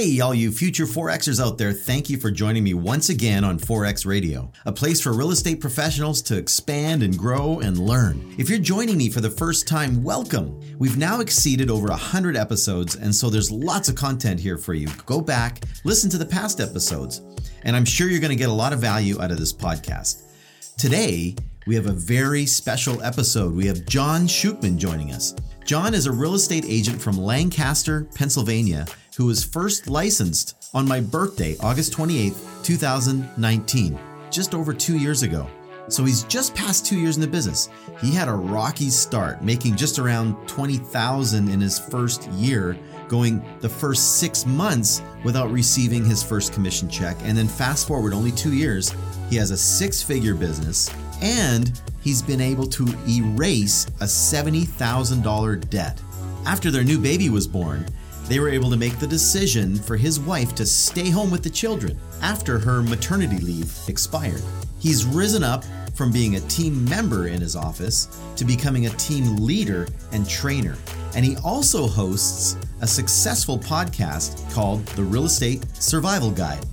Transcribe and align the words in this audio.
Hey, 0.00 0.18
all 0.20 0.34
you 0.34 0.50
future 0.50 0.86
Forexers 0.86 1.44
out 1.44 1.58
there, 1.58 1.74
thank 1.74 2.08
you 2.08 2.16
for 2.16 2.30
joining 2.30 2.64
me 2.64 2.72
once 2.72 3.10
again 3.10 3.44
on 3.44 3.58
Forex 3.58 4.06
Radio, 4.06 4.50
a 4.64 4.72
place 4.72 4.98
for 4.98 5.12
real 5.12 5.30
estate 5.30 5.60
professionals 5.60 6.22
to 6.22 6.38
expand 6.38 7.02
and 7.02 7.18
grow 7.18 7.60
and 7.60 7.76
learn. 7.76 8.34
If 8.38 8.48
you're 8.48 8.60
joining 8.60 8.96
me 8.96 9.10
for 9.10 9.20
the 9.20 9.28
first 9.28 9.68
time, 9.68 10.02
welcome. 10.02 10.58
We've 10.78 10.96
now 10.96 11.20
exceeded 11.20 11.68
over 11.68 11.88
100 11.88 12.34
episodes, 12.34 12.96
and 12.96 13.14
so 13.14 13.28
there's 13.28 13.50
lots 13.50 13.90
of 13.90 13.94
content 13.94 14.40
here 14.40 14.56
for 14.56 14.72
you. 14.72 14.88
Go 15.04 15.20
back, 15.20 15.64
listen 15.84 16.08
to 16.08 16.16
the 16.16 16.24
past 16.24 16.60
episodes, 16.60 17.20
and 17.64 17.76
I'm 17.76 17.84
sure 17.84 18.08
you're 18.08 18.20
going 18.20 18.30
to 18.30 18.36
get 18.36 18.48
a 18.48 18.54
lot 18.54 18.72
of 18.72 18.78
value 18.78 19.20
out 19.20 19.30
of 19.30 19.38
this 19.38 19.52
podcast. 19.52 20.22
Today, 20.78 21.36
we 21.66 21.74
have 21.74 21.88
a 21.88 21.92
very 21.92 22.46
special 22.46 23.02
episode. 23.02 23.54
We 23.54 23.66
have 23.66 23.84
John 23.84 24.22
Shookman 24.22 24.78
joining 24.78 25.12
us. 25.12 25.34
John 25.66 25.92
is 25.92 26.06
a 26.06 26.12
real 26.12 26.34
estate 26.34 26.64
agent 26.66 27.02
from 27.02 27.18
Lancaster, 27.18 28.08
Pennsylvania, 28.14 28.86
who 29.16 29.26
was 29.26 29.44
first 29.44 29.88
licensed 29.88 30.70
on 30.74 30.86
my 30.86 31.00
birthday, 31.00 31.56
August 31.60 31.92
28, 31.92 32.32
2019, 32.62 33.98
just 34.30 34.54
over 34.54 34.72
two 34.72 34.96
years 34.96 35.22
ago. 35.22 35.48
So 35.88 36.04
he's 36.04 36.22
just 36.24 36.54
past 36.54 36.86
two 36.86 36.98
years 36.98 37.16
in 37.16 37.20
the 37.20 37.26
business. 37.26 37.68
He 38.00 38.12
had 38.12 38.28
a 38.28 38.32
rocky 38.32 38.90
start, 38.90 39.42
making 39.42 39.76
just 39.76 39.98
around 39.98 40.36
20,000 40.46 41.48
in 41.48 41.60
his 41.60 41.78
first 41.78 42.28
year, 42.30 42.78
going 43.08 43.44
the 43.60 43.68
first 43.68 44.18
six 44.18 44.46
months 44.46 45.02
without 45.24 45.50
receiving 45.50 46.04
his 46.04 46.22
first 46.22 46.52
commission 46.52 46.88
check. 46.88 47.16
And 47.22 47.36
then 47.36 47.48
fast 47.48 47.88
forward 47.88 48.14
only 48.14 48.30
two 48.30 48.52
years, 48.52 48.94
he 49.28 49.36
has 49.36 49.50
a 49.50 49.56
six 49.56 50.00
figure 50.00 50.34
business 50.34 50.90
and 51.20 51.80
he's 52.02 52.22
been 52.22 52.40
able 52.40 52.66
to 52.66 52.86
erase 53.08 53.86
a 54.00 54.04
$70,000 54.04 55.68
debt. 55.70 56.00
After 56.46 56.70
their 56.70 56.84
new 56.84 56.98
baby 56.98 57.28
was 57.28 57.46
born, 57.46 57.84
they 58.30 58.38
were 58.38 58.48
able 58.48 58.70
to 58.70 58.76
make 58.76 58.96
the 59.00 59.06
decision 59.08 59.74
for 59.74 59.96
his 59.96 60.20
wife 60.20 60.54
to 60.54 60.64
stay 60.64 61.10
home 61.10 61.32
with 61.32 61.42
the 61.42 61.50
children 61.50 61.98
after 62.22 62.60
her 62.60 62.80
maternity 62.80 63.38
leave 63.40 63.76
expired. 63.88 64.40
He's 64.78 65.04
risen 65.04 65.42
up 65.42 65.64
from 65.96 66.12
being 66.12 66.36
a 66.36 66.40
team 66.42 66.84
member 66.84 67.26
in 67.26 67.40
his 67.40 67.56
office 67.56 68.06
to 68.36 68.44
becoming 68.44 68.86
a 68.86 68.90
team 68.90 69.36
leader 69.38 69.88
and 70.12 70.28
trainer. 70.28 70.76
And 71.16 71.24
he 71.24 71.36
also 71.44 71.88
hosts 71.88 72.56
a 72.80 72.86
successful 72.86 73.58
podcast 73.58 74.48
called 74.54 74.86
The 74.86 75.02
Real 75.02 75.24
Estate 75.24 75.64
Survival 75.74 76.30
Guide 76.30 76.64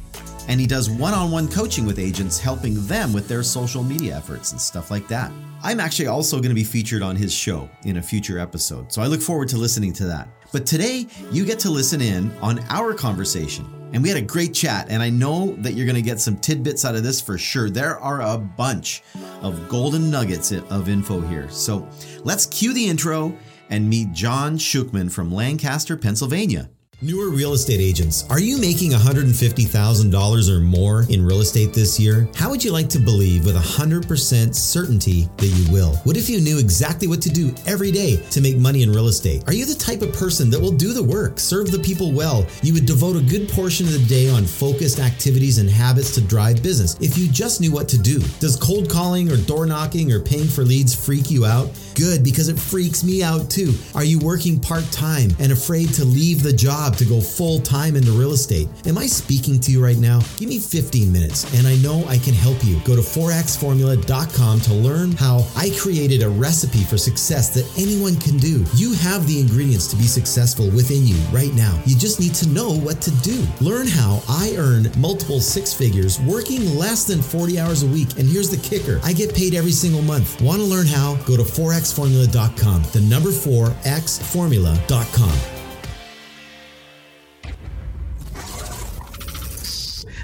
and 0.48 0.60
he 0.60 0.68
does 0.68 0.90
one 0.90 1.14
on 1.14 1.32
one 1.32 1.48
coaching 1.48 1.86
with 1.86 2.00
agents, 2.00 2.40
helping 2.40 2.86
them 2.88 3.14
with 3.14 3.28
their 3.28 3.44
social 3.44 3.84
media 3.84 4.16
efforts 4.16 4.52
and 4.52 4.62
stuff 4.62 4.92
like 4.92 5.08
that. 5.08 5.32
I'm 5.64 5.80
actually 5.80 6.08
also 6.08 6.38
going 6.38 6.50
to 6.50 6.56
be 6.56 6.64
featured 6.64 7.02
on 7.02 7.16
his 7.16 7.34
show 7.34 7.70
in 7.84 7.98
a 7.98 8.02
future 8.02 8.40
episode, 8.40 8.92
so 8.92 9.02
I 9.02 9.08
look 9.08 9.22
forward 9.22 9.50
to 9.50 9.58
listening 9.58 9.94
to 9.94 10.06
that. 10.06 10.30
But 10.52 10.66
today, 10.66 11.08
you 11.32 11.46
get 11.46 11.60
to 11.60 11.70
listen 11.70 12.02
in 12.02 12.32
on 12.42 12.60
our 12.70 12.94
conversation. 12.94 13.74
And 13.94 14.04
we 14.04 14.10
had 14.10 14.18
a 14.18 14.22
great 14.22 14.54
chat, 14.54 14.88
and 14.90 15.02
I 15.02 15.10
know 15.10 15.56
that 15.60 15.74
you're 15.74 15.86
going 15.86 15.96
to 15.96 16.02
get 16.02 16.20
some 16.20 16.38
tidbits 16.38 16.84
out 16.84 16.96
of 16.96 17.04
this 17.04 17.22
for 17.22 17.38
sure. 17.38 17.70
There 17.70 17.98
are 18.00 18.22
a 18.22 18.38
bunch 18.38 19.02
of 19.42 19.70
golden 19.70 20.12
nuggets 20.12 20.52
of 20.52 20.90
info 20.90 21.22
here. 21.22 21.50
So 21.50 21.88
let's 22.24 22.46
cue 22.46 22.74
the 22.74 22.88
intro 22.88 23.36
and 23.70 23.90
meet 23.90 24.12
John 24.12 24.58
Shookman 24.58 25.12
from 25.12 25.34
Lancaster, 25.34 25.96
Pennsylvania. 25.96 26.70
Newer 27.00 27.30
real 27.30 27.54
estate 27.54 27.80
agents, 27.80 28.26
are 28.28 28.40
you 28.40 28.58
making 28.58 28.90
$150,000 28.90 30.50
or 30.50 30.60
more 30.60 31.06
in 31.10 31.24
real 31.24 31.42
estate 31.42 31.72
this 31.72 32.00
year? 32.00 32.28
How 32.34 32.50
would 32.50 32.64
you 32.64 32.72
like 32.72 32.90
to 32.90 32.98
believe 32.98 33.46
with 33.46 33.56
100% 33.56 34.56
certainty 34.56 35.30
that 35.38 35.46
you 35.46 35.72
will? 35.72 35.98
What 36.06 36.18
if 36.18 36.28
you 36.28 36.42
knew 36.42 36.58
exactly 36.58 37.08
what 37.08 37.22
to 37.22 37.30
do 37.30 37.54
every 37.68 37.92
day 37.92 38.16
to 38.32 38.42
make 38.42 38.58
money 38.58 38.82
in 38.82 38.92
real 38.92 39.10
estate? 39.10 39.44
Are 39.46 39.54
you 39.54 39.64
the 39.64 39.76
type 39.76 40.02
of 40.02 40.12
person 40.12 40.50
that 40.50 40.60
will 40.60 40.72
do 40.72 40.92
the 40.92 41.04
work, 41.04 41.40
serve 41.40 41.70
the 41.70 41.78
people 41.78 42.14
well? 42.14 42.48
You 42.64 42.74
would 42.74 42.88
devote 42.88 43.16
a 43.16 43.22
good 43.22 43.48
portion 43.48 43.86
of 43.86 43.94
the 43.94 44.08
day 44.08 44.28
on 44.32 44.46
focused 44.46 44.98
activities 44.98 45.60
and 45.60 45.70
habits 45.70 46.16
to 46.16 46.22
drive 46.22 46.64
business 46.64 46.98
if 47.00 47.16
you 47.16 47.28
just 47.28 47.62
knew 47.62 47.72
what 47.72 47.88
to 47.90 48.00
do. 48.00 48.18
Does 48.40 48.56
cold 48.56 48.90
calling 48.90 49.32
or 49.32 49.38
door 49.38 49.68
knocking 49.68 50.12
or 50.12 50.20
paying 50.20 50.48
for 50.48 50.64
leads 50.64 50.96
freak 50.96 51.30
you 51.30 51.46
out? 51.46 51.70
Good, 51.94 52.24
because 52.24 52.48
it 52.48 52.60
freaks 52.60 53.04
me 53.04 53.22
out 53.22 53.52
too. 53.52 53.76
Are 53.94 54.04
you 54.04 54.18
working 54.18 54.60
part 54.60 54.90
time 54.92 55.30
and 55.40 55.52
afraid 55.52 55.94
to 55.94 56.04
leave 56.04 56.42
the 56.42 56.54
job 56.54 56.87
to 56.98 57.06
go 57.06 57.20
full 57.20 57.60
time 57.60 57.96
into 57.96 58.12
real 58.12 58.32
estate? 58.32 58.68
Am 58.86 58.98
I 58.98 59.08
speaking 59.08 59.60
to 59.62 59.72
you 59.72 59.84
right 59.84 59.98
now? 59.98 60.20
Give 60.38 60.50
me 60.50 60.60
15 60.60 61.12
minutes 61.12 61.52
and 61.56 61.68
I 61.68 61.76
know 61.78 62.06
I 62.08 62.18
can 62.18 62.34
help 62.34 62.64
you. 62.64 62.80
Go 62.86 62.96
to 62.96 63.02
forexformula.com 63.02 64.60
to 64.62 64.74
learn 64.74 65.12
how 65.14 65.46
I 65.56 65.72
created 65.80 66.22
a 66.22 66.30
recipe 66.30 66.84
for 66.84 66.98
success 66.98 67.50
that 67.56 67.68
anyone 67.78 68.16
can 68.18 68.38
do. 68.38 68.64
You 68.76 68.94
have 68.94 69.28
the 69.28 69.40
ingredients 69.40 69.88
to 69.88 69.96
be 69.96 70.08
successful 70.08 70.70
within 70.70 71.06
you 71.06 71.16
right 71.32 71.54
now. 71.56 71.82
You 71.86 71.98
just 71.98 72.20
need 72.20 72.36
to 72.36 72.48
know 72.50 72.78
what 72.78 73.02
to 73.02 73.12
do. 73.22 73.46
Learn 73.60 73.88
how 73.88 74.22
I 74.30 74.54
earn 74.58 74.92
multiple 74.98 75.40
six 75.40 75.74
figures 75.74 76.20
working 76.22 76.78
less 76.78 77.06
than 77.06 77.22
40 77.22 77.60
hours 77.60 77.84
a 77.84 77.88
week. 77.88 78.18
And 78.20 78.30
here's 78.30 78.50
the 78.50 78.58
kicker 78.58 79.00
I 79.04 79.14
get 79.14 79.34
paid 79.34 79.56
every 79.56 79.72
single 79.72 80.02
month. 80.02 80.40
Want 80.42 80.60
to 80.60 80.66
learn 80.66 80.86
how? 80.86 81.16
Go 81.26 81.36
to 81.36 81.44
Forex 81.44 81.88
xformula.com. 81.88 82.84
The 82.92 83.02
number 83.02 83.32
4 83.32 83.68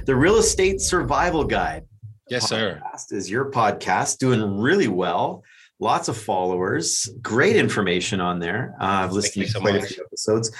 The 0.05 0.15
Real 0.15 0.37
Estate 0.37 0.81
Survival 0.81 1.45
Guide. 1.45 1.85
Yes, 2.29 2.49
sir. 2.49 2.81
Is 3.11 3.29
your 3.29 3.51
podcast 3.51 4.17
doing 4.17 4.59
really 4.59 4.89
well? 4.89 5.43
Lots 5.79 6.09
of 6.09 6.17
followers, 6.17 7.09
great 7.21 7.55
information 7.55 8.19
on 8.19 8.39
there. 8.39 8.75
Uh, 8.81 8.85
I've 8.85 9.13
listened 9.13 9.45
to 9.45 9.51
so 9.51 9.61
quite 9.61 9.75
much. 9.75 9.83
a 9.83 9.93
few 9.93 10.03
episodes, 10.03 10.51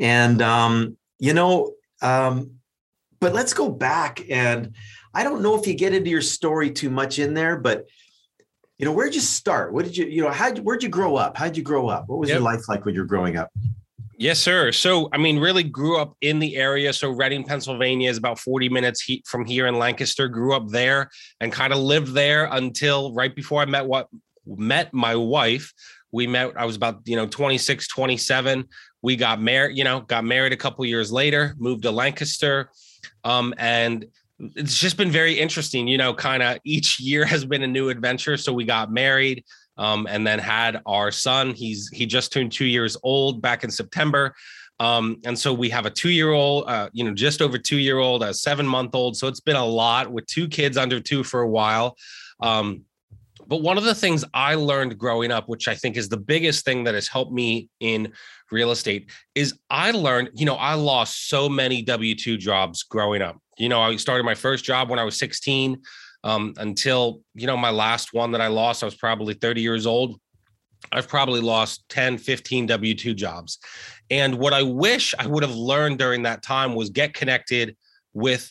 and 0.00 0.40
um, 0.40 0.96
you 1.18 1.34
know, 1.34 1.72
um, 2.00 2.52
but 3.20 3.34
let's 3.34 3.52
go 3.52 3.68
back 3.68 4.22
and 4.30 4.74
I 5.14 5.24
don't 5.24 5.42
know 5.42 5.58
if 5.58 5.66
you 5.66 5.74
get 5.74 5.94
into 5.94 6.10
your 6.10 6.22
story 6.22 6.70
too 6.70 6.90
much 6.90 7.18
in 7.18 7.34
there, 7.34 7.58
but 7.58 7.86
you 8.78 8.84
know, 8.84 8.92
where'd 8.92 9.14
you 9.14 9.20
start? 9.20 9.72
What 9.72 9.84
did 9.84 9.96
you, 9.96 10.06
you 10.06 10.22
know, 10.22 10.30
how 10.30 10.54
where'd 10.56 10.82
you 10.82 10.88
grow 10.88 11.16
up? 11.16 11.36
How'd 11.36 11.56
you 11.56 11.62
grow 11.62 11.88
up? 11.88 12.08
What 12.08 12.18
was 12.18 12.28
yep. 12.28 12.36
your 12.36 12.44
life 12.44 12.68
like 12.68 12.84
when 12.84 12.94
you 12.94 13.00
were 13.00 13.06
growing 13.06 13.36
up? 13.36 13.50
Yes, 14.18 14.38
sir. 14.38 14.72
So, 14.72 15.10
I 15.12 15.18
mean, 15.18 15.38
really 15.38 15.62
grew 15.62 15.98
up 15.98 16.16
in 16.22 16.38
the 16.38 16.56
area. 16.56 16.92
So, 16.94 17.10
Reading, 17.10 17.44
Pennsylvania 17.44 18.08
is 18.08 18.16
about 18.16 18.38
40 18.38 18.70
minutes 18.70 19.06
from 19.26 19.44
here 19.44 19.66
in 19.66 19.78
Lancaster. 19.78 20.26
Grew 20.26 20.54
up 20.54 20.68
there 20.68 21.10
and 21.40 21.52
kind 21.52 21.72
of 21.72 21.80
lived 21.80 22.14
there 22.14 22.46
until 22.50 23.12
right 23.12 23.34
before 23.34 23.60
I 23.60 23.66
met 23.66 23.84
what 23.86 24.08
met 24.46 24.94
my 24.94 25.14
wife. 25.14 25.70
We 26.12 26.26
met, 26.26 26.56
I 26.56 26.64
was 26.64 26.76
about, 26.76 27.02
you 27.04 27.16
know, 27.16 27.26
26, 27.26 27.88
27. 27.88 28.64
We 29.02 29.16
got 29.16 29.38
married, 29.40 29.76
you 29.76 29.84
know, 29.84 30.00
got 30.00 30.24
married 30.24 30.54
a 30.54 30.56
couple 30.56 30.86
years 30.86 31.12
later, 31.12 31.54
moved 31.58 31.82
to 31.82 31.90
Lancaster. 31.90 32.70
Um, 33.22 33.52
and 33.58 34.06
it's 34.38 34.80
just 34.80 34.96
been 34.96 35.10
very 35.10 35.34
interesting, 35.34 35.88
you 35.88 35.98
know, 35.98 36.14
kind 36.14 36.42
of 36.42 36.58
each 36.64 37.00
year 37.00 37.24
has 37.26 37.44
been 37.44 37.62
a 37.62 37.66
new 37.66 37.90
adventure. 37.90 38.38
So 38.38 38.54
we 38.54 38.64
got 38.64 38.90
married 38.90 39.44
um, 39.76 40.06
and 40.08 40.26
then 40.26 40.38
had 40.38 40.80
our 40.86 41.10
son. 41.10 41.52
He's 41.52 41.88
he 41.92 42.06
just 42.06 42.32
turned 42.32 42.52
two 42.52 42.66
years 42.66 42.96
old 43.02 43.42
back 43.42 43.64
in 43.64 43.70
September. 43.70 44.34
Um, 44.78 45.16
and 45.24 45.38
so 45.38 45.54
we 45.54 45.70
have 45.70 45.86
a 45.86 45.90
two-year-old, 45.90 46.68
uh, 46.68 46.90
you 46.92 47.02
know, 47.02 47.14
just 47.14 47.40
over 47.40 47.56
two-year-old, 47.56 48.22
a 48.22 48.34
seven-month-old. 48.34 49.16
So 49.16 49.26
it's 49.26 49.40
been 49.40 49.56
a 49.56 49.64
lot 49.64 50.12
with 50.12 50.26
two 50.26 50.48
kids 50.48 50.76
under 50.76 51.00
two 51.00 51.24
for 51.24 51.40
a 51.40 51.48
while. 51.48 51.96
Um, 52.40 52.82
but 53.46 53.62
one 53.62 53.78
of 53.78 53.84
the 53.84 53.94
things 53.94 54.24
I 54.34 54.54
learned 54.54 54.98
growing 54.98 55.30
up, 55.30 55.48
which 55.48 55.68
I 55.68 55.74
think 55.74 55.96
is 55.96 56.08
the 56.08 56.16
biggest 56.16 56.64
thing 56.64 56.84
that 56.84 56.94
has 56.94 57.08
helped 57.08 57.32
me 57.32 57.68
in 57.80 58.12
real 58.50 58.70
estate, 58.70 59.10
is 59.34 59.54
I 59.70 59.92
learned, 59.92 60.30
you 60.34 60.44
know, 60.44 60.56
I 60.56 60.74
lost 60.74 61.28
so 61.28 61.48
many 61.48 61.82
W 61.82 62.14
2 62.14 62.36
jobs 62.36 62.82
growing 62.82 63.22
up. 63.22 63.38
You 63.58 63.68
know, 63.68 63.80
I 63.80 63.96
started 63.96 64.24
my 64.24 64.34
first 64.34 64.64
job 64.64 64.90
when 64.90 64.98
I 64.98 65.04
was 65.04 65.18
16 65.18 65.80
um, 66.24 66.54
until, 66.58 67.20
you 67.34 67.46
know, 67.46 67.56
my 67.56 67.70
last 67.70 68.12
one 68.12 68.32
that 68.32 68.40
I 68.40 68.48
lost, 68.48 68.82
I 68.82 68.86
was 68.86 68.94
probably 68.94 69.34
30 69.34 69.60
years 69.60 69.86
old. 69.86 70.20
I've 70.92 71.08
probably 71.08 71.40
lost 71.40 71.88
10, 71.88 72.18
15 72.18 72.66
W 72.66 72.94
2 72.94 73.14
jobs. 73.14 73.58
And 74.10 74.38
what 74.38 74.52
I 74.52 74.62
wish 74.62 75.14
I 75.18 75.26
would 75.26 75.42
have 75.42 75.54
learned 75.54 75.98
during 75.98 76.22
that 76.22 76.42
time 76.42 76.74
was 76.74 76.90
get 76.90 77.14
connected 77.14 77.76
with 78.12 78.50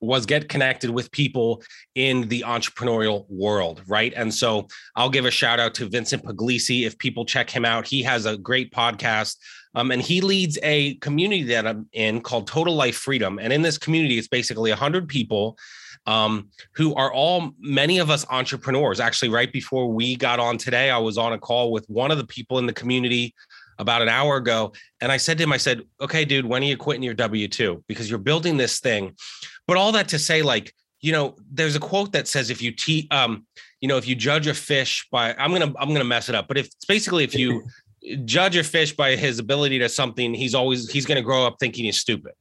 was 0.00 0.26
get 0.26 0.48
connected 0.48 0.90
with 0.90 1.10
people 1.10 1.62
in 1.94 2.28
the 2.28 2.44
entrepreneurial 2.46 3.26
world, 3.28 3.82
right? 3.88 4.12
And 4.14 4.32
so 4.32 4.68
I'll 4.94 5.10
give 5.10 5.24
a 5.24 5.30
shout 5.30 5.58
out 5.58 5.74
to 5.74 5.88
Vincent 5.88 6.24
Puglisi. 6.24 6.86
If 6.86 6.96
people 6.98 7.24
check 7.24 7.50
him 7.50 7.64
out, 7.64 7.86
he 7.86 8.02
has 8.02 8.26
a 8.26 8.36
great 8.36 8.72
podcast. 8.72 9.36
Um, 9.78 9.92
and 9.92 10.02
he 10.02 10.20
leads 10.20 10.58
a 10.64 10.94
community 10.96 11.44
that 11.44 11.64
I'm 11.64 11.88
in 11.92 12.20
called 12.20 12.48
Total 12.48 12.74
Life 12.74 12.96
Freedom. 12.96 13.38
And 13.38 13.52
in 13.52 13.62
this 13.62 13.78
community, 13.78 14.18
it's 14.18 14.26
basically 14.26 14.72
100 14.72 15.08
people 15.08 15.56
um, 16.06 16.48
who 16.72 16.96
are 16.96 17.12
all 17.12 17.52
many 17.60 17.98
of 17.98 18.10
us 18.10 18.26
entrepreneurs. 18.28 18.98
Actually, 18.98 19.28
right 19.28 19.52
before 19.52 19.86
we 19.86 20.16
got 20.16 20.40
on 20.40 20.58
today, 20.58 20.90
I 20.90 20.98
was 20.98 21.16
on 21.16 21.32
a 21.32 21.38
call 21.38 21.70
with 21.70 21.88
one 21.88 22.10
of 22.10 22.18
the 22.18 22.26
people 22.26 22.58
in 22.58 22.66
the 22.66 22.72
community 22.72 23.36
about 23.78 24.02
an 24.02 24.08
hour 24.08 24.36
ago. 24.36 24.72
And 25.00 25.12
I 25.12 25.16
said 25.16 25.38
to 25.38 25.44
him, 25.44 25.52
I 25.52 25.58
said, 25.58 25.82
okay, 26.00 26.24
dude, 26.24 26.44
when 26.44 26.64
are 26.64 26.66
you 26.66 26.76
quitting 26.76 27.04
your 27.04 27.14
W 27.14 27.46
2? 27.46 27.84
Because 27.86 28.10
you're 28.10 28.18
building 28.18 28.56
this 28.56 28.80
thing. 28.80 29.14
But 29.68 29.76
all 29.76 29.92
that 29.92 30.08
to 30.08 30.18
say, 30.18 30.42
like, 30.42 30.74
you 31.00 31.12
know, 31.12 31.36
there's 31.52 31.76
a 31.76 31.80
quote 31.80 32.10
that 32.12 32.26
says 32.26 32.50
if 32.50 32.60
you 32.60 32.72
te- 32.72 33.06
um, 33.12 33.46
you 33.80 33.86
know, 33.86 33.96
if 33.96 34.08
you 34.08 34.16
judge 34.16 34.48
a 34.48 34.54
fish 34.54 35.06
by 35.12 35.32
I'm 35.34 35.52
gonna 35.52 35.72
I'm 35.78 35.92
gonna 35.92 36.02
mess 36.02 36.28
it 36.28 36.34
up, 36.34 36.48
but 36.48 36.58
if 36.58 36.66
it's 36.66 36.84
basically 36.86 37.22
if 37.22 37.36
you 37.36 37.62
judge 38.24 38.56
a 38.56 38.64
fish 38.64 38.94
by 38.94 39.16
his 39.16 39.38
ability 39.38 39.78
to 39.80 39.88
something, 39.88 40.34
he's 40.34 40.54
always 40.54 40.90
he's 40.90 41.06
going 41.06 41.16
to 41.16 41.22
grow 41.22 41.46
up 41.46 41.56
thinking 41.60 41.84
he's 41.84 41.98
stupid. 41.98 42.32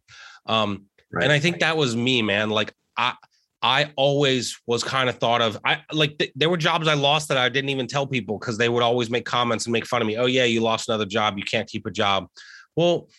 Um, 0.46 0.86
right. 1.12 1.24
And 1.24 1.32
I 1.32 1.40
think 1.40 1.60
that 1.60 1.78
was 1.78 1.96
me, 1.96 2.22
man. 2.22 2.50
Like 2.50 2.74
I 2.98 3.14
I 3.62 3.92
always 3.96 4.60
was 4.68 4.84
kind 4.84 5.10
of 5.10 5.18
thought 5.18 5.42
of 5.42 5.58
I 5.66 5.82
like 5.92 6.18
th- 6.18 6.32
there 6.36 6.50
were 6.50 6.58
jobs 6.58 6.88
I 6.88 6.94
lost 6.94 7.28
that 7.30 7.38
I 7.38 7.50
didn't 7.50 7.70
even 7.70 7.88
tell 7.88 8.06
people 8.06 8.38
because 8.38 8.58
they 8.58 8.70
would 8.70 8.84
always 8.84 9.10
make 9.10 9.26
comments 9.26 9.66
and 9.66 9.74
make 9.74 9.86
fun 9.86 10.02
of 10.02 10.08
me. 10.08 10.18
Oh 10.18 10.28
yeah, 10.28 10.44
you 10.44 10.62
lost 10.62 10.90
another 10.90 11.06
job. 11.06 11.38
You 11.38 11.44
can't 11.44 11.68
keep 11.68 11.86
a 11.86 11.92
job. 11.92 12.28
Well, 12.76 13.10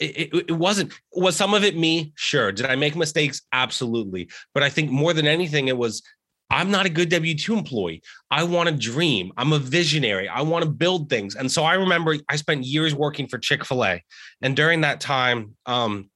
it, 0.00 0.32
it, 0.32 0.44
it, 0.48 0.52
wasn't 0.52 0.92
was 1.12 1.36
some 1.36 1.52
of 1.52 1.62
it 1.62 1.76
me 1.76 2.12
sure 2.16 2.50
did 2.52 2.64
i 2.64 2.74
make 2.74 2.96
mistakes 2.96 3.42
absolutely 3.52 4.30
but 4.54 4.62
i 4.62 4.70
think 4.70 4.90
more 4.90 5.12
than 5.12 5.26
anything 5.26 5.68
it 5.68 5.76
was 5.76 6.02
i'm 6.50 6.70
not 6.70 6.86
a 6.86 6.88
good 6.88 7.10
w2 7.10 7.56
employee 7.56 8.02
i 8.30 8.42
want 8.42 8.68
to 8.68 8.74
dream 8.74 9.32
i'm 9.36 9.52
a 9.52 9.58
visionary 9.58 10.28
i 10.28 10.40
want 10.40 10.64
to 10.64 10.70
build 10.70 11.08
things 11.08 11.34
and 11.34 11.50
so 11.50 11.64
i 11.64 11.74
remember 11.74 12.16
i 12.28 12.36
spent 12.36 12.64
years 12.64 12.94
working 12.94 13.26
for 13.26 13.38
chick-fil-a 13.38 14.02
and 14.42 14.56
during 14.56 14.80
that 14.82 15.00
time 15.00 15.54
um, 15.66 16.10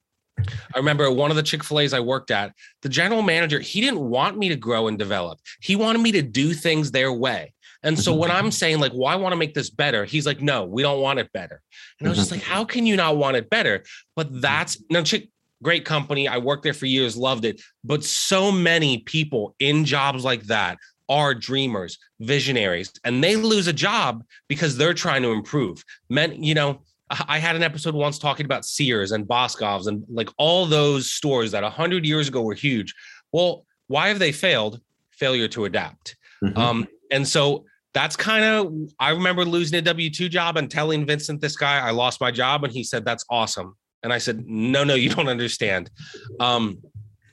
I 0.75 0.79
remember 0.79 1.09
one 1.13 1.31
of 1.31 1.37
the 1.37 1.43
Chick 1.43 1.63
fil 1.63 1.81
A's 1.81 1.95
I 1.95 2.01
worked 2.01 2.33
at, 2.33 2.53
the 2.83 2.89
general 2.89 3.23
manager, 3.23 3.61
he 3.61 3.81
didn't 3.81 4.01
want 4.01 4.37
me 4.37 4.49
to 4.49 4.57
grow 4.57 4.89
and 4.89 4.99
develop. 4.99 5.39
He 5.61 5.77
wanted 5.77 6.01
me 6.01 6.13
to 6.13 6.23
do 6.23 6.53
things 6.55 6.91
their 6.91 7.13
way. 7.13 7.55
And 7.85 7.99
so 7.99 8.15
when 8.15 8.31
I'm 8.31 8.51
saying, 8.51 8.81
like, 8.81 8.93
well, 8.95 9.09
I 9.09 9.17
want 9.17 9.35
to 9.35 9.37
make 9.37 9.53
this 9.53 9.69
better, 9.69 10.07
he's 10.07 10.25
like, 10.25 10.41
no, 10.41 10.65
we 10.65 10.81
don't 10.83 11.03
want 11.03 11.19
it 11.19 11.31
better. 11.33 11.61
And 12.01 12.09
I 12.09 12.11
was 12.11 12.19
just 12.19 12.31
like, 12.31 12.43
how 12.43 12.65
can 12.65 12.87
you 12.87 12.97
not 12.97 13.19
want 13.19 13.37
it 13.37 13.51
better? 13.51 13.85
But 14.17 14.41
that's 14.41 14.83
no 14.91 15.03
Chick, 15.03 15.29
great 15.65 15.85
company. 15.85 16.29
I 16.29 16.39
worked 16.39 16.63
there 16.63 16.75
for 16.75 16.87
years, 16.87 17.17
loved 17.17 17.45
it. 17.45 17.61
But 17.83 18.05
so 18.05 18.53
many 18.53 18.99
people 18.99 19.57
in 19.59 19.85
jobs 19.85 20.25
like 20.25 20.45
that 20.45 20.79
are 21.09 21.35
dreamers, 21.35 21.99
visionaries, 22.21 22.93
and 23.05 23.23
they 23.23 23.37
lose 23.37 23.67
a 23.67 23.73
job 23.73 24.23
because 24.49 24.77
they're 24.77 24.95
trying 24.95 25.23
to 25.23 25.33
improve. 25.33 25.85
Men, 26.09 26.43
you 26.43 26.55
know, 26.55 26.83
I 27.11 27.39
had 27.39 27.57
an 27.57 27.63
episode 27.63 27.95
once 27.95 28.19
talking 28.19 28.47
about 28.47 28.65
Sears 28.65 29.13
and 29.13 29.27
Boscov's 29.27 29.87
and 29.87 30.05
like 30.09 30.31
all 30.39 30.67
those 30.67 31.11
stores 31.11 31.51
that 31.51 31.63
100 31.63 32.07
years 32.07 32.29
ago 32.29 32.43
were 32.43 32.55
huge. 32.55 32.95
Well, 33.33 33.67
why 33.89 34.09
have 34.09 34.19
they 34.19 34.33
failed? 34.33 34.81
Failure 35.11 35.49
to 35.49 35.67
adapt. 35.67 36.17
Mm-hmm. 36.43 36.59
Um, 36.59 36.89
and 37.11 37.29
so 37.29 37.67
that's 37.93 38.17
kind 38.17 38.45
of, 38.45 38.73
I 38.99 39.11
remember 39.11 39.45
losing 39.45 39.79
a 39.79 39.83
W 39.83 40.11
2 40.11 40.29
job 40.29 40.57
and 40.57 40.71
telling 40.71 41.07
Vincent, 41.07 41.41
this 41.41 41.57
guy, 41.57 41.79
I 41.79 41.91
lost 41.91 42.21
my 42.21 42.31
job. 42.31 42.65
And 42.65 42.73
he 42.73 42.83
said, 42.83 43.05
That's 43.05 43.25
awesome. 43.31 43.77
And 44.05 44.13
I 44.13 44.19
said, 44.19 44.45
No, 44.47 44.85
no, 44.85 44.95
you 44.95 45.11
don't 45.11 45.29
understand. 45.29 45.91
Um, 46.39 46.79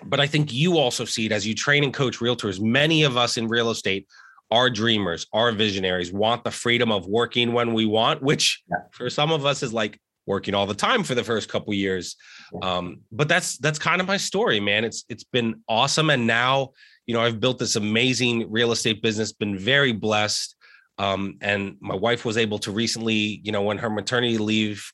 but 0.04 0.20
I 0.20 0.26
think 0.26 0.52
you 0.52 0.80
also 0.80 1.06
see 1.06 1.28
it 1.28 1.32
as 1.32 1.46
you 1.46 1.54
train 1.54 1.84
and 1.84 1.94
coach 1.94 2.18
realtors. 2.18 2.60
Many 2.60 3.04
of 3.04 3.18
us 3.18 3.38
in 3.38 3.48
real 3.48 3.70
estate 3.70 4.08
are 4.50 4.70
dreamers, 4.70 5.28
our 5.32 5.52
visionaries 5.52 6.12
want 6.12 6.44
the 6.44 6.52
freedom 6.52 6.92
of 6.92 7.08
working 7.08 7.54
when 7.54 7.74
we 7.74 7.86
want, 7.86 8.22
which 8.22 8.62
yeah. 8.70 8.78
for 8.92 9.10
some 9.10 9.32
of 9.32 9.46
us 9.46 9.64
is 9.64 9.72
like 9.72 10.00
working 10.26 10.54
all 10.54 10.68
the 10.68 10.74
time 10.74 11.04
for 11.04 11.16
the 11.16 11.24
first 11.24 11.50
couple 11.50 11.74
years. 11.74 12.16
Um, 12.62 13.00
but 13.12 13.30
that's 13.30 13.58
that's 13.60 13.80
kind 13.80 14.02
of 14.02 14.08
my 14.08 14.18
story, 14.18 14.60
man. 14.60 14.84
It's 14.84 15.06
it's 15.08 15.24
been 15.24 15.62
awesome, 15.70 16.10
and 16.10 16.28
now 16.28 16.72
you 17.06 17.14
know 17.14 17.22
I've 17.22 17.40
built 17.40 17.60
this 17.60 17.78
amazing 17.78 18.52
real 18.52 18.72
estate 18.74 19.02
business. 19.02 19.32
Been 19.32 19.58
very 19.58 19.94
blessed, 19.94 20.56
um, 20.98 21.38
and 21.40 21.78
my 21.80 21.96
wife 21.96 22.26
was 22.26 22.38
able 22.38 22.60
to 22.60 22.72
recently, 22.72 23.40
you 23.44 23.54
know, 23.54 23.62
when 23.62 23.78
her 23.78 23.90
maternity 23.90 24.38
leave 24.38 24.92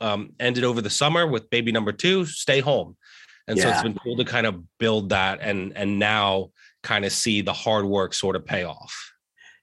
um, 0.00 0.32
ended 0.40 0.64
over 0.64 0.80
the 0.80 0.90
summer 0.90 1.26
with 1.26 1.50
baby 1.50 1.72
number 1.72 1.92
two, 1.92 2.26
stay 2.26 2.60
home. 2.60 2.96
And 3.48 3.56
yeah. 3.56 3.64
so 3.64 3.70
it's 3.70 3.82
been 3.82 3.98
cool 4.02 4.16
to 4.16 4.24
kind 4.24 4.46
of 4.46 4.62
build 4.78 5.10
that, 5.10 5.38
and 5.40 5.76
and 5.76 5.98
now 5.98 6.50
kind 6.82 7.04
of 7.04 7.12
see 7.12 7.42
the 7.42 7.52
hard 7.52 7.84
work 7.84 8.14
sort 8.14 8.36
of 8.36 8.44
pay 8.44 8.64
off? 8.64 9.12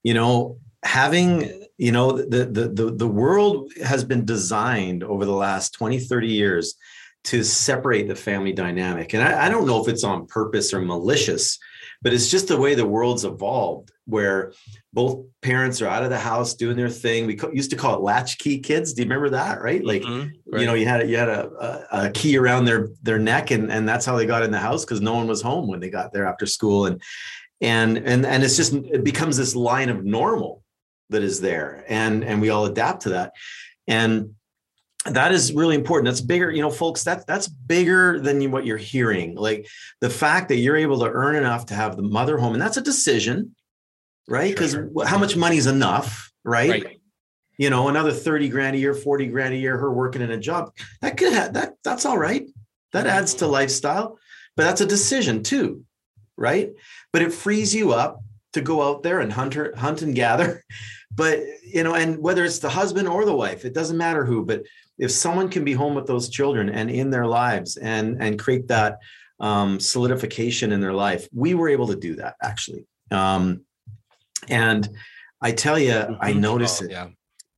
You 0.04 0.14
know, 0.14 0.58
having 0.84 1.66
you 1.78 1.92
know 1.92 2.12
the, 2.12 2.46
the 2.46 2.68
the 2.70 2.92
the 2.92 3.08
world 3.08 3.72
has 3.84 4.04
been 4.04 4.26
designed 4.26 5.04
over 5.04 5.26
the 5.26 5.34
last 5.34 5.74
20 5.74 6.00
30 6.00 6.28
years 6.28 6.76
to 7.24 7.44
separate 7.44 8.08
the 8.10 8.16
family 8.16 8.52
dynamic 8.52 9.14
and 9.14 9.24
I, 9.24 9.46
I, 9.46 9.50
don't 9.50 9.66
know 9.66 9.82
if 9.82 9.88
it's 9.88 10.04
on 10.04 10.28
purpose 10.28 10.74
or 10.74 10.82
malicious 10.82 11.58
but 12.04 12.14
it's 12.14 12.30
just 12.30 12.50
the 12.50 12.58
way 12.58 12.76
the 12.76 12.86
world's 12.86 13.24
evolved 13.24 13.92
where 14.06 14.52
both 14.92 15.26
parents 15.42 15.82
are 15.82 15.88
out 15.88 16.04
of 16.04 16.10
the 16.10 16.20
house 16.20 16.54
doing 16.54 16.76
their 16.76 16.90
thing. 16.90 17.26
We 17.26 17.40
used 17.54 17.72
to 17.72 17.78
call 17.78 17.96
it 17.96 18.02
latchkey 18.02 18.60
kids. 18.60 18.94
Do 18.94 19.02
you 19.02 19.06
remember 19.06 19.30
that 19.30 19.62
right? 19.62 19.84
Like 19.84 20.02
mm-hmm. 20.02 20.30
right. 20.52 20.62
you 20.62 20.68
know 20.68 20.74
you 20.74 20.86
had 20.86 21.10
you 21.10 21.18
had 21.18 21.30
a, 21.30 21.50
a, 21.50 22.06
a, 22.08 22.12
key 22.12 22.38
around 22.38 22.66
their 22.66 22.90
their 23.02 23.20
neck 23.20 23.52
and 23.52 23.72
and 23.72 23.88
that's 23.88 24.06
how 24.06 24.18
they 24.18 24.26
got 24.26 24.44
in 24.44 24.52
the 24.52 24.60
house 24.60 24.84
because 24.84 25.00
no 25.00 25.14
one 25.14 25.28
was 25.28 25.42
home 25.42 25.68
when 25.70 25.80
they 25.80 25.90
got 25.90 26.12
there 26.12 26.26
after 26.26 26.46
school. 26.46 26.86
And 26.86 27.02
and 27.62 27.98
and 27.98 28.26
and 28.26 28.44
it's 28.44 28.58
just 28.58 28.74
it 28.74 29.06
becomes 29.06 29.38
this 29.38 29.56
line 29.56 29.90
of 29.90 30.04
normal 30.04 30.62
that 31.10 31.24
is 31.24 31.40
there. 31.40 31.86
And 31.88 32.24
and 32.26 32.42
we 32.42 32.50
all 32.50 32.66
adapt 32.66 33.04
to 33.04 33.10
that. 33.10 33.32
And 33.88 34.36
that 35.06 35.32
is 35.34 35.54
really 35.54 35.76
important 35.76 36.06
that's 36.06 36.22
bigger 36.22 36.50
you 36.50 36.62
know 36.62 36.70
folks 36.70 37.04
that's 37.04 37.26
that's 37.26 37.48
bigger 37.48 38.20
than 38.20 38.52
what 38.52 38.66
you're 38.66 38.78
hearing 38.78 39.36
like 39.36 39.68
the 40.00 40.10
fact 40.10 40.48
that 40.48 40.58
you're 40.58 40.78
able 40.78 41.00
to 41.00 41.10
earn 41.10 41.36
enough 41.36 41.66
to 41.66 41.74
have 41.74 41.98
the 41.98 42.04
mother 42.04 42.38
home 42.38 42.54
and 42.54 42.62
that's 42.62 42.78
a 42.78 42.82
decision 42.82 43.54
right 44.28 44.54
because 44.54 44.72
sure. 44.72 44.90
how 45.06 45.18
much 45.18 45.36
money 45.36 45.58
is 45.58 45.68
enough 45.68 46.32
right? 46.46 46.86
right? 46.86 47.02
you 47.58 47.70
know 47.70 47.90
another 47.90 48.12
30 48.12 48.50
grand 48.50 48.76
a 48.76 48.80
year 48.80 48.94
40 48.94 49.28
grand 49.28 49.54
a 49.54 49.58
year 49.58 49.78
her 49.78 49.92
working 49.92 50.22
in 50.22 50.32
a 50.32 50.38
job 50.38 50.74
that 51.02 51.18
could 51.18 51.34
have 51.34 51.54
that 51.54 51.74
that's 51.84 52.06
all 52.06 52.18
right 52.18 52.50
that 52.94 53.08
adds 53.08 53.36
to 53.36 53.48
lifestyle 53.48 54.18
but 54.56 54.64
that's 54.64 54.82
a 54.82 54.86
decision 54.86 55.44
too 55.44 55.84
right 56.38 56.72
but 57.12 57.22
it 57.22 57.34
frees 57.34 57.76
you 57.76 57.92
up 57.92 58.22
to 58.54 58.62
go 58.62 58.84
out 58.84 59.02
there 59.02 59.20
and 59.20 59.34
hunt 59.34 59.56
her, 59.56 59.74
hunt 59.76 60.02
and 60.02 60.16
gather 60.16 60.64
but 61.16 61.40
you 61.64 61.84
know 61.84 61.94
and 61.94 62.18
whether 62.20 62.44
it's 62.44 62.60
the 62.60 62.70
husband 62.70 63.08
or 63.08 63.26
the 63.26 63.36
wife 63.36 63.66
it 63.66 63.74
doesn't 63.74 63.98
matter 63.98 64.26
who 64.26 64.46
but 64.46 64.64
if 64.98 65.12
someone 65.12 65.50
can 65.50 65.64
be 65.64 65.74
home 65.74 65.96
with 65.96 66.08
those 66.08 66.30
children 66.30 66.70
and 66.70 66.90
in 66.90 67.10
their 67.10 67.26
lives 67.26 67.78
and 67.78 68.22
and 68.22 68.40
create 68.40 68.68
that 68.68 69.00
um, 69.40 69.80
solidification 69.80 70.72
in 70.72 70.80
their 70.80 70.94
life 70.94 71.28
we 71.34 71.54
were 71.54 71.70
able 71.70 71.88
to 71.88 71.96
do 71.96 72.16
that 72.16 72.36
actually 72.42 72.86
um, 73.12 73.62
and 74.50 74.90
i 75.42 75.52
tell 75.52 75.80
you 75.80 76.18
i 76.22 76.34
notice 76.34 76.82
oh, 76.82 76.86
it 76.86 76.92
yeah. 76.92 77.08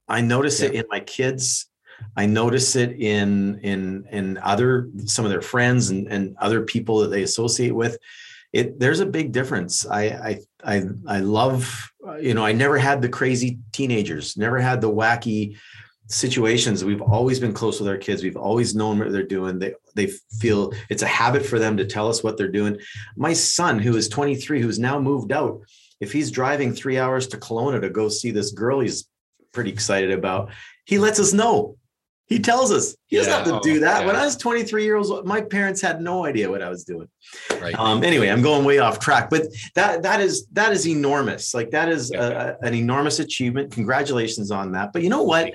i 0.07 0.21
notice 0.21 0.61
yeah. 0.61 0.67
it 0.67 0.75
in 0.75 0.85
my 0.89 0.99
kids 0.99 1.67
i 2.15 2.25
notice 2.25 2.75
it 2.75 2.91
in 2.93 3.59
in 3.59 4.05
in 4.11 4.37
other 4.39 4.89
some 5.05 5.25
of 5.25 5.31
their 5.31 5.41
friends 5.41 5.89
and, 5.89 6.07
and 6.07 6.35
other 6.39 6.61
people 6.61 6.99
that 6.99 7.07
they 7.07 7.23
associate 7.23 7.73
with 7.73 7.97
it 8.55 8.79
there's 8.79 9.01
a 9.01 9.05
big 9.05 9.33
difference. 9.33 9.85
I 9.85 10.03
I 10.03 10.39
I 10.63 10.83
I 11.05 11.19
love 11.19 11.91
you 12.21 12.33
know 12.33 12.45
I 12.45 12.53
never 12.53 12.77
had 12.77 13.01
the 13.01 13.09
crazy 13.09 13.59
teenagers, 13.73 14.37
never 14.37 14.59
had 14.59 14.79
the 14.79 14.89
wacky 14.89 15.57
situations. 16.07 16.85
We've 16.85 17.01
always 17.01 17.39
been 17.39 17.53
close 17.53 17.79
with 17.79 17.89
our 17.89 17.97
kids. 17.97 18.23
We've 18.23 18.37
always 18.37 18.75
known 18.75 18.99
what 18.99 19.11
they're 19.11 19.23
doing. 19.23 19.59
They 19.59 19.73
they 19.95 20.07
feel 20.39 20.73
it's 20.89 21.01
a 21.01 21.07
habit 21.07 21.45
for 21.45 21.59
them 21.59 21.77
to 21.77 21.85
tell 21.85 22.07
us 22.07 22.23
what 22.23 22.37
they're 22.37 22.47
doing. 22.47 22.77
My 23.15 23.33
son, 23.33 23.79
who 23.79 23.95
is 23.95 24.09
23, 24.09 24.61
who's 24.61 24.79
now 24.79 24.99
moved 24.99 25.31
out, 25.31 25.61
if 25.99 26.11
he's 26.11 26.31
driving 26.31 26.73
three 26.73 26.99
hours 26.99 27.27
to 27.27 27.37
Kelowna 27.37 27.81
to 27.81 27.89
go 27.89 28.09
see 28.09 28.31
this 28.31 28.51
girl 28.51 28.81
he's 28.81 29.07
pretty 29.53 29.71
excited 29.71 30.11
about, 30.11 30.51
he 30.85 30.99
lets 30.99 31.19
us 31.19 31.33
know. 31.33 31.77
He 32.27 32.39
tells 32.39 32.71
us 32.71 32.95
he 33.05 33.17
doesn't 33.17 33.31
have 33.31 33.45
to 33.45 33.59
do 33.61 33.79
that. 33.81 34.01
Yeah. 34.01 34.07
When 34.07 34.15
I 34.15 34.25
was 34.25 34.35
23 34.35 34.83
years 34.83 35.11
old, 35.11 35.27
my 35.27 35.41
parents 35.41 35.79
had 35.79 36.01
no 36.01 36.25
idea 36.25 36.49
what 36.49 36.63
I 36.63 36.69
was 36.69 36.83
doing. 36.83 37.07
Right. 37.61 37.77
Um, 37.77 38.03
anyway, 38.03 38.29
I'm 38.29 38.41
going 38.41 38.65
way 38.65 38.79
off 38.79 38.99
track, 38.99 39.29
but 39.29 39.43
that 39.75 40.01
that 40.01 40.21
is 40.21 40.47
that 40.53 40.71
is 40.71 40.87
enormous. 40.87 41.53
Like 41.53 41.69
that 41.71 41.87
is 41.87 42.11
a, 42.11 42.57
an 42.63 42.73
enormous 42.73 43.19
achievement. 43.19 43.71
Congratulations 43.71 44.49
on 44.49 44.71
that. 44.71 44.91
But 44.91 45.03
you 45.03 45.09
know 45.09 45.21
what? 45.21 45.53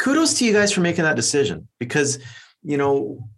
Kudos 0.00 0.34
to 0.38 0.44
you 0.46 0.52
guys 0.52 0.72
for 0.72 0.80
making 0.80 1.04
that 1.04 1.14
decision 1.14 1.68
because 1.78 2.18
you 2.62 2.76
know 2.76 3.28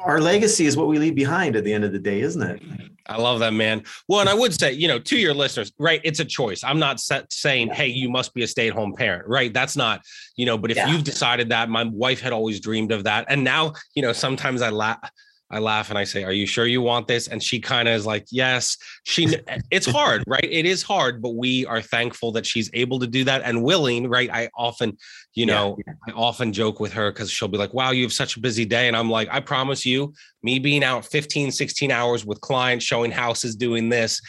our 0.00 0.20
legacy 0.20 0.64
is 0.66 0.76
what 0.76 0.86
we 0.86 0.98
leave 0.98 1.14
behind 1.14 1.56
at 1.56 1.64
the 1.64 1.72
end 1.72 1.84
of 1.84 1.92
the 1.92 1.98
day, 1.98 2.20
isn't 2.20 2.42
it? 2.42 2.62
I 3.06 3.18
love 3.18 3.40
that, 3.40 3.52
man. 3.52 3.82
Well, 4.08 4.20
and 4.20 4.28
I 4.28 4.34
would 4.34 4.58
say, 4.58 4.72
you 4.72 4.88
know, 4.88 4.98
to 4.98 5.18
your 5.18 5.34
listeners, 5.34 5.72
right? 5.78 6.00
It's 6.04 6.20
a 6.20 6.24
choice. 6.24 6.64
I'm 6.64 6.78
not 6.78 7.00
set, 7.00 7.30
saying, 7.30 7.68
hey, 7.68 7.88
you 7.88 8.08
must 8.08 8.32
be 8.32 8.42
a 8.42 8.46
stay 8.46 8.68
at 8.68 8.74
home 8.74 8.94
parent, 8.96 9.28
right? 9.28 9.52
That's 9.52 9.76
not, 9.76 10.00
you 10.36 10.46
know, 10.46 10.56
but 10.56 10.70
if 10.70 10.78
yeah. 10.78 10.88
you've 10.88 11.04
decided 11.04 11.50
that, 11.50 11.68
my 11.68 11.84
wife 11.84 12.20
had 12.20 12.32
always 12.32 12.60
dreamed 12.60 12.92
of 12.92 13.04
that. 13.04 13.26
And 13.28 13.44
now, 13.44 13.74
you 13.94 14.00
know, 14.00 14.14
sometimes 14.14 14.62
I 14.62 14.70
laugh. 14.70 15.10
I 15.50 15.58
laugh 15.58 15.90
and 15.90 15.98
I 15.98 16.04
say, 16.04 16.24
"Are 16.24 16.32
you 16.32 16.46
sure 16.46 16.66
you 16.66 16.80
want 16.80 17.06
this?" 17.06 17.28
And 17.28 17.42
she 17.42 17.60
kind 17.60 17.88
of 17.88 17.94
is 17.94 18.06
like, 18.06 18.26
"Yes." 18.30 18.76
She 19.04 19.36
eh, 19.46 19.58
it's 19.70 19.86
hard, 19.86 20.24
right? 20.28 20.48
It 20.48 20.66
is 20.66 20.82
hard, 20.82 21.22
but 21.22 21.36
we 21.36 21.66
are 21.66 21.82
thankful 21.82 22.32
that 22.32 22.46
she's 22.46 22.70
able 22.72 22.98
to 23.00 23.06
do 23.06 23.24
that 23.24 23.42
and 23.44 23.62
willing, 23.62 24.08
right? 24.08 24.30
I 24.32 24.48
often, 24.56 24.96
you 25.34 25.46
know, 25.46 25.76
yeah, 25.86 25.94
yeah. 26.08 26.14
I 26.14 26.16
often 26.18 26.52
joke 26.52 26.80
with 26.80 26.92
her 26.94 27.12
cuz 27.12 27.30
she'll 27.30 27.48
be 27.48 27.58
like, 27.58 27.74
"Wow, 27.74 27.90
you 27.90 28.02
have 28.02 28.12
such 28.12 28.36
a 28.36 28.40
busy 28.40 28.64
day." 28.64 28.88
And 28.88 28.96
I'm 28.96 29.10
like, 29.10 29.28
"I 29.30 29.40
promise 29.40 29.84
you, 29.84 30.14
me 30.42 30.58
being 30.58 30.82
out 30.82 31.04
15, 31.06 31.50
16 31.50 31.90
hours 31.90 32.24
with 32.24 32.40
clients 32.40 32.84
showing 32.84 33.10
houses 33.10 33.54
doing 33.54 33.88
this 33.88 34.20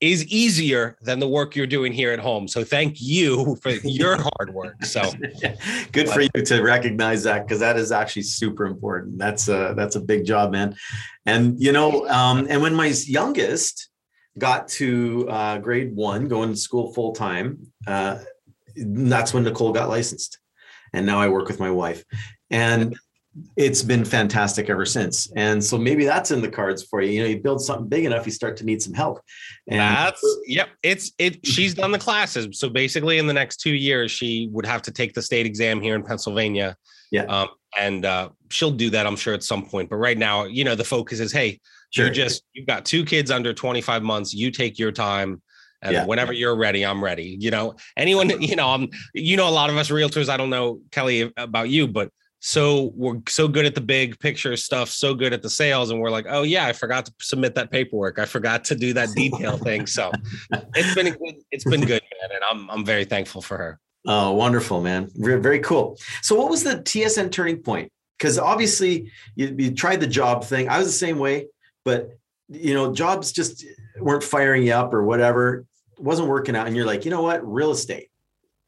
is 0.00 0.26
easier 0.26 0.96
than 1.02 1.18
the 1.18 1.28
work 1.28 1.56
you're 1.56 1.66
doing 1.66 1.92
here 1.92 2.12
at 2.12 2.18
home. 2.18 2.46
So 2.48 2.64
thank 2.64 3.00
you 3.00 3.56
for 3.62 3.70
your 3.70 4.16
hard 4.16 4.52
work. 4.52 4.84
So 4.84 5.02
good 5.92 6.08
for 6.08 6.20
you 6.20 6.28
to 6.44 6.62
recognize 6.62 7.22
that 7.22 7.46
because 7.46 7.60
that 7.60 7.76
is 7.76 7.92
actually 7.92 8.22
super 8.22 8.66
important. 8.66 9.18
That's 9.18 9.48
a 9.48 9.72
that's 9.76 9.96
a 9.96 10.00
big 10.00 10.26
job, 10.26 10.52
man. 10.52 10.76
And 11.26 11.60
you 11.60 11.72
know, 11.72 12.06
um, 12.08 12.46
and 12.50 12.60
when 12.60 12.74
my 12.74 12.92
youngest 13.06 13.88
got 14.36 14.68
to 14.68 15.28
uh, 15.30 15.58
grade 15.58 15.94
one, 15.94 16.28
going 16.28 16.50
to 16.50 16.56
school 16.56 16.92
full 16.92 17.12
time, 17.12 17.72
uh, 17.86 18.18
that's 18.76 19.32
when 19.32 19.44
Nicole 19.44 19.72
got 19.72 19.88
licensed. 19.88 20.38
and 20.92 21.06
now 21.06 21.20
I 21.20 21.28
work 21.28 21.48
with 21.48 21.60
my 21.60 21.70
wife. 21.70 22.04
And 22.50 22.96
it's 23.56 23.82
been 23.82 24.04
fantastic 24.04 24.70
ever 24.70 24.86
since. 24.86 25.30
And 25.36 25.62
so 25.62 25.76
maybe 25.76 26.04
that's 26.04 26.30
in 26.30 26.40
the 26.40 26.48
cards 26.48 26.82
for 26.82 27.00
you. 27.00 27.12
You 27.12 27.22
know, 27.22 27.28
you 27.28 27.40
build 27.40 27.60
something 27.60 27.88
big 27.88 28.04
enough, 28.04 28.26
you 28.26 28.32
start 28.32 28.56
to 28.58 28.64
need 28.64 28.82
some 28.82 28.94
help. 28.94 29.20
And 29.68 29.80
that's 29.80 30.24
yep. 30.46 30.68
It's 30.82 31.12
it. 31.18 31.44
She's 31.46 31.74
done 31.74 31.90
the 31.90 31.98
classes. 31.98 32.58
So 32.58 32.68
basically, 32.68 33.18
in 33.18 33.26
the 33.26 33.32
next 33.32 33.58
two 33.58 33.74
years, 33.74 34.10
she 34.10 34.48
would 34.52 34.66
have 34.66 34.82
to 34.82 34.92
take 34.92 35.14
the 35.14 35.22
state 35.22 35.46
exam 35.46 35.80
here 35.80 35.96
in 35.96 36.02
Pennsylvania. 36.02 36.76
Yeah. 37.10 37.24
Um, 37.24 37.48
and 37.78 38.04
uh, 38.04 38.30
she'll 38.50 38.70
do 38.70 38.90
that, 38.90 39.06
I'm 39.06 39.16
sure, 39.16 39.34
at 39.34 39.42
some 39.42 39.66
point. 39.66 39.90
But 39.90 39.96
right 39.96 40.18
now, 40.18 40.44
you 40.44 40.64
know, 40.64 40.74
the 40.74 40.84
focus 40.84 41.18
is, 41.20 41.32
hey, 41.32 41.60
sure. 41.90 42.06
you're 42.06 42.14
just 42.14 42.44
you've 42.52 42.66
got 42.66 42.84
two 42.84 43.04
kids 43.04 43.30
under 43.30 43.52
25 43.52 44.02
months. 44.02 44.32
You 44.32 44.50
take 44.50 44.78
your 44.78 44.92
time. 44.92 45.42
And 45.82 45.92
yeah. 45.92 46.06
whenever 46.06 46.32
you're 46.32 46.56
ready, 46.56 46.84
I'm 46.84 47.04
ready. 47.04 47.36
You 47.38 47.50
know, 47.50 47.74
anyone, 47.96 48.30
you 48.40 48.56
know, 48.56 48.70
I'm, 48.70 48.88
you 49.12 49.36
know, 49.36 49.48
a 49.48 49.50
lot 49.50 49.70
of 49.70 49.76
us 49.76 49.90
realtors, 49.90 50.28
I 50.28 50.36
don't 50.36 50.50
know, 50.50 50.80
Kelly, 50.92 51.32
about 51.36 51.68
you, 51.68 51.88
but 51.88 52.10
so 52.46 52.92
we're 52.94 53.20
so 53.26 53.48
good 53.48 53.64
at 53.64 53.74
the 53.74 53.80
big 53.80 54.18
picture 54.18 54.54
stuff, 54.58 54.90
so 54.90 55.14
good 55.14 55.32
at 55.32 55.40
the 55.40 55.48
sales, 55.48 55.88
and 55.88 55.98
we're 55.98 56.10
like, 56.10 56.26
oh 56.28 56.42
yeah, 56.42 56.66
I 56.66 56.74
forgot 56.74 57.06
to 57.06 57.12
submit 57.18 57.54
that 57.54 57.70
paperwork. 57.70 58.18
I 58.18 58.26
forgot 58.26 58.64
to 58.66 58.74
do 58.74 58.92
that 58.92 59.08
detail 59.16 59.56
thing. 59.56 59.86
So 59.86 60.12
it's 60.74 60.94
been 60.94 61.14
good, 61.14 61.36
it's 61.50 61.64
been 61.64 61.80
good, 61.80 62.02
man, 62.20 62.30
and 62.34 62.44
I'm 62.50 62.70
I'm 62.70 62.84
very 62.84 63.06
thankful 63.06 63.40
for 63.40 63.56
her. 63.56 63.80
Oh, 64.06 64.32
wonderful, 64.32 64.82
man! 64.82 65.08
Very 65.14 65.60
cool. 65.60 65.96
So, 66.20 66.34
what 66.34 66.50
was 66.50 66.62
the 66.62 66.76
TSN 66.76 67.32
turning 67.32 67.62
point? 67.62 67.90
Because 68.18 68.38
obviously, 68.38 69.10
you, 69.36 69.56
you 69.58 69.74
tried 69.74 70.00
the 70.00 70.06
job 70.06 70.44
thing. 70.44 70.68
I 70.68 70.76
was 70.76 70.86
the 70.86 70.92
same 70.92 71.18
way, 71.18 71.46
but 71.82 72.10
you 72.50 72.74
know, 72.74 72.92
jobs 72.92 73.32
just 73.32 73.64
weren't 73.98 74.22
firing 74.22 74.64
you 74.64 74.74
up 74.74 74.92
or 74.92 75.02
whatever. 75.02 75.64
It 75.96 76.02
wasn't 76.02 76.28
working 76.28 76.56
out, 76.56 76.66
and 76.66 76.76
you're 76.76 76.84
like, 76.84 77.06
you 77.06 77.10
know 77.10 77.22
what, 77.22 77.40
real 77.50 77.70
estate. 77.70 78.10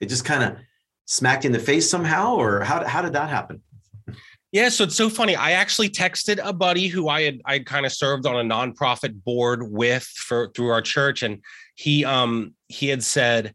It 0.01 0.07
just 0.07 0.25
kind 0.25 0.45
of 0.45 0.57
smacked 1.05 1.45
in 1.45 1.53
the 1.53 1.59
face 1.59 1.91
somehow, 1.91 2.37
or 2.37 2.61
how 2.61 2.83
how 2.87 3.03
did 3.03 3.13
that 3.13 3.29
happen? 3.29 3.61
Yeah, 4.53 4.69
so 4.69 4.85
it's 4.85 4.95
so 4.95 5.11
funny. 5.11 5.35
I 5.35 5.53
actually 5.53 5.91
texted 5.91 6.39
a 6.43 6.53
buddy 6.53 6.87
who 6.87 7.09
I 7.09 7.23
had 7.23 7.41
I 7.45 7.59
kind 7.59 7.85
of 7.85 7.93
served 7.93 8.27
on 8.27 8.37
a 8.37 8.55
nonprofit 8.55 9.23
board 9.25 9.71
with 9.71 10.05
for 10.05 10.51
through 10.55 10.71
our 10.71 10.83
church, 10.83 11.23
and 11.23 11.43
he 11.75 12.05
um 12.05 12.55
he 12.69 12.89
had 12.89 13.03
said, 13.03 13.55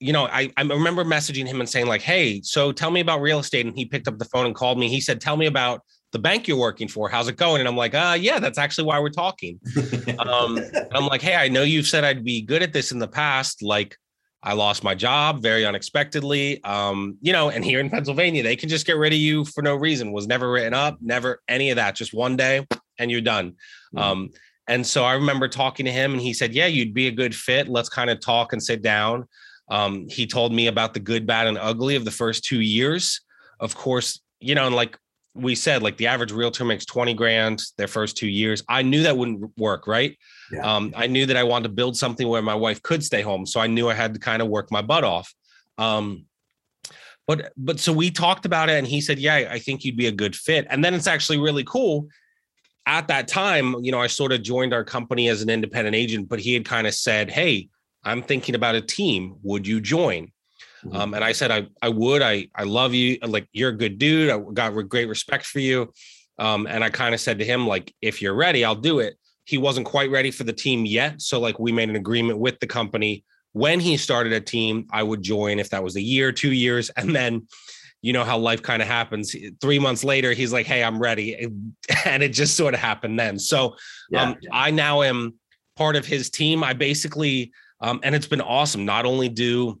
you 0.00 0.12
know, 0.12 0.26
I 0.26 0.50
I 0.56 0.62
remember 0.62 1.04
messaging 1.04 1.46
him 1.46 1.60
and 1.60 1.68
saying 1.68 1.86
like, 1.86 2.02
hey, 2.02 2.40
so 2.42 2.72
tell 2.72 2.90
me 2.90 3.00
about 3.00 3.20
real 3.20 3.40
estate, 3.40 3.66
and 3.66 3.76
he 3.76 3.84
picked 3.84 4.08
up 4.08 4.18
the 4.18 4.24
phone 4.26 4.46
and 4.46 4.54
called 4.54 4.78
me. 4.78 4.88
He 4.88 5.00
said, 5.00 5.20
tell 5.20 5.36
me 5.36 5.46
about 5.46 5.82
the 6.12 6.18
bank 6.18 6.48
you're 6.48 6.56
working 6.56 6.88
for. 6.88 7.08
How's 7.08 7.28
it 7.28 7.36
going? 7.36 7.60
And 7.60 7.68
I'm 7.68 7.76
like, 7.76 7.94
uh, 7.94 8.16
yeah, 8.18 8.38
that's 8.38 8.58
actually 8.58 8.84
why 8.84 8.98
we're 9.00 9.10
talking. 9.10 9.60
um, 10.18 10.58
I'm 10.92 11.06
like, 11.06 11.20
hey, 11.20 11.34
I 11.34 11.48
know 11.48 11.62
you've 11.62 11.86
said 11.86 12.04
I'd 12.04 12.24
be 12.24 12.42
good 12.42 12.62
at 12.62 12.72
this 12.72 12.92
in 12.92 12.98
the 12.98 13.08
past, 13.08 13.62
like 13.62 13.96
I 14.42 14.52
lost 14.52 14.84
my 14.84 14.94
job 14.94 15.42
very 15.42 15.66
unexpectedly. 15.66 16.62
Um, 16.62 17.18
you 17.20 17.32
know, 17.32 17.50
and 17.50 17.64
here 17.64 17.80
in 17.80 17.90
Pennsylvania, 17.90 18.42
they 18.42 18.56
can 18.56 18.68
just 18.68 18.86
get 18.86 18.96
rid 18.96 19.12
of 19.12 19.18
you 19.18 19.44
for 19.44 19.62
no 19.62 19.74
reason. 19.74 20.12
Was 20.12 20.28
never 20.28 20.50
written 20.50 20.74
up, 20.74 20.98
never 21.00 21.42
any 21.48 21.70
of 21.70 21.76
that. 21.76 21.96
Just 21.96 22.14
one 22.14 22.36
day 22.36 22.66
and 22.98 23.10
you're 23.10 23.20
done. 23.20 23.52
Mm-hmm. 23.94 23.98
Um, 23.98 24.30
and 24.68 24.86
so 24.86 25.04
I 25.04 25.14
remember 25.14 25.48
talking 25.48 25.86
to 25.86 25.92
him 25.92 26.12
and 26.12 26.20
he 26.20 26.32
said, 26.32 26.52
Yeah, 26.52 26.66
you'd 26.66 26.94
be 26.94 27.08
a 27.08 27.12
good 27.12 27.34
fit. 27.34 27.68
Let's 27.68 27.88
kind 27.88 28.10
of 28.10 28.20
talk 28.20 28.52
and 28.52 28.62
sit 28.62 28.82
down. 28.82 29.26
Um, 29.70 30.06
he 30.08 30.26
told 30.26 30.52
me 30.52 30.66
about 30.66 30.94
the 30.94 31.00
good, 31.00 31.26
bad, 31.26 31.46
and 31.46 31.58
ugly 31.58 31.96
of 31.96 32.04
the 32.04 32.10
first 32.10 32.44
two 32.44 32.60
years. 32.60 33.20
Of 33.60 33.74
course, 33.74 34.20
you 34.40 34.54
know, 34.54 34.66
and 34.66 34.76
like 34.76 34.96
we 35.38 35.54
said, 35.54 35.82
like 35.82 35.96
the 35.96 36.06
average 36.06 36.32
realtor 36.32 36.64
makes 36.64 36.84
20 36.84 37.14
grand 37.14 37.62
their 37.76 37.88
first 37.88 38.16
two 38.16 38.28
years. 38.28 38.62
I 38.68 38.82
knew 38.82 39.02
that 39.04 39.16
wouldn't 39.16 39.56
work, 39.56 39.86
right? 39.86 40.16
Yeah. 40.52 40.60
Um, 40.60 40.92
I 40.96 41.06
knew 41.06 41.26
that 41.26 41.36
I 41.36 41.44
wanted 41.44 41.64
to 41.64 41.74
build 41.74 41.96
something 41.96 42.28
where 42.28 42.42
my 42.42 42.54
wife 42.54 42.82
could 42.82 43.04
stay 43.04 43.22
home. 43.22 43.46
So 43.46 43.60
I 43.60 43.66
knew 43.66 43.88
I 43.88 43.94
had 43.94 44.14
to 44.14 44.20
kind 44.20 44.42
of 44.42 44.48
work 44.48 44.70
my 44.70 44.82
butt 44.82 45.04
off. 45.04 45.32
Um, 45.78 46.26
but 47.26 47.52
but 47.56 47.78
so 47.78 47.92
we 47.92 48.10
talked 48.10 48.46
about 48.46 48.70
it 48.70 48.78
and 48.78 48.86
he 48.86 49.00
said, 49.00 49.18
Yeah, 49.18 49.48
I 49.50 49.58
think 49.58 49.84
you'd 49.84 49.96
be 49.96 50.06
a 50.06 50.12
good 50.12 50.34
fit. 50.34 50.66
And 50.70 50.84
then 50.84 50.94
it's 50.94 51.06
actually 51.06 51.38
really 51.38 51.64
cool. 51.64 52.08
At 52.86 53.08
that 53.08 53.28
time, 53.28 53.74
you 53.84 53.92
know, 53.92 54.00
I 54.00 54.06
sort 54.06 54.32
of 54.32 54.42
joined 54.42 54.72
our 54.72 54.82
company 54.82 55.28
as 55.28 55.42
an 55.42 55.50
independent 55.50 55.94
agent, 55.94 56.28
but 56.28 56.40
he 56.40 56.54
had 56.54 56.64
kind 56.64 56.86
of 56.86 56.94
said, 56.94 57.30
Hey, 57.30 57.68
I'm 58.02 58.22
thinking 58.22 58.54
about 58.54 58.74
a 58.76 58.80
team. 58.80 59.36
Would 59.42 59.66
you 59.66 59.80
join? 59.80 60.32
Mm-hmm. 60.84 60.96
Um, 60.96 61.14
and 61.14 61.24
I 61.24 61.32
said, 61.32 61.50
I, 61.50 61.66
I 61.82 61.88
would, 61.88 62.22
I, 62.22 62.48
I 62.54 62.64
love 62.64 62.94
you. 62.94 63.18
Like, 63.22 63.48
you're 63.52 63.70
a 63.70 63.76
good 63.76 63.98
dude. 63.98 64.30
I 64.30 64.38
got 64.52 64.70
great 64.88 65.08
respect 65.08 65.46
for 65.46 65.60
you. 65.60 65.92
Um, 66.38 66.66
and 66.66 66.84
I 66.84 66.90
kind 66.90 67.14
of 67.14 67.20
said 67.20 67.38
to 67.38 67.44
him, 67.44 67.66
like, 67.66 67.94
if 68.00 68.22
you're 68.22 68.34
ready, 68.34 68.64
I'll 68.64 68.74
do 68.74 69.00
it. 69.00 69.16
He 69.44 69.58
wasn't 69.58 69.86
quite 69.86 70.10
ready 70.10 70.30
for 70.30 70.44
the 70.44 70.52
team 70.52 70.86
yet. 70.86 71.20
So 71.20 71.40
like 71.40 71.58
we 71.58 71.72
made 71.72 71.88
an 71.88 71.96
agreement 71.96 72.38
with 72.38 72.60
the 72.60 72.66
company. 72.66 73.24
When 73.52 73.80
he 73.80 73.96
started 73.96 74.32
a 74.32 74.40
team, 74.40 74.86
I 74.92 75.02
would 75.02 75.22
join 75.22 75.58
if 75.58 75.70
that 75.70 75.82
was 75.82 75.96
a 75.96 76.00
year, 76.00 76.32
two 76.32 76.52
years. 76.52 76.90
And 76.96 77.14
then, 77.14 77.46
you 78.00 78.12
know 78.12 78.22
how 78.22 78.38
life 78.38 78.62
kind 78.62 78.80
of 78.80 78.86
happens. 78.86 79.34
Three 79.60 79.80
months 79.80 80.04
later, 80.04 80.32
he's 80.32 80.52
like, 80.52 80.66
Hey, 80.66 80.84
I'm 80.84 81.00
ready. 81.00 81.48
And 82.04 82.22
it 82.22 82.28
just 82.28 82.56
sort 82.56 82.74
of 82.74 82.80
happened 82.80 83.18
then. 83.18 83.38
So 83.38 83.74
yeah, 84.10 84.22
um. 84.22 84.36
I 84.52 84.70
now 84.70 85.02
am 85.02 85.34
part 85.76 85.96
of 85.96 86.06
his 86.06 86.30
team. 86.30 86.62
I 86.62 86.74
basically, 86.74 87.52
um, 87.80 88.00
and 88.02 88.14
it's 88.14 88.26
been 88.26 88.40
awesome. 88.40 88.84
Not 88.84 89.04
only 89.06 89.28
do 89.28 89.80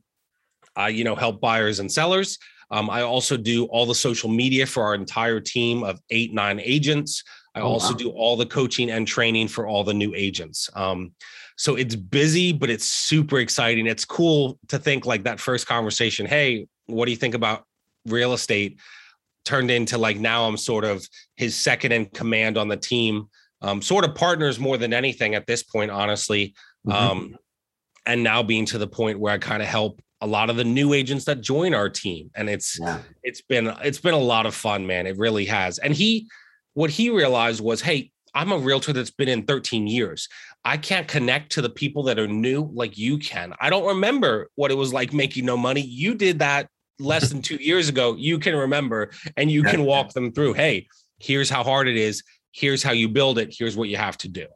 I, 0.78 0.88
you 0.88 1.04
know, 1.04 1.16
help 1.16 1.40
buyers 1.40 1.80
and 1.80 1.90
sellers. 1.90 2.38
Um, 2.70 2.88
I 2.88 3.02
also 3.02 3.36
do 3.36 3.64
all 3.66 3.84
the 3.84 3.94
social 3.94 4.30
media 4.30 4.64
for 4.64 4.84
our 4.84 4.94
entire 4.94 5.40
team 5.40 5.82
of 5.82 6.00
eight, 6.10 6.32
nine 6.32 6.60
agents. 6.60 7.24
I 7.54 7.60
oh, 7.60 7.66
also 7.66 7.92
wow. 7.92 7.98
do 7.98 8.10
all 8.10 8.36
the 8.36 8.46
coaching 8.46 8.90
and 8.90 9.06
training 9.06 9.48
for 9.48 9.66
all 9.66 9.84
the 9.84 9.94
new 9.94 10.14
agents. 10.14 10.70
Um, 10.74 11.12
so 11.56 11.74
it's 11.74 11.96
busy, 11.96 12.52
but 12.52 12.70
it's 12.70 12.88
super 12.88 13.40
exciting. 13.40 13.86
It's 13.86 14.04
cool 14.04 14.58
to 14.68 14.78
think 14.78 15.06
like 15.06 15.24
that 15.24 15.40
first 15.40 15.66
conversation. 15.66 16.24
Hey, 16.24 16.68
what 16.86 17.06
do 17.06 17.10
you 17.10 17.16
think 17.16 17.34
about 17.34 17.64
real 18.06 18.32
estate? 18.32 18.78
Turned 19.44 19.70
into 19.70 19.98
like 19.98 20.18
now 20.18 20.46
I'm 20.46 20.56
sort 20.56 20.84
of 20.84 21.04
his 21.36 21.56
second 21.56 21.92
in 21.92 22.06
command 22.06 22.56
on 22.56 22.68
the 22.68 22.76
team, 22.76 23.28
um, 23.62 23.82
sort 23.82 24.04
of 24.04 24.14
partners 24.14 24.60
more 24.60 24.76
than 24.76 24.92
anything 24.92 25.34
at 25.34 25.46
this 25.46 25.64
point, 25.64 25.90
honestly. 25.90 26.54
Mm-hmm. 26.86 26.92
Um, 26.92 27.38
and 28.06 28.22
now 28.22 28.42
being 28.42 28.66
to 28.66 28.78
the 28.78 28.86
point 28.86 29.18
where 29.18 29.32
I 29.32 29.38
kind 29.38 29.62
of 29.62 29.68
help 29.68 30.00
a 30.20 30.26
lot 30.26 30.50
of 30.50 30.56
the 30.56 30.64
new 30.64 30.92
agents 30.92 31.24
that 31.26 31.40
join 31.40 31.74
our 31.74 31.88
team 31.88 32.30
and 32.34 32.48
it's 32.48 32.78
yeah. 32.80 33.00
it's 33.22 33.40
been 33.40 33.68
it's 33.82 34.00
been 34.00 34.14
a 34.14 34.18
lot 34.18 34.46
of 34.46 34.54
fun 34.54 34.86
man. 34.86 35.06
It 35.06 35.16
really 35.16 35.44
has. 35.46 35.78
And 35.78 35.94
he 35.94 36.28
what 36.74 36.90
he 36.90 37.10
realized 37.10 37.60
was 37.60 37.80
hey 37.80 38.10
i'm 38.34 38.52
a 38.52 38.58
realtor 38.58 38.92
that's 38.92 39.10
been 39.10 39.28
in 39.28 39.44
13 39.44 39.86
years. 39.86 40.28
I 40.64 40.76
can't 40.76 41.08
connect 41.08 41.52
to 41.52 41.62
the 41.62 41.70
people 41.70 42.02
that 42.04 42.18
are 42.18 42.26
new 42.26 42.70
like 42.74 42.98
you 42.98 43.18
can. 43.18 43.54
I 43.60 43.70
don't 43.70 43.86
remember 43.86 44.50
what 44.56 44.70
it 44.70 44.74
was 44.74 44.92
like 44.92 45.12
making 45.12 45.46
no 45.46 45.56
money. 45.56 45.80
You 45.80 46.14
did 46.14 46.40
that 46.40 46.68
less 46.98 47.30
than 47.30 47.40
two 47.40 47.56
years 47.56 47.88
ago. 47.88 48.16
You 48.16 48.38
can 48.38 48.56
remember 48.56 49.10
and 49.36 49.50
you 49.50 49.62
can 49.62 49.84
walk 49.84 50.12
them 50.12 50.32
through 50.32 50.54
hey 50.54 50.88
here's 51.20 51.50
how 51.50 51.64
hard 51.64 51.88
it 51.88 51.96
is. 51.96 52.22
Here's 52.52 52.82
how 52.82 52.92
you 52.92 53.08
build 53.08 53.38
it. 53.38 53.54
Here's 53.56 53.76
what 53.76 53.88
you 53.88 53.96
have 53.96 54.18
to 54.18 54.28
do 54.28 54.46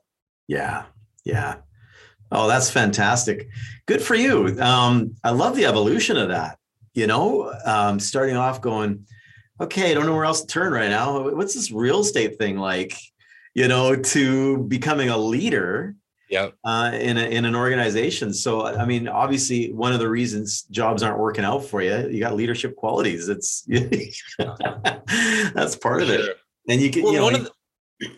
yeah. 0.48 0.84
Yeah 1.24 1.56
Oh, 2.32 2.48
that's 2.48 2.70
fantastic. 2.70 3.48
Good 3.86 4.02
for 4.02 4.14
you. 4.14 4.58
Um, 4.60 5.14
I 5.22 5.30
love 5.30 5.54
the 5.54 5.66
evolution 5.66 6.16
of 6.16 6.28
that. 6.28 6.58
You 6.94 7.06
know, 7.06 7.54
um, 7.64 8.00
starting 8.00 8.36
off 8.36 8.60
going, 8.60 9.06
okay, 9.60 9.90
I 9.90 9.94
don't 9.94 10.06
know 10.06 10.14
where 10.14 10.24
else 10.24 10.40
to 10.40 10.46
turn 10.46 10.72
right 10.72 10.90
now. 10.90 11.30
What's 11.30 11.54
this 11.54 11.70
real 11.70 12.00
estate 12.00 12.38
thing 12.38 12.56
like? 12.58 12.96
You 13.54 13.68
know, 13.68 13.94
to 13.94 14.58
becoming 14.64 15.10
a 15.10 15.16
leader 15.16 15.94
yeah 16.32 16.48
uh, 16.64 16.90
in, 16.94 17.18
a, 17.18 17.24
in 17.24 17.44
an 17.44 17.54
organization 17.54 18.32
so 18.32 18.64
i 18.64 18.86
mean 18.86 19.06
obviously 19.06 19.70
one 19.72 19.92
of 19.92 19.98
the 19.98 20.08
reasons 20.08 20.62
jobs 20.70 21.02
aren't 21.02 21.18
working 21.18 21.44
out 21.44 21.62
for 21.62 21.82
you 21.82 22.08
you 22.08 22.20
got 22.20 22.34
leadership 22.34 22.74
qualities 22.74 23.28
it's 23.28 23.62
that's 25.54 25.76
part 25.76 26.02
of 26.02 26.08
it 26.08 26.38
and 26.68 26.80
you 26.80 26.90
can 26.90 27.02
well, 27.02 27.12
you 27.12 27.20
know, 27.20 27.30
the, 27.30 27.50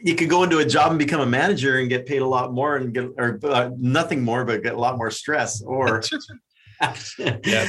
you 0.02 0.14
could 0.14 0.28
go 0.28 0.42
into 0.42 0.58
a 0.58 0.64
job 0.64 0.90
and 0.90 0.98
become 0.98 1.20
a 1.20 1.26
manager 1.26 1.78
and 1.78 1.88
get 1.88 2.06
paid 2.06 2.22
a 2.22 2.26
lot 2.26 2.52
more 2.52 2.76
and 2.76 2.94
get 2.94 3.10
or 3.18 3.38
uh, 3.44 3.70
nothing 3.78 4.22
more 4.22 4.44
but 4.44 4.62
get 4.62 4.74
a 4.74 4.78
lot 4.78 4.96
more 4.96 5.10
stress 5.10 5.62
or 5.62 6.02
yeah. 7.44 7.68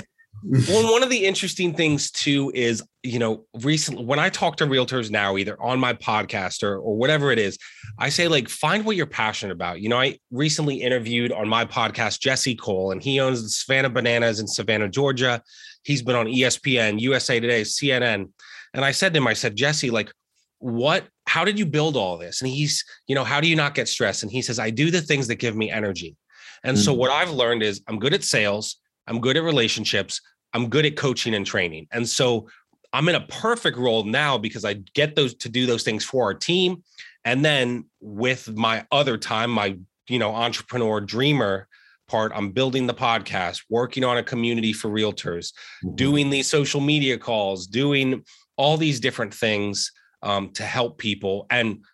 Well 0.69 0.91
one 0.91 1.01
of 1.01 1.09
the 1.09 1.25
interesting 1.25 1.73
things 1.73 2.11
too 2.11 2.51
is 2.53 2.83
you 3.03 3.19
know 3.19 3.45
recently 3.61 4.03
when 4.03 4.19
i 4.19 4.29
talk 4.29 4.57
to 4.57 4.65
realtors 4.65 5.09
now 5.09 5.37
either 5.37 5.61
on 5.61 5.79
my 5.79 5.93
podcast 5.93 6.61
or, 6.61 6.77
or 6.77 6.95
whatever 6.95 7.31
it 7.31 7.39
is 7.39 7.57
i 7.97 8.09
say 8.09 8.27
like 8.27 8.49
find 8.49 8.85
what 8.85 8.95
you're 8.95 9.05
passionate 9.05 9.53
about. 9.53 9.81
You 9.81 9.89
know 9.89 9.99
i 9.99 10.19
recently 10.31 10.81
interviewed 10.81 11.31
on 11.31 11.47
my 11.47 11.65
podcast 11.65 12.19
jesse 12.19 12.55
cole 12.55 12.91
and 12.91 13.01
he 13.01 13.19
owns 13.19 13.43
the 13.43 13.49
savannah 13.49 13.89
bananas 13.89 14.39
in 14.39 14.47
savannah 14.47 14.89
georgia. 14.89 15.41
He's 15.83 16.01
been 16.01 16.15
on 16.15 16.27
espn 16.27 16.99
usa 16.99 17.39
today 17.39 17.61
cnn 17.61 18.29
and 18.73 18.85
i 18.85 18.91
said 18.91 19.13
to 19.13 19.17
him 19.17 19.27
i 19.27 19.33
said 19.33 19.55
jesse 19.55 19.89
like 19.89 20.11
what 20.59 21.07
how 21.27 21.43
did 21.43 21.57
you 21.57 21.65
build 21.65 21.95
all 21.95 22.17
this? 22.17 22.41
And 22.41 22.49
he's 22.49 22.83
you 23.07 23.15
know 23.15 23.23
how 23.23 23.41
do 23.41 23.47
you 23.47 23.55
not 23.55 23.75
get 23.75 23.87
stressed? 23.87 24.23
And 24.23 24.31
he 24.31 24.41
says 24.41 24.59
i 24.59 24.69
do 24.69 24.91
the 24.91 25.01
things 25.01 25.27
that 25.27 25.35
give 25.35 25.55
me 25.55 25.71
energy. 25.71 26.15
And 26.63 26.77
mm-hmm. 26.77 26.83
so 26.83 26.93
what 26.93 27.11
i've 27.11 27.31
learned 27.31 27.63
is 27.63 27.81
i'm 27.87 27.99
good 27.99 28.13
at 28.13 28.23
sales 28.23 28.77
i'm 29.07 29.19
good 29.19 29.37
at 29.37 29.43
relationships 29.43 30.21
i'm 30.53 30.69
good 30.69 30.85
at 30.85 30.95
coaching 30.95 31.35
and 31.35 31.45
training. 31.45 31.87
And 31.91 32.07
so 32.07 32.47
i'm 32.93 33.09
in 33.09 33.15
a 33.15 33.25
perfect 33.27 33.77
role 33.77 34.03
now 34.03 34.37
because 34.37 34.65
i 34.65 34.73
get 34.93 35.15
those 35.15 35.35
to 35.35 35.49
do 35.49 35.65
those 35.65 35.83
things 35.83 36.03
for 36.03 36.23
our 36.23 36.33
team. 36.33 36.83
And 37.23 37.43
then 37.43 37.85
with 37.99 38.55
my 38.55 38.85
other 38.91 39.17
time 39.17 39.51
my 39.51 39.77
you 40.07 40.19
know 40.19 40.33
entrepreneur 40.33 41.01
dreamer 41.01 41.67
part, 42.07 42.31
I'm 42.35 42.51
building 42.51 42.85
the 42.85 42.93
podcast, 42.93 43.63
working 43.69 44.03
on 44.03 44.17
a 44.17 44.23
community 44.23 44.73
for 44.73 44.89
realtors, 44.89 45.53
mm-hmm. 45.83 45.95
doing 45.95 46.29
these 46.29 46.47
social 46.47 46.81
media 46.81 47.17
calls, 47.17 47.67
doing 47.67 48.23
all 48.57 48.77
these 48.77 48.99
different 48.99 49.33
things 49.33 49.91
um, 50.25 50.49
to 50.53 50.63
help 50.63 50.97
people. 50.97 51.45
And 51.49 51.85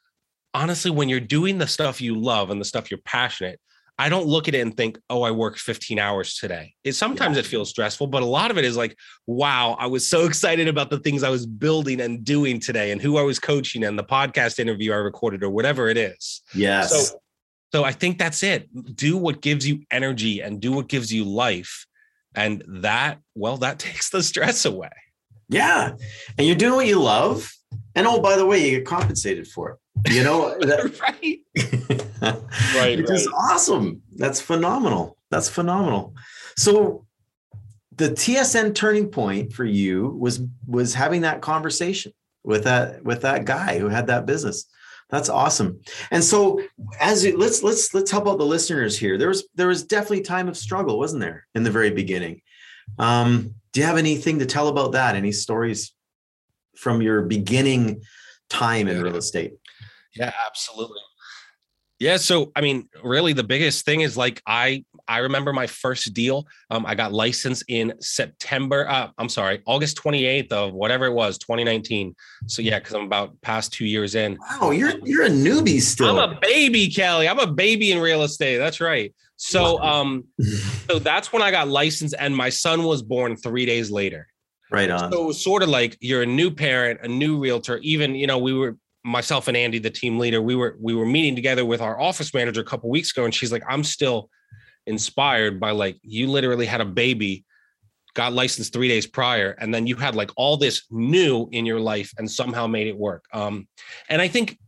honestly, 0.54 0.90
when 0.90 1.10
you're 1.10 1.20
doing 1.20 1.58
the 1.58 1.68
stuff 1.68 2.02
you 2.02 2.16
love 2.16 2.50
and 2.50 2.60
the 2.60 2.66
stuff 2.66 2.90
you're 2.90 3.02
passionate, 3.06 3.60
I 4.00 4.10
don't 4.10 4.26
look 4.26 4.48
at 4.48 4.56
it 4.56 4.62
and 4.62 4.76
think, 4.76 4.98
oh, 5.12 5.22
I 5.22 5.30
worked 5.30 5.60
15 5.60 6.00
hours 6.00 6.36
today. 6.36 6.74
It 6.84 6.94
sometimes 6.94 7.36
yeah. 7.36 7.42
it 7.42 7.46
feels 7.46 7.70
stressful, 7.70 8.08
but 8.08 8.24
a 8.24 8.26
lot 8.26 8.50
of 8.50 8.58
it 8.58 8.66
is 8.66 8.76
like, 8.76 8.98
wow, 9.28 9.76
I 9.78 9.86
was 9.86 10.08
so 10.08 10.26
excited 10.28 10.68
about 10.68 10.90
the 10.90 11.00
things 11.00 11.22
I 11.22 11.30
was 11.30 11.46
building 11.46 12.02
and 12.02 12.24
doing 12.24 12.60
today 12.60 12.92
and 12.92 13.00
who 13.02 13.18
I 13.18 13.22
was 13.22 13.38
coaching 13.38 13.84
and 13.84 14.00
the 14.00 14.04
podcast 14.04 14.58
interview 14.58 14.94
I 14.94 14.96
recorded 14.96 15.44
or 15.44 15.52
whatever 15.52 15.88
it 15.88 15.98
is. 15.98 16.42
Yes. 16.56 17.12
So, 17.12 17.20
so 17.74 17.84
I 17.84 17.92
think 17.92 18.18
that's 18.18 18.42
it. 18.42 18.70
Do 18.96 19.18
what 19.18 19.42
gives 19.42 19.68
you 19.68 19.84
energy 19.92 20.42
and 20.42 20.60
do 20.60 20.72
what 20.72 20.88
gives 20.88 21.14
you 21.14 21.24
life. 21.24 21.86
And 22.34 22.64
that, 22.68 23.20
well, 23.36 23.58
that 23.58 23.78
takes 23.88 24.10
the 24.10 24.24
stress 24.24 24.66
away. 24.66 24.90
Yeah. 25.52 25.96
And 26.38 26.48
you're 26.48 26.56
doing 26.56 26.76
what 26.76 26.88
you 26.88 27.00
love. 27.00 27.52
And 27.94 28.08
oh, 28.08 28.22
by 28.22 28.38
the 28.38 28.46
way, 28.46 28.66
you 28.66 28.78
get 28.78 28.88
compensated 28.88 29.48
for 29.48 29.72
it. 29.72 30.14
You 30.14 30.24
know, 30.24 30.58
that, 30.62 31.00
right. 31.00 31.40
right. 32.76 32.98
Which 32.98 33.10
right. 33.10 33.18
is 33.18 33.28
awesome. 33.28 34.02
That's 34.16 34.42
phenomenal. 34.42 35.18
That's 35.30 35.50
phenomenal. 35.50 36.16
So 36.56 37.06
the 37.98 38.10
TSN 38.10 38.74
turning 38.74 39.10
point 39.10 39.54
for 39.54 39.66
you 39.66 40.10
was 40.20 40.42
was 40.66 40.94
having 40.94 41.22
that 41.22 41.42
conversation 41.42 42.14
with 42.44 42.64
that 42.64 43.04
with 43.04 43.22
that 43.22 43.46
guy 43.46 43.78
who 43.78 43.90
had 43.90 44.08
that 44.08 44.26
business. 44.26 44.66
That's 45.10 45.30
awesome. 45.30 45.82
And 46.10 46.24
so 46.24 46.62
as 47.02 47.26
it, 47.26 47.38
let's 47.38 47.62
let's 47.64 47.94
let's 47.94 48.10
help 48.10 48.28
out 48.28 48.38
the 48.38 48.46
listeners 48.46 48.98
here. 48.98 49.18
There 49.18 49.28
was 49.28 49.48
there 49.56 49.68
was 49.68 49.84
definitely 49.84 50.22
time 50.22 50.48
of 50.48 50.58
struggle, 50.58 50.98
wasn't 50.98 51.22
there, 51.22 51.48
in 51.54 51.64
the 51.64 51.72
very 51.72 51.92
beginning? 51.92 52.42
Um, 52.98 53.56
do 53.74 53.80
you 53.80 53.86
have 53.86 53.98
anything 53.98 54.40
to 54.40 54.46
tell 54.46 54.68
about 54.68 54.94
that? 54.94 55.16
Any 55.16 55.32
stories 55.32 55.94
from 56.76 57.02
your 57.02 57.24
beginning 57.24 58.02
time 58.50 58.88
in 58.88 59.02
real 59.02 59.18
estate? 59.18 59.54
Yeah, 60.16 60.34
absolutely. 60.46 61.00
Yeah, 62.02 62.18
so 62.18 62.52
I 62.56 62.62
mean, 62.62 62.90
really, 63.04 63.34
the 63.34 63.44
biggest 63.44 63.86
thing 63.86 64.02
is 64.02 64.18
like 64.18 64.42
I 64.48 64.84
I 65.08 65.20
remember 65.20 65.54
my 65.54 65.68
first 65.68 66.16
deal. 66.16 66.48
Um, 66.72 66.84
I 66.84 66.96
got 66.96 67.14
licensed 67.14 67.64
in 67.68 67.94
September. 68.00 68.90
Uh, 68.90 69.10
I'm 69.20 69.30
sorry, 69.30 69.62
August 69.68 70.02
28th 70.02 70.52
of 70.52 70.74
whatever 70.74 71.06
it 71.06 71.14
was, 71.14 71.38
2019. 71.38 72.16
So 72.48 72.64
yeah, 72.64 72.80
because 72.80 72.96
I'm 72.96 73.04
about 73.04 73.40
past 73.42 73.72
two 73.72 73.86
years 73.86 74.16
in. 74.16 74.36
Wow, 74.50 74.72
you're 74.72 74.94
you're 75.04 75.26
a 75.26 75.30
newbie 75.30 75.80
still. 75.80 76.20
I'm 76.20 76.32
a 76.32 76.40
baby, 76.42 76.88
Kelly. 76.90 77.30
I'm 77.30 77.38
a 77.38 77.46
baby 77.46 77.92
in 77.92 78.00
real 78.00 78.24
estate. 78.24 78.58
That's 78.58 78.82
right. 78.82 79.14
So 79.44 79.82
um, 79.82 80.26
so 80.88 81.00
that's 81.00 81.34
when 81.34 81.42
I 81.42 81.50
got 81.50 81.68
licensed, 81.68 82.14
and 82.20 82.36
my 82.36 82.50
son 82.50 82.84
was 82.84 83.02
born 83.02 83.36
three 83.36 83.66
days 83.66 83.90
later. 83.90 84.28
Right 84.70 84.90
on. 84.90 85.12
So 85.12 85.24
it 85.24 85.26
was 85.26 85.44
sort 85.44 85.64
of 85.64 85.70
like 85.70 85.98
you're 86.00 86.22
a 86.22 86.28
new 86.28 86.52
parent, 86.52 87.00
a 87.04 87.08
new 87.08 87.40
realtor. 87.40 87.80
Even 87.80 88.14
you 88.14 88.28
know, 88.28 88.38
we 88.38 88.54
were 88.54 88.78
myself 89.04 89.48
and 89.48 89.58
Andy, 89.58 89.80
the 89.80 89.90
team 89.90 90.20
leader, 90.20 90.44
we 90.44 90.54
were 90.54 90.78
we 90.80 90.94
were 90.94 91.08
meeting 91.08 91.36
together 91.36 91.66
with 91.66 91.82
our 91.82 92.00
office 92.00 92.36
manager 92.36 92.62
a 92.62 92.64
couple 92.64 92.90
weeks 92.92 93.12
ago, 93.12 93.26
and 93.26 93.34
she's 93.34 93.52
like, 93.52 93.64
"I'm 93.68 93.84
still 93.84 94.30
inspired 94.86 95.60
by 95.60 95.72
like 95.72 95.98
you 96.04 96.28
literally 96.28 96.68
had 96.68 96.80
a 96.80 96.86
baby, 96.86 97.44
got 98.14 98.34
licensed 98.34 98.72
three 98.74 98.90
days 98.90 99.08
prior, 99.08 99.58
and 99.60 99.74
then 99.74 99.88
you 99.88 99.96
had 99.96 100.14
like 100.14 100.30
all 100.38 100.56
this 100.56 100.84
new 100.92 101.50
in 101.52 101.66
your 101.66 101.80
life 101.80 102.14
and 102.20 102.30
somehow 102.30 102.68
made 102.68 102.86
it 102.86 102.96
work." 102.96 103.26
Um, 103.34 103.68
and 104.08 104.22
I 104.22 104.28
think, 104.28 104.60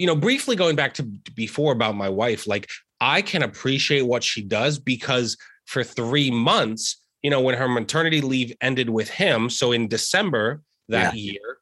you 0.00 0.08
know, 0.08 0.16
briefly 0.16 0.56
going 0.56 0.74
back 0.74 0.94
to 0.94 1.04
before 1.04 1.72
about 1.72 1.94
my 1.94 2.08
wife, 2.08 2.48
like 2.48 2.68
I 3.00 3.22
can 3.22 3.42
appreciate 3.42 4.02
what 4.02 4.24
she 4.24 4.42
does 4.42 4.78
because 4.78 5.36
for 5.66 5.84
three 5.84 6.30
months, 6.30 7.02
you 7.22 7.30
know, 7.30 7.40
when 7.40 7.56
her 7.56 7.68
maternity 7.68 8.20
leave 8.20 8.54
ended 8.60 8.90
with 8.90 9.08
him, 9.08 9.50
so 9.50 9.72
in 9.72 9.88
December 9.88 10.62
that 10.88 11.14
yeah. 11.14 11.32
year 11.32 11.58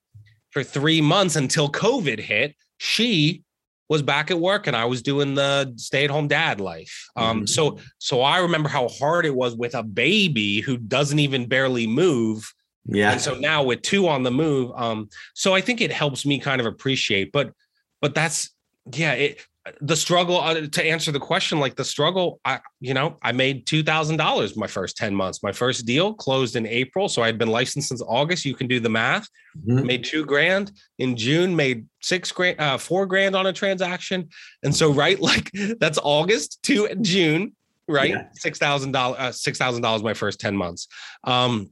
for 0.50 0.62
three 0.62 1.00
months 1.00 1.36
until 1.36 1.70
COVID 1.70 2.20
hit, 2.20 2.54
she 2.78 3.42
was 3.88 4.02
back 4.02 4.30
at 4.30 4.38
work 4.38 4.66
and 4.66 4.76
I 4.76 4.84
was 4.86 5.02
doing 5.02 5.34
the 5.34 5.72
stay-at-home 5.76 6.28
dad 6.28 6.60
life. 6.60 7.08
Um, 7.16 7.38
mm-hmm. 7.38 7.46
so 7.46 7.78
so 7.98 8.22
I 8.22 8.38
remember 8.38 8.68
how 8.68 8.88
hard 8.88 9.26
it 9.26 9.34
was 9.34 9.56
with 9.56 9.74
a 9.74 9.82
baby 9.82 10.60
who 10.60 10.76
doesn't 10.76 11.18
even 11.18 11.46
barely 11.46 11.86
move. 11.86 12.52
Yeah. 12.86 13.12
And 13.12 13.20
so 13.20 13.34
now 13.34 13.62
with 13.62 13.82
two 13.82 14.08
on 14.08 14.22
the 14.22 14.30
move, 14.30 14.70
um, 14.74 15.08
so 15.34 15.54
I 15.54 15.60
think 15.60 15.80
it 15.80 15.90
helps 15.92 16.24
me 16.24 16.38
kind 16.38 16.60
of 16.60 16.66
appreciate, 16.66 17.32
but 17.32 17.52
but 18.00 18.14
that's 18.14 18.50
yeah, 18.94 19.12
it 19.12 19.46
the 19.80 19.96
struggle 19.96 20.40
uh, 20.40 20.66
to 20.66 20.84
answer 20.84 21.10
the 21.10 21.20
question 21.20 21.58
like 21.58 21.74
the 21.74 21.84
struggle 21.84 22.38
i 22.44 22.60
you 22.80 22.92
know 22.92 23.16
i 23.22 23.32
made 23.32 23.66
$2000 23.66 24.56
my 24.56 24.66
first 24.66 24.96
10 24.96 25.14
months. 25.14 25.42
My 25.42 25.52
first 25.52 25.86
deal 25.86 26.12
closed 26.12 26.56
in 26.56 26.66
april 26.66 27.08
so 27.08 27.22
i'd 27.22 27.38
been 27.38 27.48
licensed 27.48 27.88
since 27.88 28.02
august. 28.02 28.44
You 28.44 28.54
can 28.54 28.66
do 28.66 28.78
the 28.78 28.90
math. 28.90 29.28
Mm-hmm. 29.66 29.86
made 29.86 30.04
two 30.04 30.24
grand. 30.26 30.72
In 30.98 31.16
june 31.16 31.56
made 31.56 31.86
six 32.02 32.30
grand 32.30 32.60
uh, 32.60 32.76
four 32.76 33.06
grand 33.06 33.34
on 33.34 33.46
a 33.46 33.52
transaction. 33.52 34.28
And 34.62 34.74
so 34.74 34.92
right 34.92 35.18
like 35.30 35.50
that's 35.78 35.98
august 35.98 36.62
to 36.64 36.94
june 37.00 37.52
right? 37.86 38.10
Yeah. 38.10 38.28
$6000 38.42 38.94
uh, 38.96 39.28
$6000 39.28 40.02
my 40.02 40.14
first 40.14 40.40
10 40.40 40.56
months. 40.56 40.88
Um 41.24 41.70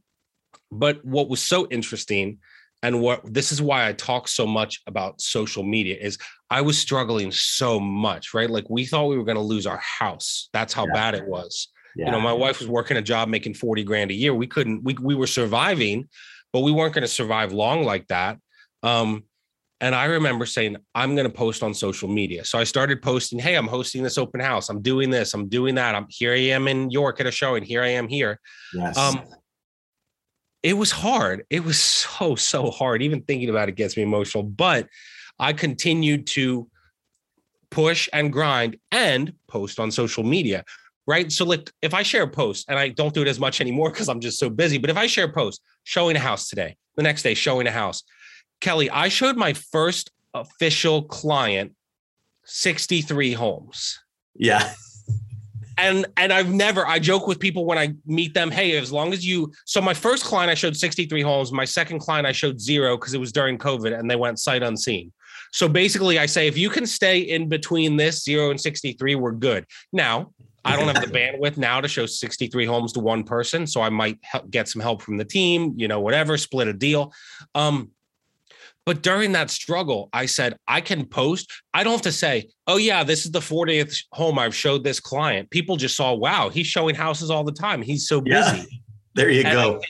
but 0.71 1.05
what 1.05 1.29
was 1.29 1.43
so 1.43 1.67
interesting 1.71 2.39
and 2.83 3.01
what 3.01 3.23
this 3.33 3.53
is 3.53 3.63
why 3.63 3.89
I 3.89 3.93
talk 3.93 4.27
so 4.29 4.47
much 4.47 4.81
about 4.87 5.21
social 5.21 5.63
media 5.63 5.97
is 6.01 6.19
I 6.51 6.61
was 6.61 6.79
struggling 6.79 7.31
so 7.31 7.79
much, 7.79 8.35
right? 8.35 8.51
Like 8.51 8.69
we 8.69 8.85
thought 8.85 9.07
we 9.07 9.17
were 9.17 9.25
going 9.25 9.37
to 9.37 9.43
lose 9.43 9.67
our 9.67 9.79
house. 9.79 10.49
That's 10.53 10.73
how 10.73 10.87
yeah. 10.87 10.93
bad 10.93 11.15
it 11.15 11.27
was. 11.27 11.69
Yeah. 11.97 12.07
You 12.07 12.13
know, 12.13 12.21
my 12.21 12.33
wife 12.33 12.59
was 12.59 12.69
working 12.69 12.97
a 12.97 13.03
job 13.03 13.29
making 13.29 13.55
40 13.55 13.85
grand 13.85 14.11
a 14.11 14.15
year. 14.15 14.35
We 14.35 14.47
couldn't, 14.47 14.83
we, 14.83 14.97
we 15.01 15.15
were 15.15 15.27
surviving, 15.27 16.09
but 16.53 16.61
we 16.61 16.73
weren't 16.73 16.95
going 16.95 17.03
to 17.03 17.09
survive 17.09 17.53
long 17.53 17.85
like 17.85 18.09
that. 18.09 18.39
Um, 18.83 19.25
and 19.81 19.95
I 19.95 20.05
remember 20.05 20.47
saying, 20.47 20.77
I'm 20.95 21.15
going 21.15 21.27
to 21.27 21.33
post 21.33 21.63
on 21.63 21.75
social 21.75 22.09
media. 22.09 22.45
So 22.45 22.59
I 22.59 22.65
started 22.65 23.03
posting, 23.03 23.39
Hey, 23.39 23.57
I'm 23.57 23.67
hosting 23.67 24.03
this 24.03 24.17
open 24.17 24.41
house. 24.41 24.69
I'm 24.69 24.81
doing 24.81 25.11
this. 25.11 25.35
I'm 25.35 25.49
doing 25.49 25.75
that. 25.75 25.95
I'm 25.95 26.07
here. 26.09 26.33
I 26.33 26.39
am 26.39 26.69
in 26.69 26.91
York 26.91 27.21
at 27.21 27.27
a 27.27 27.33
show 27.33 27.57
and 27.57 27.65
here 27.65 27.83
I 27.83 27.89
am 27.89 28.09
here. 28.09 28.41
Yes. 28.75 28.97
Um, 28.97 29.23
it 30.63 30.75
was 30.75 30.91
hard. 30.91 31.45
It 31.51 31.65
was 31.65 31.81
so, 31.81 32.35
so 32.37 32.71
hard. 32.71 33.03
Even 33.03 33.23
thinking 33.23 33.51
about 33.51 33.69
it 33.69 33.73
gets 33.73 33.97
me 33.97 34.03
emotional, 34.03 34.43
but 34.43 34.89
I 35.39 35.53
continued 35.53 36.27
to 36.29 36.69
push 37.71 38.09
and 38.13 38.33
grind 38.33 38.77
and 38.91 39.33
post 39.49 39.81
on 39.81 39.91
social 39.91 40.23
media. 40.23 40.65
Right. 41.07 41.33
So, 41.33 41.45
like, 41.45 41.71
if 41.83 41.95
I 41.95 42.03
share 42.03 42.23
a 42.23 42.29
post 42.29 42.67
and 42.69 42.79
I 42.79 42.91
don't 42.91 43.13
do 43.13 43.23
it 43.23 43.29
as 43.29 43.41
much 43.41 43.61
anymore 43.61 43.91
because 43.91 44.09
I'm 44.09 44.21
just 44.21 44.39
so 44.39 44.49
busy, 44.49 44.79
but 44.79 44.89
if 44.89 44.97
I 44.97 45.07
share 45.07 45.25
a 45.25 45.33
post 45.33 45.61
showing 45.83 46.15
a 46.15 46.21
house 46.21 46.49
today, 46.49 46.77
the 46.95 47.03
next 47.03 47.23
day 47.23 47.35
showing 47.35 47.67
a 47.67 47.73
house, 47.73 48.05
Kelly, 48.61 48.89
I 48.89 49.09
showed 49.09 49.37
my 49.37 49.53
first 49.53 50.13
official 50.33 51.03
client 51.03 51.75
63 52.45 53.33
homes. 53.33 53.99
Yeah 54.35 54.73
and 55.79 56.07
and 56.17 56.33
I've 56.33 56.53
never 56.53 56.87
I 56.87 56.99
joke 56.99 57.27
with 57.27 57.39
people 57.39 57.65
when 57.65 57.79
I 57.79 57.95
meet 58.07 58.35
them, 58.35 58.51
hey, 58.51 58.77
as 58.77 58.93
long 58.93 59.13
as 59.13 59.27
you 59.27 59.53
so 59.65 59.81
my 59.81 59.95
first 59.95 60.25
client 60.25 60.51
I 60.51 60.55
showed 60.55 60.77
63 60.77 61.23
homes, 61.23 61.53
my 61.53 61.65
second 61.65 62.01
client 62.01 62.27
I 62.27 62.33
showed 62.33 62.61
zero 62.61 62.97
because 62.97 63.15
it 63.15 63.21
was 63.21 63.33
during 63.33 63.59
COVID 63.59 63.99
and 63.99 64.11
they 64.11 64.17
went 64.17 64.39
sight 64.39 64.63
unseen. 64.63 65.13
So 65.53 65.69
basically 65.69 66.19
I 66.19 66.27
say 66.27 66.47
if 66.47 66.57
you 66.57 66.71
can 66.71 66.87
stay 66.87 67.21
in 67.21 67.49
between 67.49 67.97
this 67.97 68.25
0 68.25 68.51
and 68.51 68.61
63, 68.61 69.15
we're 69.17 69.33
good. 69.33 69.67
Now, 69.93 70.33
I 70.65 70.77
don't 70.77 70.95
have 70.95 71.05
the 71.05 71.11
bandwidth 71.19 71.57
now 71.57 71.81
to 71.81 71.89
show 71.89 72.07
63 72.07 72.65
homes 72.65 72.93
to 72.93 73.01
one 73.01 73.25
person, 73.25 73.67
so 73.67 73.83
I 73.83 73.89
might 73.89 74.19
help 74.23 74.51
get 74.51 74.69
some 74.69 74.81
help 74.81 75.03
from 75.03 75.17
the 75.17 75.25
team, 75.25 75.75
you 75.77 75.89
know, 75.89 76.01
whatever, 76.01 76.37
split 76.37 76.69
a 76.69 76.73
deal. 76.73 77.13
Um 77.55 77.91
but 78.85 79.03
during 79.03 79.33
that 79.33 79.51
struggle, 79.51 80.09
I 80.13 80.27
said, 80.27 80.57
I 80.67 80.81
can 80.81 81.07
post. 81.07 81.53
I 81.73 81.85
don't 81.85 81.93
have 81.93 82.03
to 82.03 82.13
say, 82.13 82.49
oh, 82.67 82.79
yeah, 82.79 83.05
this 83.05 83.25
is 83.25 83.31
the 83.31 83.41
40th 83.41 83.97
home 84.13 84.39
I've 84.39 84.55
showed 84.55 84.83
this 84.83 84.99
client. 84.99 85.51
People 85.51 85.77
just 85.77 85.97
saw, 85.97 86.13
wow, 86.15 86.49
he's 86.49 86.67
showing 86.67 86.95
houses 86.95 87.31
all 87.31 87.45
the 87.45 87.53
time. 87.53 87.81
He's 87.81 88.09
so 88.09 88.21
busy. 88.21 88.35
Yeah, 88.35 88.65
there 89.15 89.31
you 89.31 89.43
and 89.45 89.53
go. 89.53 89.81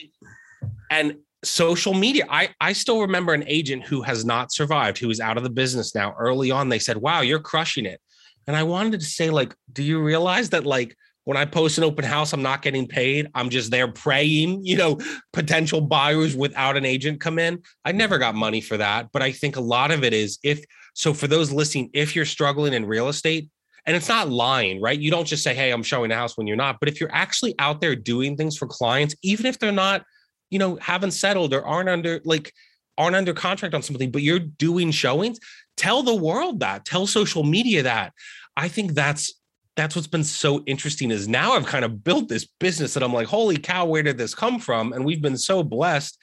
and 0.91 1.15
social 1.43 1.93
media, 1.93 2.25
I, 2.29 2.49
I 2.61 2.73
still 2.73 3.01
remember 3.01 3.33
an 3.33 3.43
agent 3.47 3.83
who 3.83 4.01
has 4.03 4.25
not 4.25 4.51
survived, 4.51 4.99
who 4.99 5.09
is 5.09 5.19
out 5.19 5.37
of 5.37 5.43
the 5.43 5.49
business 5.49 5.95
now. 5.95 6.13
Early 6.17 6.51
on, 6.51 6.69
they 6.69 6.79
said, 6.79 6.97
wow, 6.97 7.21
you're 7.21 7.39
crushing 7.39 7.85
it. 7.85 7.99
And 8.45 8.55
I 8.55 8.63
wanted 8.63 8.99
to 8.99 9.05
say, 9.05 9.29
like, 9.29 9.55
do 9.71 9.83
you 9.83 10.01
realize 10.01 10.49
that, 10.51 10.65
like, 10.65 10.95
when 11.25 11.37
I 11.37 11.45
post 11.45 11.77
an 11.77 11.83
open 11.83 12.03
house, 12.03 12.33
I'm 12.33 12.41
not 12.41 12.61
getting 12.61 12.87
paid. 12.87 13.29
I'm 13.33 13.49
just 13.49 13.71
there 13.71 13.87
praying, 13.87 14.65
you 14.65 14.77
know, 14.77 14.99
potential 15.31 15.81
buyers 15.81 16.35
without 16.35 16.77
an 16.77 16.85
agent 16.85 17.19
come 17.19 17.39
in. 17.39 17.61
I 17.85 17.91
never 17.91 18.17
got 18.17 18.35
money 18.35 18.61
for 18.61 18.77
that. 18.77 19.09
But 19.11 19.21
I 19.21 19.31
think 19.31 19.55
a 19.55 19.61
lot 19.61 19.91
of 19.91 20.03
it 20.03 20.13
is 20.13 20.39
if 20.43 20.63
so 20.93 21.13
for 21.13 21.27
those 21.27 21.51
listening, 21.51 21.89
if 21.93 22.15
you're 22.15 22.25
struggling 22.25 22.73
in 22.73 22.85
real 22.85 23.09
estate, 23.09 23.49
and 23.85 23.97
it's 23.97 24.07
not 24.07 24.29
lying, 24.29 24.81
right? 24.81 24.97
You 24.97 25.11
don't 25.11 25.27
just 25.27 25.43
say, 25.43 25.53
Hey, 25.53 25.71
I'm 25.71 25.83
showing 25.83 26.11
a 26.11 26.15
house 26.15 26.37
when 26.37 26.47
you're 26.47 26.55
not. 26.55 26.79
But 26.79 26.87
if 26.87 27.01
you're 27.01 27.13
actually 27.13 27.53
out 27.59 27.81
there 27.81 27.95
doing 27.95 28.37
things 28.37 28.57
for 28.57 28.67
clients, 28.67 29.15
even 29.23 29.45
if 29.45 29.59
they're 29.59 29.71
not, 29.71 30.03
you 30.49 30.59
know, 30.59 30.77
haven't 30.77 31.11
settled 31.11 31.53
or 31.53 31.65
aren't 31.65 31.89
under 31.89 32.21
like 32.23 32.53
aren't 32.97 33.15
under 33.15 33.33
contract 33.33 33.73
on 33.73 33.81
something, 33.81 34.11
but 34.11 34.21
you're 34.21 34.39
doing 34.39 34.91
showings, 34.91 35.39
tell 35.75 36.03
the 36.03 36.15
world 36.15 36.59
that, 36.59 36.85
tell 36.85 37.07
social 37.07 37.43
media 37.43 37.83
that. 37.83 38.13
I 38.55 38.67
think 38.67 38.93
that's 38.93 39.33
that's 39.75 39.95
what's 39.95 40.07
been 40.07 40.23
so 40.23 40.63
interesting 40.65 41.09
is 41.11 41.27
now 41.27 41.53
I've 41.53 41.65
kind 41.65 41.83
of 41.83 42.03
built 42.03 42.29
this 42.29 42.47
business 42.59 42.93
that 42.93 43.03
I'm 43.03 43.13
like, 43.13 43.27
holy 43.27 43.57
cow, 43.57 43.85
where 43.85 44.03
did 44.03 44.17
this 44.17 44.35
come 44.35 44.59
from? 44.59 44.93
And 44.93 45.03
we've 45.03 45.21
been 45.21 45.37
so 45.37 45.63
blessed. 45.63 46.17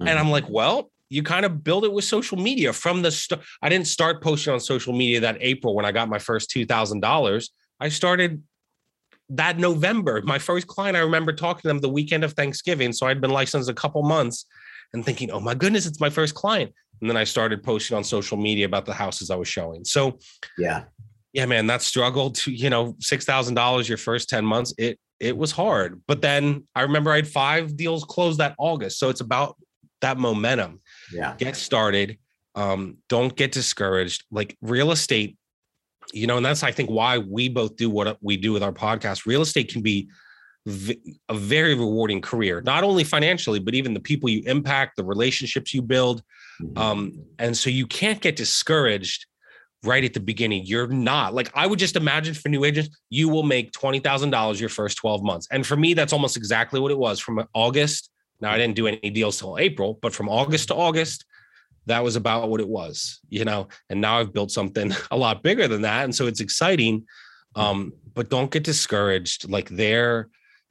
Mm-hmm. 0.00 0.08
And 0.08 0.18
I'm 0.18 0.30
like, 0.30 0.48
well, 0.48 0.90
you 1.08 1.22
kind 1.22 1.46
of 1.46 1.62
build 1.62 1.84
it 1.84 1.92
with 1.92 2.04
social 2.04 2.36
media 2.36 2.72
from 2.72 3.02
the 3.02 3.12
start. 3.12 3.42
I 3.62 3.68
didn't 3.68 3.86
start 3.86 4.22
posting 4.22 4.52
on 4.52 4.60
social 4.60 4.92
media 4.92 5.20
that 5.20 5.38
April 5.40 5.74
when 5.76 5.84
I 5.84 5.92
got 5.92 6.08
my 6.08 6.18
first 6.18 6.50
$2,000. 6.50 7.48
I 7.78 7.88
started 7.88 8.42
that 9.30 9.58
November. 9.58 10.22
My 10.22 10.38
first 10.38 10.66
client, 10.66 10.96
I 10.96 11.00
remember 11.00 11.32
talking 11.32 11.62
to 11.62 11.68
them 11.68 11.78
the 11.78 11.88
weekend 11.88 12.24
of 12.24 12.32
Thanksgiving. 12.32 12.92
So 12.92 13.06
I'd 13.06 13.20
been 13.20 13.30
licensed 13.30 13.70
a 13.70 13.74
couple 13.74 14.02
months 14.02 14.46
and 14.92 15.04
thinking, 15.04 15.30
oh 15.30 15.40
my 15.40 15.54
goodness, 15.54 15.86
it's 15.86 16.00
my 16.00 16.10
first 16.10 16.34
client. 16.34 16.72
And 17.00 17.10
then 17.10 17.16
I 17.16 17.24
started 17.24 17.62
posting 17.62 17.96
on 17.96 18.04
social 18.04 18.36
media 18.36 18.66
about 18.66 18.86
the 18.86 18.94
houses 18.94 19.30
I 19.30 19.36
was 19.36 19.48
showing. 19.48 19.84
So, 19.84 20.18
yeah, 20.56 20.84
yeah, 21.34 21.46
man, 21.46 21.66
that 21.66 21.82
struggle 21.82 22.30
to, 22.30 22.52
you 22.52 22.70
know, 22.70 22.92
$6,000 22.94 23.88
your 23.88 23.98
first 23.98 24.28
10 24.30 24.46
months, 24.46 24.72
it, 24.78 25.00
it 25.18 25.36
was 25.36 25.50
hard. 25.50 26.00
But 26.06 26.22
then 26.22 26.66
I 26.76 26.82
remember 26.82 27.10
I 27.10 27.16
had 27.16 27.28
five 27.28 27.76
deals 27.76 28.04
closed 28.04 28.38
that 28.38 28.54
August. 28.56 29.00
So 29.00 29.08
it's 29.08 29.20
about 29.20 29.56
that 30.00 30.16
momentum. 30.16 30.80
Yeah. 31.12 31.34
Get 31.36 31.56
started. 31.56 32.18
Um, 32.54 32.98
don't 33.08 33.34
get 33.34 33.50
discouraged. 33.50 34.24
Like 34.30 34.56
real 34.62 34.92
estate, 34.92 35.36
you 36.12 36.28
know, 36.28 36.36
and 36.36 36.46
that's, 36.46 36.62
I 36.62 36.70
think, 36.70 36.88
why 36.88 37.18
we 37.18 37.48
both 37.48 37.74
do 37.74 37.90
what 37.90 38.16
we 38.22 38.36
do 38.36 38.52
with 38.52 38.62
our 38.62 38.72
podcast. 38.72 39.26
Real 39.26 39.42
estate 39.42 39.72
can 39.72 39.82
be 39.82 40.08
a 40.66 41.34
very 41.34 41.74
rewarding 41.74 42.20
career, 42.20 42.62
not 42.62 42.84
only 42.84 43.02
financially, 43.02 43.58
but 43.58 43.74
even 43.74 43.92
the 43.92 44.00
people 44.00 44.28
you 44.28 44.42
impact, 44.46 44.96
the 44.96 45.04
relationships 45.04 45.74
you 45.74 45.82
build. 45.82 46.22
Mm-hmm. 46.62 46.78
Um, 46.78 47.24
and 47.40 47.56
so 47.56 47.70
you 47.70 47.88
can't 47.88 48.20
get 48.20 48.36
discouraged 48.36 49.26
right 49.84 50.04
at 50.04 50.14
the 50.14 50.20
beginning. 50.20 50.64
You're 50.64 50.86
not 50.86 51.34
like 51.34 51.50
I 51.54 51.66
would 51.66 51.78
just 51.78 51.96
imagine 51.96 52.34
for 52.34 52.48
new 52.48 52.64
agents, 52.64 52.96
you 53.10 53.28
will 53.28 53.42
make 53.42 53.72
twenty 53.72 54.00
thousand 54.00 54.30
dollars 54.30 54.60
your 54.60 54.68
first 54.68 54.96
twelve 54.96 55.22
months, 55.22 55.48
and 55.50 55.66
for 55.66 55.76
me, 55.76 55.94
that's 55.94 56.12
almost 56.12 56.36
exactly 56.36 56.80
what 56.80 56.90
it 56.90 56.98
was 56.98 57.20
from 57.20 57.46
August. 57.54 58.10
Now 58.40 58.50
I 58.50 58.58
didn't 58.58 58.76
do 58.76 58.86
any 58.86 59.10
deals 59.10 59.38
till 59.38 59.58
April, 59.58 59.98
but 60.02 60.12
from 60.12 60.28
August 60.28 60.68
to 60.68 60.74
August, 60.74 61.24
that 61.86 62.02
was 62.02 62.16
about 62.16 62.48
what 62.48 62.60
it 62.60 62.68
was, 62.68 63.20
you 63.28 63.44
know. 63.44 63.68
And 63.90 64.00
now 64.00 64.18
I've 64.18 64.32
built 64.32 64.50
something 64.50 64.92
a 65.10 65.16
lot 65.16 65.42
bigger 65.42 65.68
than 65.68 65.82
that, 65.82 66.04
and 66.04 66.14
so 66.14 66.26
it's 66.26 66.40
exciting. 66.40 67.06
Um, 67.56 67.92
but 68.14 68.30
don't 68.30 68.50
get 68.50 68.64
discouraged. 68.64 69.48
Like 69.48 69.68
there, 69.68 70.28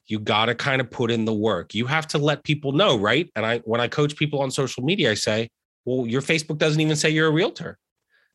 you 0.08 0.20
got 0.20 0.48
to 0.48 0.56
kind 0.56 0.82
of 0.82 0.90
put 0.92 1.12
in 1.12 1.26
the 1.26 1.34
work. 1.34 1.74
You 1.74 1.86
have 1.86 2.08
to 2.08 2.18
let 2.18 2.44
people 2.44 2.72
know, 2.72 2.98
right? 2.98 3.30
And 3.36 3.46
I, 3.46 3.60
when 3.60 3.80
I 3.80 3.88
coach 3.88 4.16
people 4.16 4.42
on 4.42 4.52
social 4.52 4.84
media, 4.84 5.12
I 5.12 5.14
say, 5.14 5.50
well, 5.86 6.06
your 6.06 6.22
Facebook 6.22 6.58
doesn't 6.58 6.80
even 6.80 6.96
say 6.96 7.10
you're 7.10 7.28
a 7.28 7.32
realtor. 7.32 7.78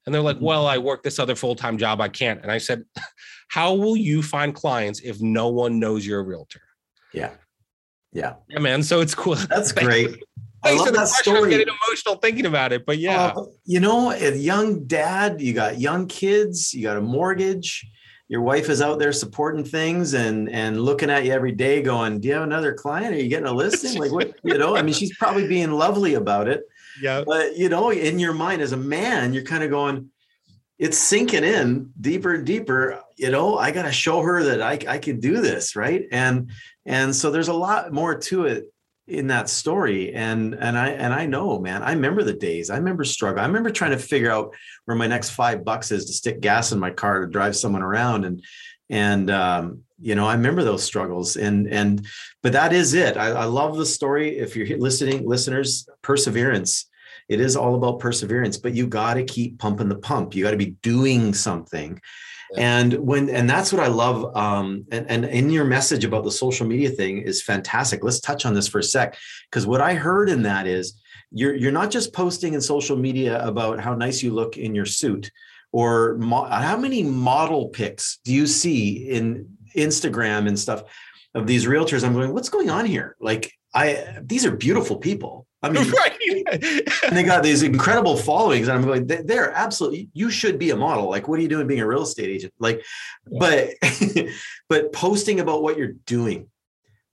And 0.08 0.14
they're 0.14 0.22
like, 0.22 0.36
mm-hmm. 0.36 0.46
well, 0.46 0.66
I 0.66 0.78
work 0.78 1.02
this 1.02 1.18
other 1.18 1.34
full 1.34 1.54
time 1.54 1.76
job. 1.76 2.00
I 2.00 2.08
can't. 2.08 2.40
And 2.40 2.50
I 2.50 2.56
said, 2.56 2.82
how 3.48 3.74
will 3.74 3.94
you 3.94 4.22
find 4.22 4.54
clients 4.54 5.00
if 5.00 5.20
no 5.20 5.48
one 5.48 5.78
knows 5.78 6.06
you're 6.06 6.20
a 6.20 6.22
realtor? 6.22 6.62
Yeah. 7.12 7.32
Yeah. 8.14 8.36
Yeah, 8.48 8.60
man. 8.60 8.82
So 8.82 9.02
it's 9.02 9.14
cool. 9.14 9.34
That's 9.34 9.70
great. 9.72 10.16
I 10.64 10.72
love 10.72 10.94
that 10.94 11.08
story. 11.08 11.42
I'm 11.42 11.50
getting 11.50 11.74
emotional 11.86 12.14
thinking 12.16 12.46
about 12.46 12.72
it, 12.72 12.86
but 12.86 12.96
yeah. 12.96 13.34
Uh, 13.36 13.44
you 13.66 13.80
know, 13.80 14.12
a 14.12 14.34
young 14.34 14.86
dad, 14.86 15.42
you 15.42 15.52
got 15.52 15.78
young 15.78 16.06
kids, 16.06 16.72
you 16.72 16.84
got 16.84 16.96
a 16.96 17.02
mortgage. 17.02 17.86
Your 18.28 18.40
wife 18.40 18.70
is 18.70 18.80
out 18.80 18.98
there 18.98 19.12
supporting 19.12 19.62
things 19.62 20.14
and 20.14 20.48
and 20.50 20.80
looking 20.80 21.10
at 21.10 21.24
you 21.24 21.32
every 21.32 21.52
day, 21.52 21.80
going, 21.80 22.20
"Do 22.20 22.28
you 22.28 22.34
have 22.34 22.42
another 22.42 22.74
client? 22.74 23.14
Are 23.14 23.18
you 23.18 23.28
getting 23.28 23.46
a 23.46 23.52
listing?" 23.52 23.98
Like 23.98 24.10
what? 24.10 24.34
You 24.42 24.58
know, 24.58 24.74
I 24.76 24.82
mean, 24.82 24.94
she's 24.94 25.16
probably 25.16 25.46
being 25.48 25.70
lovely 25.70 26.14
about 26.14 26.48
it 26.48 26.64
yeah. 27.00 27.24
But 27.26 27.56
you 27.56 27.68
know, 27.68 27.90
in 27.90 28.18
your 28.18 28.32
mind 28.34 28.62
as 28.62 28.72
a 28.72 28.76
man, 28.76 29.32
you're 29.32 29.44
kind 29.44 29.62
of 29.62 29.70
going, 29.70 30.10
it's 30.78 30.98
sinking 30.98 31.44
in 31.44 31.92
deeper 32.00 32.34
and 32.34 32.46
deeper. 32.46 33.00
You 33.16 33.30
know, 33.30 33.58
I 33.58 33.70
got 33.70 33.82
to 33.82 33.92
show 33.92 34.22
her 34.22 34.42
that 34.44 34.62
I 34.62 34.78
I 34.88 34.98
can 34.98 35.20
do 35.20 35.40
this, 35.40 35.76
right? 35.76 36.06
And 36.12 36.50
and 36.86 37.14
so 37.14 37.30
there's 37.30 37.48
a 37.48 37.54
lot 37.54 37.92
more 37.92 38.16
to 38.18 38.46
it 38.46 38.72
in 39.08 39.28
that 39.28 39.48
story 39.48 40.12
and 40.12 40.54
and 40.54 40.76
i 40.76 40.90
and 40.90 41.14
i 41.14 41.24
know 41.24 41.58
man 41.58 41.82
i 41.82 41.92
remember 41.92 42.22
the 42.22 42.32
days 42.34 42.68
i 42.68 42.76
remember 42.76 43.04
struggle 43.04 43.42
i 43.42 43.46
remember 43.46 43.70
trying 43.70 43.90
to 43.90 43.98
figure 43.98 44.30
out 44.30 44.54
where 44.84 44.98
my 44.98 45.06
next 45.06 45.30
five 45.30 45.64
bucks 45.64 45.90
is 45.90 46.04
to 46.04 46.12
stick 46.12 46.40
gas 46.40 46.72
in 46.72 46.78
my 46.78 46.90
car 46.90 47.20
to 47.20 47.26
drive 47.26 47.56
someone 47.56 47.80
around 47.80 48.26
and 48.26 48.44
and 48.90 49.30
um, 49.30 49.82
you 50.00 50.14
know 50.14 50.26
i 50.26 50.34
remember 50.34 50.62
those 50.62 50.84
struggles 50.84 51.36
and 51.36 51.66
and 51.68 52.06
but 52.42 52.52
that 52.52 52.72
is 52.72 52.94
it 52.94 53.16
I, 53.16 53.28
I 53.28 53.44
love 53.44 53.76
the 53.76 53.86
story 53.86 54.38
if 54.38 54.54
you're 54.56 54.78
listening 54.78 55.26
listeners 55.26 55.88
perseverance 56.02 56.88
it 57.28 57.40
is 57.40 57.56
all 57.56 57.74
about 57.74 58.00
perseverance, 58.00 58.56
but 58.56 58.74
you 58.74 58.86
got 58.86 59.14
to 59.14 59.24
keep 59.24 59.58
pumping 59.58 59.88
the 59.88 59.98
pump. 59.98 60.34
You 60.34 60.42
got 60.42 60.52
to 60.52 60.56
be 60.56 60.76
doing 60.82 61.34
something. 61.34 62.00
Yeah. 62.54 62.78
And 62.78 62.94
when 62.94 63.28
and 63.28 63.48
that's 63.48 63.72
what 63.72 63.82
I 63.82 63.88
love. 63.88 64.34
Um, 64.34 64.86
and, 64.90 65.06
and 65.10 65.24
in 65.26 65.50
your 65.50 65.66
message 65.66 66.04
about 66.04 66.24
the 66.24 66.32
social 66.32 66.66
media 66.66 66.88
thing 66.88 67.18
is 67.18 67.42
fantastic. 67.42 68.02
Let's 68.02 68.20
touch 68.20 68.46
on 68.46 68.54
this 68.54 68.66
for 68.66 68.78
a 68.78 68.82
sec. 68.82 69.18
Because 69.50 69.66
what 69.66 69.82
I 69.82 69.92
heard 69.92 70.30
in 70.30 70.42
that 70.42 70.66
is 70.66 70.98
you're 71.30 71.54
you're 71.54 71.72
not 71.72 71.90
just 71.90 72.14
posting 72.14 72.54
in 72.54 72.62
social 72.62 72.96
media 72.96 73.46
about 73.46 73.78
how 73.80 73.94
nice 73.94 74.22
you 74.22 74.32
look 74.32 74.56
in 74.56 74.74
your 74.74 74.86
suit 74.86 75.30
or 75.72 76.16
mo- 76.16 76.44
how 76.44 76.78
many 76.78 77.02
model 77.02 77.68
pics 77.68 78.20
do 78.24 78.32
you 78.32 78.46
see 78.46 79.10
in 79.10 79.57
Instagram 79.76 80.48
and 80.48 80.58
stuff 80.58 80.84
of 81.34 81.46
these 81.46 81.66
realtors? 81.66 82.04
I'm 82.04 82.14
going, 82.14 82.32
what's 82.32 82.48
going 82.48 82.70
on 82.70 82.86
here? 82.86 83.16
Like 83.20 83.52
I 83.74 84.18
these 84.22 84.44
are 84.44 84.50
beautiful 84.50 84.96
people. 84.96 85.46
I 85.62 85.70
mean, 85.70 85.90
right. 85.90 86.18
and 87.02 87.16
they 87.16 87.22
got 87.22 87.42
these 87.42 87.62
incredible 87.62 88.16
followings, 88.16 88.68
and 88.68 88.78
I'm 88.78 88.84
going, 88.84 89.06
they're 89.06 89.52
absolutely. 89.52 90.08
You 90.12 90.30
should 90.30 90.58
be 90.58 90.70
a 90.70 90.76
model. 90.76 91.08
Like, 91.08 91.28
what 91.28 91.38
are 91.38 91.42
you 91.42 91.48
doing 91.48 91.66
being 91.66 91.80
a 91.80 91.86
real 91.86 92.02
estate 92.02 92.28
agent? 92.28 92.54
Like, 92.58 92.84
yeah. 93.28 93.74
but 93.80 94.28
but 94.68 94.92
posting 94.92 95.40
about 95.40 95.62
what 95.62 95.76
you're 95.76 95.94
doing, 96.06 96.48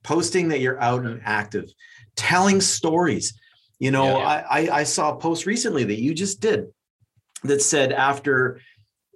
posting 0.02 0.48
that 0.48 0.60
you're 0.60 0.80
out 0.80 1.04
and 1.04 1.20
active, 1.24 1.70
telling 2.14 2.60
stories. 2.60 3.38
You 3.78 3.90
know, 3.90 4.18
yeah, 4.18 4.18
yeah. 4.18 4.46
I, 4.48 4.60
I 4.60 4.78
I 4.78 4.82
saw 4.84 5.12
a 5.12 5.16
post 5.16 5.44
recently 5.44 5.84
that 5.84 6.00
you 6.00 6.14
just 6.14 6.40
did 6.40 6.68
that 7.42 7.60
said 7.60 7.92
after 7.92 8.60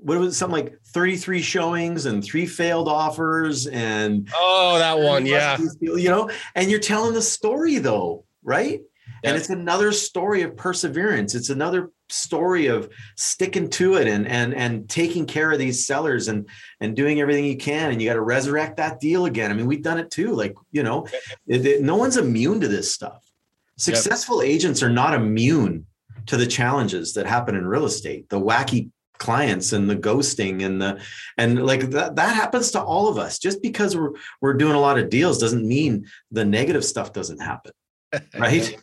what 0.03 0.19
was 0.19 0.35
it, 0.35 0.37
something 0.37 0.65
like 0.65 0.79
33 0.89 1.43
showings 1.43 2.07
and 2.07 2.25
three 2.25 2.47
failed 2.47 2.89
offers 2.89 3.67
and 3.67 4.29
oh 4.35 4.79
that 4.79 4.99
one 4.99 5.27
yeah. 5.27 5.59
You 5.81 6.09
know? 6.09 6.31
And 6.55 6.71
you're 6.71 6.81
telling 6.81 7.15
the 7.15 7.23
story 7.23 7.79
though 7.79 8.25
right? 8.43 8.81
And 9.23 9.37
it's 9.37 9.51
another 9.51 9.93
story 9.93 10.43
of 10.43 10.57
perseverance. 10.57 11.35
It's 11.35 11.51
another 11.51 11.91
story 12.09 12.67
of 12.69 12.89
sticking 13.17 13.69
to 13.69 13.95
it 13.95 14.09
and 14.09 14.27
and 14.27 14.55
and 14.55 14.89
taking 14.89 15.27
care 15.27 15.53
of 15.53 15.59
these 15.59 15.87
sellers 15.87 16.29
and 16.29 16.49
and 16.81 16.97
doing 16.97 17.21
everything 17.21 17.45
you 17.45 17.57
can 17.57 17.91
and 17.91 18.01
you 18.01 18.09
got 18.09 18.15
to 18.15 18.23
resurrect 18.23 18.79
that 18.79 18.99
deal 18.99 19.27
again. 19.27 19.51
I 19.51 19.55
mean 19.55 19.67
we've 19.67 19.83
done 19.83 19.99
it 19.99 20.11
too 20.11 20.33
like 20.33 20.55
you 20.73 20.83
know 20.83 21.07
it, 21.47 21.67
it, 21.67 21.83
no 21.83 21.97
one's 21.97 22.17
immune 22.17 22.61
to 22.61 22.69
this 22.69 22.93
stuff. 22.93 23.23
Successful 23.77 24.43
yep. 24.43 24.53
agents 24.53 24.83
are 24.83 24.91
not 24.91 25.15
immune 25.15 25.87
to 26.27 26.37
the 26.37 26.47
challenges 26.47 27.15
that 27.15 27.27
happen 27.27 27.55
in 27.55 27.67
real 27.67 27.85
estate 27.85 28.29
the 28.31 28.41
wacky 28.41 28.91
clients 29.21 29.73
and 29.73 29.89
the 29.89 29.95
ghosting 29.95 30.65
and 30.65 30.83
the 30.83 31.01
and 31.39 31.65
like 31.65 31.91
that 31.91 32.17
that 32.17 32.35
happens 32.35 32.73
to 32.73 32.83
all 32.83 33.07
of 33.07 33.19
us. 33.19 33.39
Just 33.39 33.63
because 33.63 33.97
we're 33.97 34.13
we're 34.41 34.55
doing 34.55 34.75
a 34.75 34.81
lot 34.81 34.99
of 34.99 35.11
deals 35.11 35.39
doesn't 35.39 35.67
mean 35.67 36.07
the 36.33 36.45
negative 36.45 36.85
stuff 36.85 37.13
doesn't 37.13 37.41
happen 37.41 37.73
right 38.35 38.77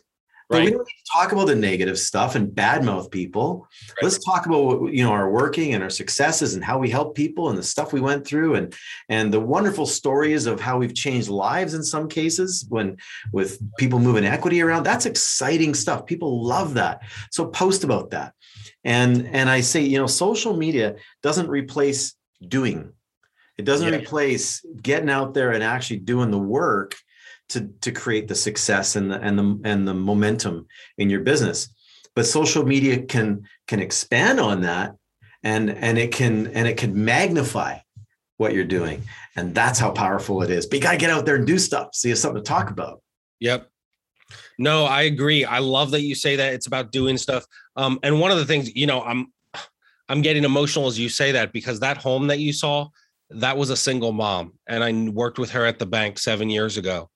But 0.48 0.64
we 0.64 0.70
don't 0.70 0.88
talk 1.12 1.32
about 1.32 1.46
the 1.46 1.54
negative 1.54 1.98
stuff 1.98 2.34
and 2.34 2.48
badmouth 2.48 3.10
people. 3.10 3.68
Right. 3.88 4.04
Let's 4.04 4.24
talk 4.24 4.46
about 4.46 4.80
what, 4.80 4.94
you 4.94 5.04
know 5.04 5.12
our 5.12 5.30
working 5.30 5.74
and 5.74 5.82
our 5.82 5.90
successes 5.90 6.54
and 6.54 6.64
how 6.64 6.78
we 6.78 6.88
help 6.88 7.14
people 7.14 7.50
and 7.50 7.58
the 7.58 7.62
stuff 7.62 7.92
we 7.92 8.00
went 8.00 8.26
through 8.26 8.54
and 8.54 8.74
and 9.10 9.32
the 9.32 9.40
wonderful 9.40 9.84
stories 9.84 10.46
of 10.46 10.58
how 10.58 10.78
we've 10.78 10.94
changed 10.94 11.28
lives 11.28 11.74
in 11.74 11.82
some 11.82 12.08
cases 12.08 12.64
when 12.70 12.96
with 13.30 13.60
people 13.76 13.98
moving 13.98 14.24
equity 14.24 14.62
around. 14.62 14.84
That's 14.84 15.06
exciting 15.06 15.74
stuff. 15.74 16.06
People 16.06 16.42
love 16.42 16.74
that. 16.74 17.02
So 17.30 17.46
post 17.46 17.84
about 17.84 18.10
that. 18.10 18.32
And 18.84 19.26
and 19.28 19.50
I 19.50 19.60
say, 19.60 19.82
you 19.82 19.98
know, 19.98 20.06
social 20.06 20.56
media 20.56 20.96
doesn't 21.22 21.48
replace 21.48 22.14
doing. 22.46 22.92
It 23.58 23.64
doesn't 23.64 23.92
yeah. 23.92 23.98
replace 23.98 24.64
getting 24.80 25.10
out 25.10 25.34
there 25.34 25.52
and 25.52 25.62
actually 25.62 25.98
doing 25.98 26.30
the 26.30 26.38
work 26.38 26.94
to 27.48 27.68
to 27.80 27.92
create 27.92 28.28
the 28.28 28.34
success 28.34 28.96
and 28.96 29.10
the 29.10 29.20
and 29.20 29.38
the 29.38 29.60
and 29.64 29.88
the 29.88 29.94
momentum 29.94 30.66
in 30.98 31.10
your 31.10 31.20
business. 31.20 31.68
But 32.14 32.26
social 32.26 32.64
media 32.64 33.02
can 33.02 33.44
can 33.66 33.80
expand 33.80 34.40
on 34.40 34.62
that 34.62 34.94
and 35.42 35.70
and 35.70 35.98
it 35.98 36.12
can 36.12 36.48
and 36.48 36.66
it 36.68 36.76
can 36.76 37.04
magnify 37.04 37.78
what 38.36 38.54
you're 38.54 38.64
doing. 38.64 39.02
And 39.36 39.54
that's 39.54 39.78
how 39.78 39.90
powerful 39.90 40.42
it 40.42 40.50
is. 40.50 40.66
But 40.66 40.76
you 40.76 40.82
got 40.82 40.92
to 40.92 40.98
get 40.98 41.10
out 41.10 41.26
there 41.26 41.36
and 41.36 41.46
do 41.46 41.58
stuff 41.58 41.88
so 41.92 42.08
you 42.08 42.12
have 42.12 42.18
something 42.18 42.42
to 42.42 42.48
talk 42.48 42.70
about. 42.70 43.02
Yep. 43.40 43.68
No 44.58 44.84
i 44.84 45.02
agree. 45.02 45.44
I 45.44 45.60
love 45.60 45.92
that 45.92 46.02
you 46.02 46.14
say 46.14 46.36
that 46.36 46.52
it's 46.54 46.66
about 46.66 46.92
doing 46.92 47.16
stuff. 47.16 47.44
Um 47.76 47.98
and 48.02 48.20
one 48.20 48.30
of 48.30 48.38
the 48.38 48.46
things 48.46 48.74
you 48.74 48.86
know 48.86 49.02
i'm 49.02 49.32
i'm 50.08 50.22
getting 50.22 50.44
emotional 50.44 50.86
as 50.86 50.98
you 50.98 51.08
say 51.08 51.32
that 51.32 51.52
because 51.52 51.80
that 51.80 51.96
home 51.96 52.26
that 52.26 52.38
you 52.38 52.52
saw 52.52 52.88
that 53.30 53.56
was 53.56 53.70
a 53.70 53.76
single 53.76 54.12
mom. 54.12 54.54
And 54.68 54.82
i 54.82 54.92
worked 55.10 55.38
with 55.38 55.50
her 55.50 55.64
at 55.64 55.78
the 55.78 55.86
bank 55.86 56.18
seven 56.18 56.50
years 56.50 56.76
ago 56.76 57.08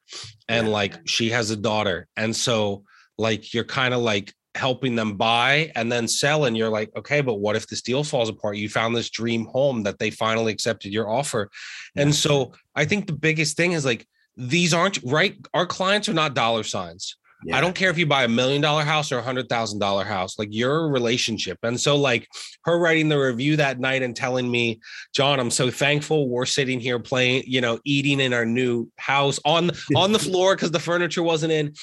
and 0.48 0.66
yeah. 0.66 0.72
like 0.72 1.06
she 1.06 1.30
has 1.30 1.50
a 1.50 1.56
daughter. 1.56 2.08
And 2.16 2.34
so 2.34 2.84
like 3.18 3.54
you're 3.54 3.64
kind 3.64 3.94
of 3.94 4.00
like 4.00 4.32
helping 4.54 4.94
them 4.94 5.16
buy 5.16 5.72
and 5.74 5.90
then 5.90 6.06
sell 6.06 6.44
and 6.44 6.54
you're 6.58 6.68
like 6.68 6.94
okay 6.94 7.22
but 7.22 7.36
what 7.36 7.56
if 7.56 7.66
this 7.68 7.82
deal 7.82 8.04
falls 8.04 8.28
apart? 8.28 8.56
You 8.56 8.68
found 8.68 8.94
this 8.94 9.08
dream 9.08 9.46
home 9.46 9.82
that 9.84 9.98
they 9.98 10.10
finally 10.10 10.52
accepted 10.52 10.92
your 10.92 11.08
offer. 11.08 11.50
And 11.96 12.14
so 12.14 12.52
i 12.74 12.84
think 12.84 13.06
the 13.06 13.12
biggest 13.12 13.56
thing 13.56 13.72
is 13.72 13.84
like 13.84 14.06
these 14.36 14.72
aren't 14.72 14.98
right 15.04 15.36
our 15.52 15.66
clients 15.66 16.08
are 16.08 16.14
not 16.14 16.34
dollar 16.34 16.62
signs 16.62 17.16
yeah. 17.44 17.56
I 17.56 17.60
don't 17.60 17.74
care 17.74 17.90
if 17.90 17.98
you 17.98 18.06
buy 18.06 18.24
a 18.24 18.28
million 18.28 18.60
dollar 18.62 18.82
house 18.82 19.10
or 19.12 19.18
a 19.18 19.22
hundred 19.22 19.48
thousand 19.48 19.78
dollar 19.78 20.04
house, 20.04 20.38
like 20.38 20.48
your 20.50 20.88
relationship. 20.88 21.58
And 21.62 21.80
so, 21.80 21.96
like 21.96 22.28
her 22.64 22.78
writing 22.78 23.08
the 23.08 23.18
review 23.18 23.56
that 23.56 23.80
night 23.80 24.02
and 24.02 24.14
telling 24.14 24.50
me, 24.50 24.80
John, 25.14 25.40
I'm 25.40 25.50
so 25.50 25.70
thankful 25.70 26.28
we're 26.28 26.46
sitting 26.46 26.80
here 26.80 26.98
playing, 26.98 27.44
you 27.46 27.60
know, 27.60 27.78
eating 27.84 28.20
in 28.20 28.32
our 28.32 28.44
new 28.44 28.88
house 28.98 29.38
on 29.44 29.70
on 29.96 30.12
the 30.12 30.18
floor 30.18 30.54
because 30.54 30.70
the 30.70 30.80
furniture 30.80 31.22
wasn't 31.22 31.52
in. 31.52 31.74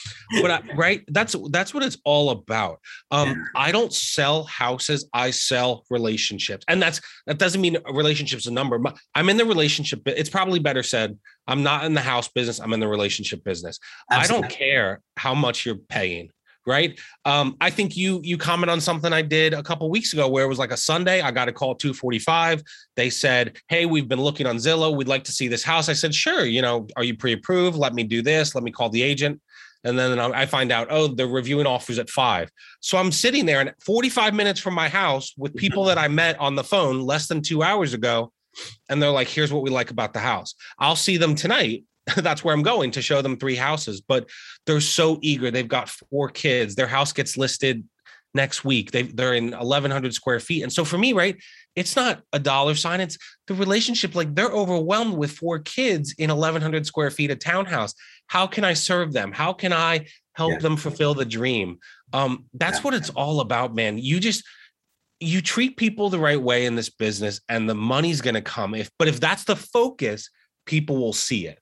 But 0.41 0.52
I, 0.52 0.62
right, 0.76 1.04
that's 1.08 1.36
that's 1.52 1.74
what 1.74 1.84
it's 1.84 1.98
all 2.06 2.30
about. 2.32 2.80
Um, 3.12 3.30
yeah. 3.30 3.36
I 3.56 3.72
don't 3.72 3.93
sell 3.93 4.43
houses, 4.43 5.08
I 5.13 5.32
sell 5.32 5.86
relationships, 5.89 6.65
and 6.67 6.82
that's 6.82 7.02
that 7.28 7.38
doesn't 7.38 7.62
mean 7.62 7.78
relationship's 7.91 8.48
a 8.48 8.52
number. 8.52 8.80
I'm 9.15 9.30
in 9.30 9.38
the 9.38 9.45
relationship. 9.45 10.02
It's 10.06 10.30
probably 10.30 10.60
better 10.60 10.84
said 10.84 11.17
I'm 11.49 11.63
not 11.63 11.83
in 11.83 11.95
the 11.95 12.01
house 12.01 12.27
business. 12.27 12.59
I'm 12.59 12.73
in 12.73 12.79
the 12.79 12.88
relationship 12.88 13.43
business. 13.43 13.79
Absolutely. 14.12 14.38
I 14.38 14.41
don't 14.41 14.57
care 14.57 15.01
how 15.17 15.33
much 15.33 15.65
you're 15.65 15.75
paying. 15.75 16.29
Right. 16.67 16.99
Um, 17.25 17.55
I 17.59 17.71
think 17.71 17.97
you 17.97 18.21
you 18.23 18.38
comment 18.38 18.69
on 18.69 18.79
something 18.79 19.12
I 19.12 19.23
did 19.23 19.55
a 19.55 19.63
couple 19.63 19.89
weeks 19.89 20.13
ago 20.13 20.27
where 20.27 20.43
it 20.43 20.47
was 20.47 20.59
like 20.59 20.71
a 20.71 20.77
Sunday. 20.77 21.21
I 21.21 21.31
got 21.31 21.47
a 21.47 21.51
call 21.51 21.71
at 21.71 21.79
245. 21.79 22.62
They 22.95 23.09
said, 23.09 23.57
Hey, 23.69 23.88
we've 23.88 24.07
been 24.07 24.21
looking 24.21 24.45
on 24.45 24.57
Zillow. 24.57 24.95
We'd 24.95 25.07
like 25.07 25.23
to 25.23 25.31
see 25.31 25.47
this 25.47 25.63
house. 25.63 25.89
I 25.89 25.93
said, 25.93 26.13
Sure, 26.13 26.45
you 26.45 26.62
know, 26.62 26.85
are 26.95 27.03
you 27.03 27.17
pre-approved? 27.17 27.75
Let 27.75 27.95
me 27.95 28.03
do 28.03 28.21
this. 28.21 28.53
Let 28.53 28.63
me 28.63 28.71
call 28.71 28.89
the 28.89 29.01
agent. 29.01 29.41
And 29.85 29.97
then 29.97 30.19
I 30.19 30.45
find 30.45 30.73
out, 30.73 30.88
oh, 30.89 31.07
they're 31.07 31.25
reviewing 31.25 31.65
offers 31.65 31.99
at 31.99 32.09
five. 32.09 32.51
So 32.81 32.97
I'm 32.97 33.13
sitting 33.13 33.45
there 33.45 33.62
and 33.62 33.73
45 33.79 34.33
minutes 34.33 34.59
from 34.59 34.73
my 34.73 34.89
house 34.89 35.33
with 35.38 35.55
people 35.55 35.85
that 35.85 35.97
I 35.97 36.09
met 36.09 36.38
on 36.38 36.55
the 36.55 36.65
phone 36.65 37.01
less 37.01 37.27
than 37.27 37.41
two 37.41 37.63
hours 37.63 37.93
ago 37.93 38.33
and 38.89 39.01
they're 39.01 39.12
like, 39.12 39.27
here's 39.27 39.53
what 39.53 39.63
we 39.63 39.69
like 39.69 39.91
about 39.91 40.13
the 40.13 40.19
house. 40.19 40.55
I'll 40.77 40.95
see 40.95 41.17
them 41.17 41.35
tonight. 41.35 41.83
That's 42.15 42.43
where 42.43 42.53
I'm 42.53 42.63
going 42.63 42.91
to 42.91 43.01
show 43.01 43.21
them 43.21 43.38
three 43.38 43.55
houses, 43.55 44.01
but 44.01 44.29
they're 44.65 44.81
so 44.81 45.19
eager. 45.21 45.51
They've 45.51 45.67
got 45.67 45.89
four 45.89 46.29
kids. 46.29 46.75
Their 46.75 46.88
house 46.88 47.13
gets 47.13 47.38
listed 47.38 47.83
next 48.33 48.63
week. 48.63 48.91
They 48.91 49.03
they're 49.03 49.33
in 49.33 49.51
1100 49.51 50.13
square 50.13 50.39
feet. 50.39 50.63
And 50.63 50.71
so 50.71 50.85
for 50.85 50.97
me, 50.97 51.13
right, 51.13 51.38
it's 51.75 51.95
not 51.95 52.21
a 52.33 52.39
dollar 52.39 52.75
sign. 52.75 53.01
It's 53.01 53.17
the 53.47 53.53
relationship. 53.53 54.15
Like 54.15 54.35
they're 54.35 54.51
overwhelmed 54.51 55.15
with 55.15 55.31
four 55.31 55.59
kids 55.59 56.13
in 56.17 56.29
1100 56.29 56.85
square 56.85 57.12
feet 57.12 57.31
of 57.31 57.39
townhouse. 57.39 57.93
How 58.27 58.47
can 58.47 58.63
I 58.63 58.73
serve 58.73 59.13
them? 59.13 59.31
How 59.31 59.53
can 59.53 59.73
I 59.73 60.07
help 60.33 60.53
yeah. 60.53 60.59
them 60.59 60.77
fulfill 60.77 61.13
the 61.13 61.25
dream? 61.25 61.79
Um, 62.13 62.45
that's 62.53 62.79
yeah. 62.79 62.83
what 62.83 62.93
it's 62.93 63.09
all 63.12 63.39
about, 63.39 63.75
man. 63.75 63.97
You 63.97 64.19
just 64.19 64.43
you 65.19 65.41
treat 65.41 65.77
people 65.77 66.10
the 66.10 66.19
right 66.19 66.41
way 66.41 66.65
in 66.65 66.75
this 66.75 66.89
business 66.89 67.41
and 67.49 67.69
the 67.69 67.75
money's 67.75 68.21
going 68.21 68.36
to 68.36 68.41
come. 68.41 68.73
If 68.73 68.89
but 68.97 69.08
if 69.08 69.19
that's 69.19 69.43
the 69.43 69.55
focus 69.55 70.29
people 70.65 70.97
will 70.97 71.13
see 71.13 71.47
it. 71.47 71.60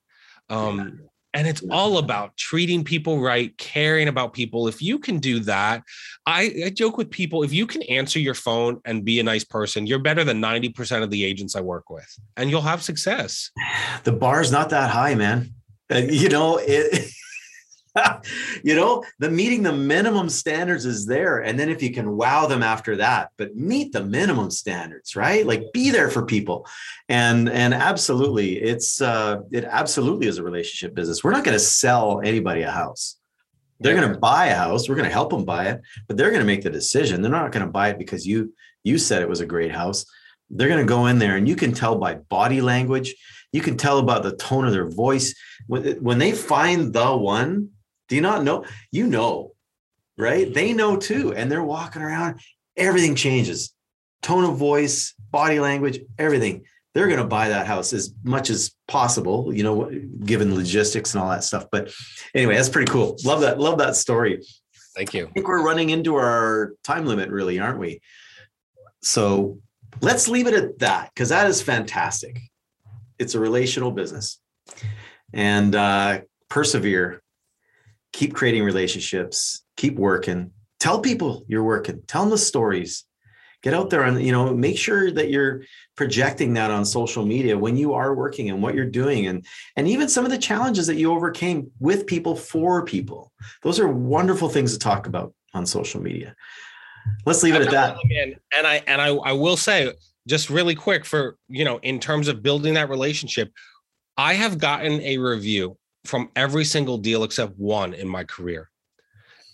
Um 0.49 0.77
yeah. 0.77 1.05
and 1.33 1.47
it's 1.47 1.63
all 1.71 1.97
about 1.97 2.35
treating 2.37 2.83
people 2.83 3.21
right 3.21 3.57
caring 3.57 4.07
about 4.07 4.33
people. 4.33 4.67
If 4.67 4.81
you 4.81 4.99
can 4.99 5.17
do 5.17 5.39
that 5.41 5.83
I, 6.25 6.53
I 6.65 6.69
joke 6.69 6.97
with 6.97 7.09
people 7.09 7.43
if 7.43 7.53
you 7.53 7.65
can 7.65 7.81
answer 7.83 8.19
your 8.19 8.35
phone 8.35 8.79
and 8.85 9.03
be 9.03 9.19
a 9.19 9.23
nice 9.23 9.43
person 9.43 9.87
you're 9.87 9.99
better 9.99 10.23
than 10.23 10.41
90% 10.41 11.03
of 11.03 11.09
the 11.09 11.23
agents 11.23 11.55
i 11.55 11.61
work 11.61 11.89
with 11.89 12.11
and 12.35 12.49
you'll 12.49 12.61
have 12.61 12.83
success. 12.83 13.51
The 14.03 14.11
bar's 14.11 14.51
not 14.51 14.69
that 14.69 14.91
high 14.91 15.15
man. 15.15 15.53
Uh, 15.91 15.97
you 15.97 16.29
know 16.29 16.59
it 16.61 17.11
you 18.63 18.75
know, 18.75 19.03
the 19.19 19.29
meeting 19.29 19.63
the 19.63 19.73
minimum 19.73 20.29
standards 20.29 20.85
is 20.85 21.05
there. 21.05 21.39
And 21.39 21.59
then 21.59 21.69
if 21.69 21.81
you 21.81 21.91
can 21.91 22.15
wow 22.15 22.47
them 22.47 22.63
after 22.63 22.95
that, 22.97 23.31
but 23.37 23.55
meet 23.55 23.91
the 23.91 24.03
minimum 24.03 24.51
standards, 24.51 25.15
right? 25.15 25.45
Like 25.45 25.71
be 25.73 25.89
there 25.89 26.09
for 26.09 26.25
people. 26.25 26.67
And 27.09 27.49
and 27.49 27.73
absolutely, 27.73 28.61
it's 28.61 29.01
uh 29.01 29.41
it 29.51 29.63
absolutely 29.63 30.27
is 30.27 30.37
a 30.37 30.43
relationship 30.43 30.95
business. 30.95 31.23
We're 31.23 31.31
not 31.31 31.43
going 31.43 31.57
to 31.57 31.63
sell 31.63 32.21
anybody 32.23 32.63
a 32.63 32.71
house. 32.71 33.17
They're 33.79 33.93
yeah. 33.93 34.01
going 34.01 34.13
to 34.13 34.19
buy 34.19 34.47
a 34.47 34.55
house. 34.55 34.89
We're 34.89 34.95
going 34.95 35.07
to 35.07 35.13
help 35.13 35.29
them 35.29 35.45
buy 35.45 35.67
it, 35.67 35.81
but 36.07 36.17
they're 36.17 36.31
going 36.31 36.41
to 36.41 36.45
make 36.45 36.63
the 36.63 36.69
decision. 36.69 37.21
They're 37.21 37.31
not 37.31 37.51
going 37.51 37.65
to 37.65 37.71
buy 37.71 37.89
it 37.89 37.99
because 37.99 38.25
you 38.25 38.53
you 38.83 38.97
said 38.97 39.21
it 39.21 39.29
was 39.29 39.41
a 39.41 39.45
great 39.45 39.71
house. 39.71 40.05
They're 40.49 40.69
going 40.69 40.85
to 40.85 40.89
go 40.89 41.07
in 41.07 41.19
there 41.19 41.35
and 41.35 41.47
you 41.47 41.55
can 41.55 41.73
tell 41.73 41.97
by 41.97 42.15
body 42.15 42.61
language, 42.61 43.13
you 43.51 43.61
can 43.61 43.77
tell 43.77 43.99
about 43.99 44.23
the 44.23 44.35
tone 44.35 44.65
of 44.65 44.71
their 44.71 44.89
voice. 44.89 45.35
When 45.67 46.19
they 46.19 46.31
find 46.31 46.93
the 46.93 47.15
one, 47.15 47.69
do 48.07 48.15
you 48.15 48.21
not 48.21 48.43
know? 48.43 48.65
You 48.91 49.07
know, 49.07 49.53
right? 50.17 50.53
They 50.53 50.73
know 50.73 50.97
too. 50.97 51.33
And 51.33 51.51
they're 51.51 51.63
walking 51.63 52.01
around, 52.01 52.39
everything 52.75 53.15
changes 53.15 53.73
tone 54.21 54.43
of 54.43 54.57
voice, 54.57 55.13
body 55.31 55.59
language, 55.59 55.99
everything. 56.17 56.65
They're 56.93 57.07
going 57.07 57.19
to 57.19 57.27
buy 57.27 57.49
that 57.49 57.67
house 57.67 57.93
as 57.93 58.13
much 58.23 58.49
as 58.49 58.71
possible, 58.87 59.53
you 59.53 59.63
know, 59.63 59.91
given 60.25 60.55
logistics 60.55 61.13
and 61.13 61.23
all 61.23 61.29
that 61.29 61.43
stuff. 61.43 61.67
But 61.71 61.91
anyway, 62.33 62.55
that's 62.55 62.69
pretty 62.69 62.91
cool. 62.91 63.17
Love 63.23 63.41
that. 63.41 63.59
Love 63.59 63.77
that 63.77 63.95
story. 63.95 64.41
Thank 64.95 65.13
you. 65.13 65.27
I 65.27 65.31
think 65.31 65.47
we're 65.47 65.63
running 65.63 65.91
into 65.91 66.15
our 66.15 66.73
time 66.83 67.05
limit, 67.05 67.29
really, 67.29 67.59
aren't 67.59 67.77
we? 67.77 68.01
So 69.03 69.59
let's 70.01 70.27
leave 70.27 70.47
it 70.47 70.55
at 70.55 70.79
that 70.79 71.11
because 71.13 71.29
that 71.29 71.47
is 71.47 71.61
fantastic. 71.61 72.39
It's 73.19 73.35
a 73.35 73.39
relational 73.39 73.91
business 73.91 74.39
and 75.33 75.75
uh, 75.75 76.21
persevere 76.49 77.21
keep 78.13 78.33
creating 78.33 78.63
relationships, 78.63 79.63
keep 79.75 79.95
working, 79.95 80.51
tell 80.79 80.99
people 80.99 81.45
you're 81.47 81.63
working, 81.63 82.01
tell 82.07 82.23
them 82.23 82.31
the 82.31 82.37
stories. 82.37 83.03
Get 83.63 83.73
out 83.73 83.89
there 83.89 84.03
and 84.03 84.23
you 84.23 84.31
know 84.31 84.53
make 84.53 84.77
sure 84.77 85.11
that 85.11 85.29
you're 85.29 85.63
projecting 85.95 86.53
that 86.53 86.69
on 86.69 86.85
social 86.85 87.25
media 87.25 87.57
when 87.57 87.75
you 87.75 87.93
are 87.95 88.13
working 88.13 88.49
and 88.51 88.61
what 88.61 88.75
you're 88.75 88.85
doing 88.85 89.25
and 89.25 89.45
and 89.75 89.87
even 89.87 90.07
some 90.07 90.25
of 90.25 90.31
the 90.31 90.37
challenges 90.37 90.85
that 90.87 90.95
you 90.95 91.11
overcame 91.11 91.71
with 91.79 92.05
people 92.05 92.35
for 92.35 92.85
people. 92.85 93.33
Those 93.63 93.79
are 93.79 93.87
wonderful 93.87 94.47
things 94.47 94.73
to 94.73 94.79
talk 94.79 95.07
about 95.07 95.33
on 95.55 95.65
social 95.65 96.01
media. 96.01 96.35
Let's 97.25 97.41
leave 97.41 97.55
it 97.55 97.63
at 97.63 97.71
that. 97.71 97.97
And 98.55 98.67
I 98.67 98.83
and 98.85 99.01
I, 99.01 99.07
I 99.07 99.31
will 99.33 99.57
say 99.57 99.91
just 100.27 100.49
really 100.49 100.75
quick 100.75 101.03
for 101.03 101.37
you 101.49 101.65
know 101.65 101.79
in 101.79 101.99
terms 101.99 102.27
of 102.27 102.43
building 102.43 102.75
that 102.75 102.89
relationship, 102.89 103.51
I 104.17 104.33
have 104.33 104.59
gotten 104.59 105.01
a 105.01 105.17
review 105.17 105.77
from 106.05 106.29
every 106.35 106.65
single 106.65 106.97
deal 106.97 107.23
except 107.23 107.57
one 107.57 107.93
in 107.93 108.07
my 108.07 108.23
career. 108.23 108.69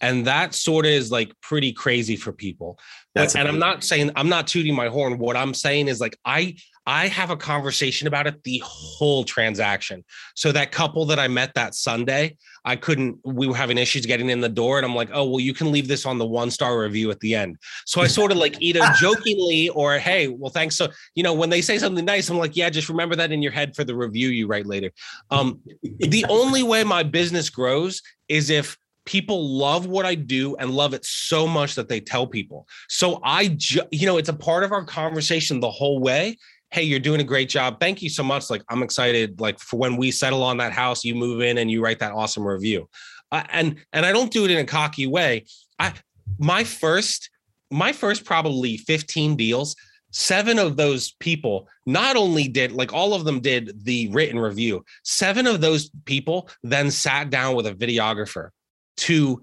And 0.01 0.27
that 0.27 0.53
sort 0.53 0.85
of 0.85 0.91
is 0.91 1.11
like 1.11 1.31
pretty 1.41 1.71
crazy 1.71 2.17
for 2.17 2.33
people. 2.33 2.77
But, 3.15 3.35
and 3.35 3.47
I'm 3.47 3.59
not 3.59 3.83
saying 3.83 4.11
I'm 4.15 4.27
not 4.27 4.47
tooting 4.47 4.75
my 4.75 4.87
horn. 4.89 5.17
What 5.17 5.37
I'm 5.37 5.53
saying 5.53 5.87
is 5.87 6.01
like 6.01 6.17
I 6.25 6.55
I 6.85 7.07
have 7.07 7.29
a 7.29 7.37
conversation 7.37 8.07
about 8.07 8.27
it 8.27 8.43
the 8.43 8.61
whole 8.65 9.23
transaction. 9.23 10.03
So 10.35 10.51
that 10.51 10.71
couple 10.71 11.05
that 11.05 11.19
I 11.19 11.27
met 11.27 11.53
that 11.55 11.75
Sunday, 11.75 12.35
I 12.65 12.75
couldn't, 12.75 13.19
we 13.23 13.47
were 13.47 13.55
having 13.55 13.77
issues 13.77 14.05
getting 14.05 14.29
in 14.29 14.41
the 14.41 14.49
door. 14.49 14.77
And 14.77 14.85
I'm 14.85 14.95
like, 14.95 15.09
oh, 15.13 15.29
well, 15.29 15.39
you 15.39 15.53
can 15.53 15.71
leave 15.71 15.87
this 15.87 16.05
on 16.05 16.17
the 16.17 16.25
one 16.25 16.51
star 16.51 16.79
review 16.79 17.09
at 17.11 17.19
the 17.21 17.35
end. 17.35 17.57
So 17.85 18.01
I 18.01 18.07
sort 18.07 18.31
of 18.31 18.37
like 18.37 18.61
either 18.61 18.81
jokingly 18.99 19.69
or, 19.69 19.97
hey, 19.97 20.27
well, 20.27 20.51
thanks. 20.51 20.75
So, 20.75 20.89
you 21.15 21.23
know, 21.23 21.33
when 21.33 21.49
they 21.49 21.61
say 21.61 21.77
something 21.77 22.03
nice, 22.03 22.29
I'm 22.29 22.37
like, 22.37 22.55
yeah, 22.55 22.69
just 22.69 22.89
remember 22.89 23.15
that 23.15 23.31
in 23.31 23.41
your 23.41 23.51
head 23.51 23.75
for 23.75 23.83
the 23.83 23.95
review 23.95 24.29
you 24.29 24.47
write 24.47 24.65
later. 24.65 24.91
Um, 25.31 25.61
the 25.99 26.25
only 26.29 26.63
way 26.63 26.83
my 26.83 27.03
business 27.03 27.49
grows 27.49 28.01
is 28.27 28.49
if 28.49 28.77
people 29.05 29.57
love 29.57 29.85
what 29.85 30.05
I 30.05 30.15
do 30.15 30.55
and 30.55 30.71
love 30.71 30.93
it 30.93 31.05
so 31.05 31.45
much 31.45 31.75
that 31.75 31.89
they 31.89 31.99
tell 31.99 32.25
people. 32.25 32.67
So 32.87 33.19
I, 33.23 33.49
ju- 33.49 33.87
you 33.91 34.05
know, 34.05 34.17
it's 34.17 34.29
a 34.29 34.33
part 34.33 34.63
of 34.63 34.71
our 34.71 34.85
conversation 34.85 35.59
the 35.59 35.71
whole 35.71 35.99
way 35.99 36.37
hey 36.73 36.81
you're 36.81 36.99
doing 36.99 37.21
a 37.21 37.23
great 37.23 37.49
job. 37.49 37.79
Thank 37.79 38.01
you 38.01 38.09
so 38.09 38.23
much. 38.23 38.49
Like 38.49 38.63
i'm 38.67 38.83
excited 38.83 39.39
like 39.39 39.59
for 39.59 39.77
when 39.77 39.95
we 39.95 40.11
settle 40.11 40.43
on 40.43 40.57
that 40.57 40.73
house 40.73 41.05
you 41.05 41.15
move 41.15 41.41
in 41.41 41.59
and 41.59 41.69
you 41.69 41.81
write 41.81 41.99
that 41.99 42.11
awesome 42.11 42.45
review. 42.45 42.89
Uh, 43.31 43.43
and 43.51 43.77
and 43.93 44.05
i 44.05 44.11
don't 44.11 44.31
do 44.31 44.43
it 44.43 44.51
in 44.51 44.57
a 44.57 44.65
cocky 44.65 45.07
way. 45.07 45.45
I 45.79 45.93
my 46.39 46.63
first 46.63 47.29
my 47.71 47.93
first 47.93 48.25
probably 48.25 48.77
15 48.77 49.35
deals 49.35 49.75
seven 50.11 50.59
of 50.59 50.77
those 50.77 51.11
people 51.19 51.67
not 51.85 52.15
only 52.15 52.47
did 52.47 52.71
like 52.71 52.93
all 52.93 53.13
of 53.13 53.25
them 53.25 53.39
did 53.39 53.83
the 53.83 54.07
written 54.09 54.37
review 54.37 54.83
seven 55.03 55.47
of 55.47 55.59
those 55.59 55.89
people 56.05 56.49
then 56.61 56.91
sat 56.91 57.31
down 57.31 57.55
with 57.55 57.65
a 57.65 57.73
videographer 57.73 58.49
to 58.95 59.41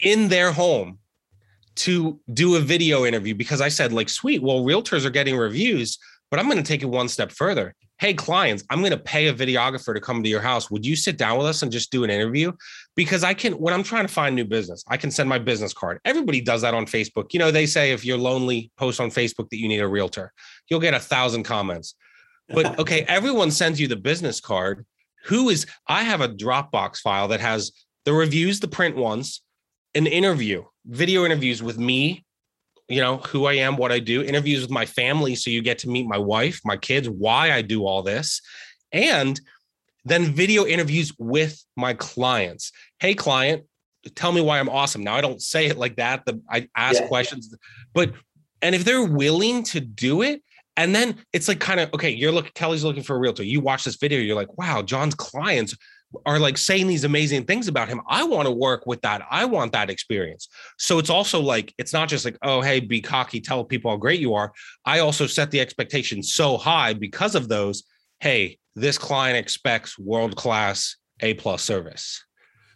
in 0.00 0.28
their 0.28 0.50
home 0.50 0.98
to 1.74 2.18
do 2.32 2.56
a 2.56 2.60
video 2.60 3.04
interview 3.04 3.34
because 3.34 3.60
i 3.60 3.68
said 3.68 3.92
like 3.92 4.08
sweet 4.08 4.42
well 4.42 4.64
realtors 4.64 5.04
are 5.04 5.10
getting 5.10 5.36
reviews 5.36 5.98
but 6.30 6.38
I'm 6.38 6.46
going 6.46 6.58
to 6.58 6.62
take 6.62 6.82
it 6.82 6.86
one 6.86 7.08
step 7.08 7.32
further. 7.32 7.74
Hey, 7.98 8.14
clients, 8.14 8.62
I'm 8.70 8.78
going 8.78 8.92
to 8.92 8.98
pay 8.98 9.26
a 9.26 9.34
videographer 9.34 9.92
to 9.92 10.00
come 10.00 10.22
to 10.22 10.28
your 10.28 10.40
house. 10.40 10.70
Would 10.70 10.86
you 10.86 10.94
sit 10.94 11.16
down 11.16 11.36
with 11.36 11.48
us 11.48 11.62
and 11.62 11.72
just 11.72 11.90
do 11.90 12.04
an 12.04 12.10
interview? 12.10 12.52
Because 12.94 13.24
I 13.24 13.34
can, 13.34 13.54
when 13.54 13.74
I'm 13.74 13.82
trying 13.82 14.06
to 14.06 14.12
find 14.12 14.36
new 14.36 14.44
business, 14.44 14.84
I 14.88 14.96
can 14.96 15.10
send 15.10 15.28
my 15.28 15.38
business 15.38 15.72
card. 15.72 15.98
Everybody 16.04 16.40
does 16.40 16.62
that 16.62 16.74
on 16.74 16.86
Facebook. 16.86 17.32
You 17.32 17.40
know, 17.40 17.50
they 17.50 17.66
say 17.66 17.90
if 17.90 18.04
you're 18.04 18.18
lonely, 18.18 18.70
post 18.76 19.00
on 19.00 19.10
Facebook 19.10 19.48
that 19.50 19.58
you 19.58 19.66
need 19.66 19.80
a 19.80 19.88
realtor. 19.88 20.32
You'll 20.68 20.80
get 20.80 20.94
a 20.94 21.00
thousand 21.00 21.42
comments. 21.42 21.96
But 22.48 22.78
okay, 22.80 23.02
everyone 23.08 23.50
sends 23.50 23.80
you 23.80 23.88
the 23.88 23.96
business 23.96 24.40
card. 24.40 24.86
Who 25.24 25.48
is, 25.48 25.66
I 25.88 26.04
have 26.04 26.20
a 26.20 26.28
Dropbox 26.28 26.98
file 26.98 27.28
that 27.28 27.40
has 27.40 27.72
the 28.04 28.12
reviews, 28.12 28.60
the 28.60 28.68
print 28.68 28.96
ones, 28.96 29.42
an 29.94 30.06
interview, 30.06 30.64
video 30.86 31.24
interviews 31.24 31.62
with 31.62 31.78
me, 31.78 32.24
you 32.88 33.00
know, 33.00 33.18
who 33.18 33.46
I 33.46 33.54
am, 33.54 33.76
what 33.76 33.92
I 33.92 33.98
do, 33.98 34.22
interviews 34.22 34.62
with 34.62 34.70
my 34.70 34.86
family. 34.86 35.34
So 35.34 35.50
you 35.50 35.62
get 35.62 35.78
to 35.80 35.88
meet 35.88 36.06
my 36.06 36.18
wife, 36.18 36.60
my 36.64 36.76
kids, 36.76 37.08
why 37.08 37.52
I 37.52 37.62
do 37.62 37.86
all 37.86 38.02
this. 38.02 38.40
And 38.92 39.38
then 40.04 40.32
video 40.32 40.64
interviews 40.64 41.12
with 41.18 41.62
my 41.76 41.92
clients. 41.94 42.72
Hey, 42.98 43.14
client, 43.14 43.64
tell 44.14 44.32
me 44.32 44.40
why 44.40 44.58
I'm 44.58 44.70
awesome. 44.70 45.04
Now 45.04 45.16
I 45.16 45.20
don't 45.20 45.42
say 45.42 45.66
it 45.66 45.76
like 45.76 45.96
that. 45.96 46.24
The, 46.24 46.40
I 46.50 46.68
ask 46.76 47.00
yeah. 47.00 47.08
questions, 47.08 47.54
but 47.94 48.12
and 48.62 48.74
if 48.74 48.84
they're 48.84 49.04
willing 49.04 49.62
to 49.64 49.80
do 49.80 50.22
it, 50.22 50.42
and 50.76 50.94
then 50.94 51.16
it's 51.32 51.48
like 51.48 51.60
kind 51.60 51.80
of 51.80 51.92
okay, 51.92 52.10
you're 52.10 52.32
looking 52.32 52.52
Kelly's 52.54 52.84
looking 52.84 53.02
for 53.02 53.16
a 53.16 53.18
realtor. 53.18 53.42
You 53.42 53.60
watch 53.60 53.84
this 53.84 53.96
video, 53.96 54.20
you're 54.20 54.36
like, 54.36 54.56
wow, 54.56 54.80
John's 54.82 55.14
clients 55.14 55.76
are 56.24 56.38
like 56.38 56.56
saying 56.56 56.86
these 56.86 57.04
amazing 57.04 57.44
things 57.44 57.68
about 57.68 57.88
him. 57.88 58.00
I 58.08 58.24
want 58.24 58.46
to 58.46 58.52
work 58.52 58.86
with 58.86 59.00
that. 59.02 59.22
I 59.30 59.44
want 59.44 59.72
that 59.72 59.90
experience. 59.90 60.48
So 60.78 60.98
it's 60.98 61.10
also 61.10 61.40
like, 61.40 61.74
it's 61.78 61.92
not 61.92 62.08
just 62.08 62.24
like, 62.24 62.38
oh, 62.42 62.60
hey, 62.62 62.80
be 62.80 63.00
cocky, 63.00 63.40
tell 63.40 63.64
people 63.64 63.90
how 63.90 63.96
great 63.96 64.20
you 64.20 64.34
are. 64.34 64.52
I 64.84 65.00
also 65.00 65.26
set 65.26 65.50
the 65.50 65.60
expectation 65.60 66.22
so 66.22 66.56
high 66.56 66.94
because 66.94 67.34
of 67.34 67.48
those. 67.48 67.84
Hey, 68.20 68.58
this 68.74 68.96
client 68.98 69.36
expects 69.36 69.98
world 69.98 70.36
class 70.36 70.96
A 71.20 71.34
plus 71.34 71.62
service. 71.62 72.24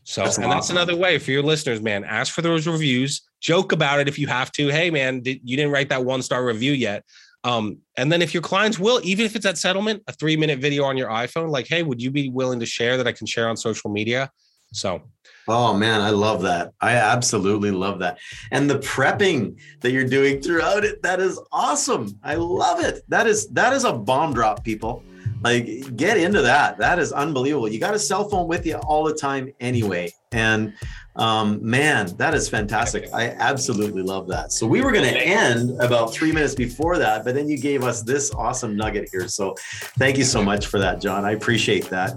So, 0.05 0.23
that's 0.23 0.37
and 0.37 0.47
awesome. 0.47 0.57
that's 0.57 0.71
another 0.71 0.97
way 0.97 1.19
for 1.19 1.31
your 1.31 1.45
listeners, 1.45 1.81
man. 1.81 2.05
Ask 2.05 2.35
for 2.35 2.43
those 2.43 2.67
reviews, 2.67 3.23
joke 3.41 3.73
about 3.73 4.01
it 4.01 4.09
if 4.09 4.19
you 4.19 4.27
have 4.27 4.51
to. 4.53 4.69
Hey, 4.69 4.91
man, 4.91 5.21
did, 5.21 5.41
you 5.45 5.57
didn't 5.57 5.73
write 5.73 5.91
that 5.91 6.05
one 6.05 6.23
star 6.23 6.45
review 6.45 6.73
yet. 6.73 7.05
Um, 7.45 7.79
and 7.97 8.11
then 8.11 8.23
if 8.23 8.33
your 8.33 8.43
clients 8.43 8.79
will, 8.79 9.01
even 9.03 9.27
if 9.27 9.35
it's 9.35 9.47
at 9.47 9.59
settlement, 9.59 10.03
a 10.07 10.13
three 10.13 10.37
minute 10.37 10.61
video 10.61 10.85
on 10.85 10.97
your 10.97 11.09
iPhone, 11.09 11.51
like, 11.51 11.67
hey, 11.67 11.83
would 11.83 12.01
you 12.01 12.11
be 12.11 12.29
willing 12.29 12.61
to 12.61 12.67
share 12.67 12.97
that 12.97 13.07
I 13.07 13.13
can 13.13 13.27
share 13.27 13.49
on 13.49 13.57
social 13.57 13.91
media? 13.91 14.31
So, 14.73 15.03
oh 15.49 15.75
man, 15.75 16.01
I 16.01 16.11
love 16.11 16.43
that. 16.43 16.73
I 16.81 16.93
absolutely 16.93 17.71
love 17.71 17.99
that. 17.99 18.19
And 18.51 18.71
the 18.71 18.79
prepping 18.79 19.59
that 19.81 19.93
you're 19.93 20.09
doing 20.09 20.41
throughout 20.41 20.85
it, 20.85 21.03
that 21.03 21.21
is 21.21 21.39
awesome. 21.53 22.19
I 22.23 22.37
love 22.37 22.83
it. 22.83 23.03
That 23.09 23.27
is 23.27 23.49
that 23.49 23.73
is 23.73 23.85
a 23.85 23.93
bomb 23.93 24.33
drop, 24.33 24.65
people. 24.65 25.03
Like, 25.43 25.97
get 25.97 26.19
into 26.19 26.41
that. 26.43 26.79
That 26.79 27.01
is 27.01 27.13
unbelievable. 27.13 27.69
You 27.69 27.81
got 27.81 27.95
a 27.95 27.99
cell 27.99 28.29
phone 28.29 28.47
with 28.47 28.65
you 28.65 28.77
all 28.77 29.03
the 29.03 29.15
time 29.15 29.53
anyway. 29.59 30.13
And 30.31 30.73
um, 31.17 31.59
man, 31.63 32.07
that 32.17 32.35
is 32.35 32.49
fantastic. 32.49 33.09
I 33.13 33.29
absolutely 33.29 34.03
love 34.03 34.27
that. 34.29 34.53
So 34.53 34.67
we 34.67 34.81
were 34.81 34.93
going 34.93 35.13
to 35.13 35.21
end 35.21 35.79
about 35.81 36.15
three 36.15 36.33
minutes 36.33 36.55
before 36.55 36.97
that, 36.99 37.25
but 37.25 37.35
then 37.35 37.49
you 37.49 37.59
gave 37.59 37.85
us 37.85 38.03
this 38.03 38.31
awesome 38.33 38.77
nugget 38.77 39.09
here. 39.13 39.29
So 39.29 39.55
thank 39.99 40.17
you 40.17 40.25
so 40.25 40.43
much 40.43 40.67
for 40.67 40.79
that, 40.79 41.01
John. 41.01 41.25
I 41.25 41.33
appreciate 41.33 41.91
that. 41.91 42.17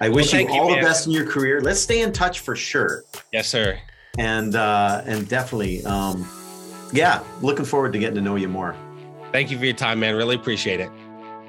I 0.00 0.10
wish 0.10 0.32
well, 0.32 0.42
you 0.42 0.48
all 0.48 0.70
you, 0.70 0.76
the 0.76 0.82
best 0.82 1.06
in 1.06 1.12
your 1.12 1.26
career. 1.26 1.60
Let's 1.60 1.80
stay 1.80 2.02
in 2.02 2.12
touch 2.12 2.40
for 2.40 2.54
sure. 2.54 3.04
Yes, 3.32 3.48
sir. 3.48 3.78
And 4.18 4.54
uh, 4.54 5.02
and 5.06 5.28
definitely, 5.28 5.84
um, 5.86 6.28
yeah, 6.92 7.24
looking 7.40 7.64
forward 7.64 7.92
to 7.94 7.98
getting 7.98 8.16
to 8.16 8.20
know 8.20 8.36
you 8.36 8.48
more. 8.48 8.76
Thank 9.32 9.50
you 9.50 9.58
for 9.58 9.64
your 9.64 9.74
time, 9.74 9.98
man. 9.98 10.14
Really 10.14 10.36
appreciate 10.36 10.78
it. 10.78 10.90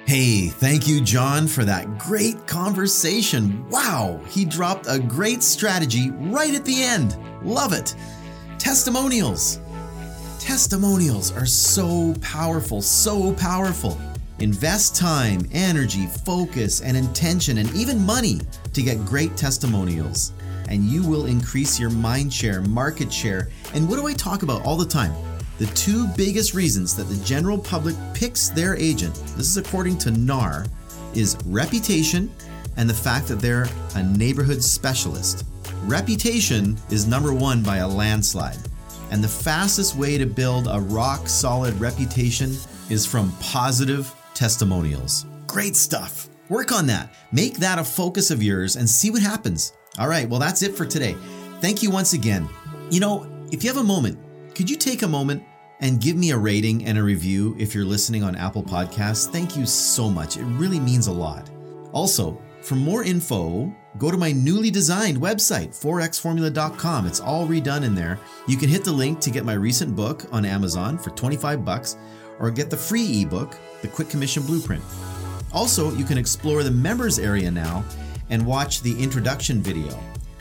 Hey, 0.06 0.50
thank 0.50 0.88
you, 0.88 1.02
John, 1.02 1.48
for 1.48 1.66
that 1.66 1.98
great 1.98 2.46
conversation. 2.46 3.68
Wow, 3.70 4.22
he 4.28 4.46
dropped 4.46 4.86
a 4.88 5.00
great 5.00 5.42
strategy 5.42 6.12
right 6.12 6.54
at 6.54 6.64
the 6.64 6.84
end. 6.84 7.18
Love 7.42 7.74
it. 7.74 7.96
Testimonials. 8.60 9.60
Testimonials 10.40 11.32
are 11.36 11.48
so 11.48 12.14
powerful, 12.22 12.84
so 12.84 13.34
powerful. 13.34 14.00
Invest 14.38 14.96
time, 14.96 15.50
energy, 15.52 16.06
focus, 16.24 16.82
and 16.82 16.96
intention, 16.96 17.58
and 17.58 17.74
even 17.74 18.06
money 18.06 18.42
to 18.74 18.84
get 18.84 19.04
great 19.06 19.36
testimonials. 19.36 20.34
And 20.70 20.84
you 20.84 21.02
will 21.02 21.26
increase 21.26 21.80
your 21.80 21.90
mind 21.90 22.32
share, 22.32 22.62
market 22.62 23.12
share. 23.12 23.50
And 23.74 23.90
what 23.90 23.96
do 23.96 24.06
I 24.06 24.14
talk 24.14 24.44
about 24.44 24.62
all 24.66 24.78
the 24.78 24.86
time? 24.86 25.16
The 25.58 25.68
two 25.68 26.08
biggest 26.18 26.54
reasons 26.54 26.96
that 26.98 27.06
the 27.06 27.24
general 27.24 27.58
public 27.58 27.96
picks 28.14 28.50
their 28.50 28.76
agent, 28.76 29.16
this 29.38 29.48
is 29.48 29.58
according 29.58 29.98
to 30.00 30.12
NAR, 30.12 30.66
is 31.14 31.38
reputation 31.46 32.30
and 32.76 32.90
the 32.90 32.94
fact 32.94 33.28
that 33.30 33.40
they're 33.40 33.68
a 33.96 34.04
neighborhood 34.04 34.62
specialist. 34.62 35.46
Reputation 35.84 36.78
is 36.90 37.08
number 37.08 37.34
one 37.34 37.64
by 37.64 37.78
a 37.78 37.88
landslide. 37.88 38.58
And 39.12 39.24
the 39.24 39.30
fastest 39.30 39.96
way 39.96 40.18
to 40.18 40.26
build 40.26 40.68
a 40.70 40.80
rock 40.80 41.30
solid 41.30 41.74
reputation 41.80 42.54
is 42.90 43.06
from 43.06 43.32
positive 43.40 44.14
testimonials. 44.34 45.26
Great 45.48 45.78
stuff. 45.78 46.28
Work 46.50 46.74
on 46.74 46.86
that. 46.88 47.14
Make 47.32 47.56
that 47.58 47.80
a 47.80 47.84
focus 47.84 48.30
of 48.30 48.44
yours 48.44 48.76
and 48.76 48.90
see 48.90 49.10
what 49.10 49.22
happens. 49.22 49.72
All 49.98 50.10
right, 50.10 50.28
well, 50.28 50.40
that's 50.40 50.64
it 50.64 50.76
for 50.76 50.86
today. 50.86 51.16
Thank 51.62 51.82
you 51.82 51.90
once 51.90 52.12
again. 52.12 52.50
You 52.92 53.00
know, 53.00 53.26
if 53.52 53.64
you 53.64 53.70
have 53.70 53.80
a 53.80 53.84
moment, 53.84 54.20
could 54.56 54.70
you 54.70 54.78
take 54.78 55.02
a 55.02 55.08
moment 55.08 55.44
and 55.82 56.00
give 56.00 56.16
me 56.16 56.32
a 56.32 56.38
rating 56.38 56.86
and 56.86 56.98
a 56.98 57.04
review 57.04 57.54
if 57.60 57.76
you're 57.76 57.84
listening 57.84 58.24
on 58.24 58.38
Apple 58.38 58.64
Podcasts? 58.64 59.30
Thank 59.30 59.58
you 59.58 59.66
so 59.66 60.10
much. 60.10 60.38
It 60.38 60.46
really 60.46 60.80
means 60.80 61.08
a 61.08 61.12
lot. 61.12 61.50
Also, 61.92 62.42
for 62.62 62.76
more 62.76 63.04
info, 63.04 63.70
go 63.98 64.10
to 64.10 64.18
my 64.18 64.32
newly 64.32 64.72
designed 64.72 65.18
website, 65.18 65.70
4xformula.com. 65.78 67.06
It's 67.06 67.20
all 67.20 67.46
redone 67.46 67.84
in 67.84 67.96
there. 67.96 68.18
You 68.48 68.56
can 68.56 68.70
hit 68.70 68.86
the 68.86 68.94
link 68.94 69.20
to 69.20 69.30
get 69.30 69.44
my 69.44 69.54
recent 69.54 69.94
book 69.94 70.24
on 70.32 70.46
Amazon 70.46 70.98
for 70.98 71.10
25 71.10 71.66
bucks 71.66 71.98
or 72.40 72.50
get 72.50 72.70
the 72.70 72.78
free 72.78 73.24
ebook, 73.24 73.58
The 73.82 73.90
Quick 73.90 74.08
Commission 74.08 74.44
Blueprint. 74.44 74.84
Also, 75.52 75.92
you 75.96 76.06
can 76.06 76.18
explore 76.18 76.64
the 76.64 76.72
members 76.72 77.20
area 77.20 77.52
now 77.52 77.84
and 78.30 78.46
watch 78.46 78.82
the 78.82 79.04
introduction 79.04 79.62
video 79.62 80.00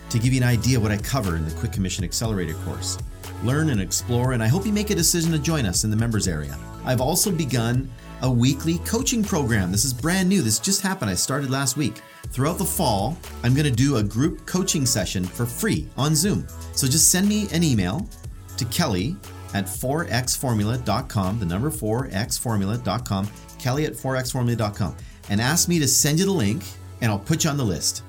to 0.08 0.20
give 0.20 0.32
you 0.32 0.40
an 0.40 0.48
idea 0.48 0.78
what 0.78 0.92
I 0.92 0.98
cover 0.98 1.34
in 1.34 1.44
the 1.44 1.54
Quick 1.56 1.72
Commission 1.72 2.04
Accelerator 2.04 2.54
course 2.64 2.96
learn 3.42 3.70
and 3.70 3.80
explore, 3.80 4.32
and 4.32 4.42
I 4.42 4.46
hope 4.46 4.66
you 4.66 4.72
make 4.72 4.90
a 4.90 4.94
decision 4.94 5.32
to 5.32 5.38
join 5.38 5.66
us 5.66 5.84
in 5.84 5.90
the 5.90 5.96
members 5.96 6.28
area. 6.28 6.56
I've 6.84 7.00
also 7.00 7.30
begun 7.30 7.90
a 8.22 8.30
weekly 8.30 8.78
coaching 8.78 9.22
program. 9.22 9.72
This 9.72 9.84
is 9.84 9.92
brand 9.92 10.28
new. 10.28 10.42
This 10.42 10.58
just 10.58 10.80
happened. 10.80 11.10
I 11.10 11.14
started 11.14 11.50
last 11.50 11.76
week. 11.76 12.00
Throughout 12.28 12.58
the 12.58 12.64
fall, 12.64 13.18
I'm 13.42 13.54
going 13.54 13.66
to 13.66 13.70
do 13.70 13.96
a 13.96 14.02
group 14.02 14.46
coaching 14.46 14.86
session 14.86 15.24
for 15.24 15.46
free 15.46 15.88
on 15.96 16.14
Zoom. 16.14 16.46
So 16.72 16.86
just 16.86 17.10
send 17.10 17.28
me 17.28 17.48
an 17.52 17.62
email 17.62 18.08
to 18.56 18.64
Kelly 18.66 19.16
at 19.54 19.66
4xformula.com, 19.66 21.38
the 21.38 21.46
number 21.46 21.70
4xformula.com, 21.70 23.28
Kelly 23.58 23.84
at 23.84 23.92
4xformula.com, 23.92 24.96
and 25.28 25.40
ask 25.40 25.68
me 25.68 25.78
to 25.78 25.86
send 25.86 26.18
you 26.18 26.24
the 26.26 26.32
link 26.32 26.64
and 27.00 27.10
I'll 27.10 27.18
put 27.18 27.44
you 27.44 27.50
on 27.50 27.56
the 27.56 27.64
list. 27.64 28.02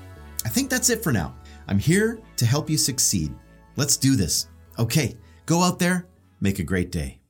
I 0.44 0.48
think 0.48 0.70
that's 0.70 0.90
it 0.90 1.02
for 1.02 1.12
now. 1.12 1.34
I'm 1.68 1.78
here 1.78 2.18
to 2.36 2.46
help 2.46 2.70
you 2.70 2.78
succeed. 2.78 3.34
Let's 3.76 3.96
do 3.96 4.16
this. 4.16 4.48
Okay, 4.78 5.16
go 5.46 5.62
out 5.62 5.78
there, 5.78 6.06
make 6.40 6.58
a 6.58 6.64
great 6.64 6.92
day. 6.92 7.20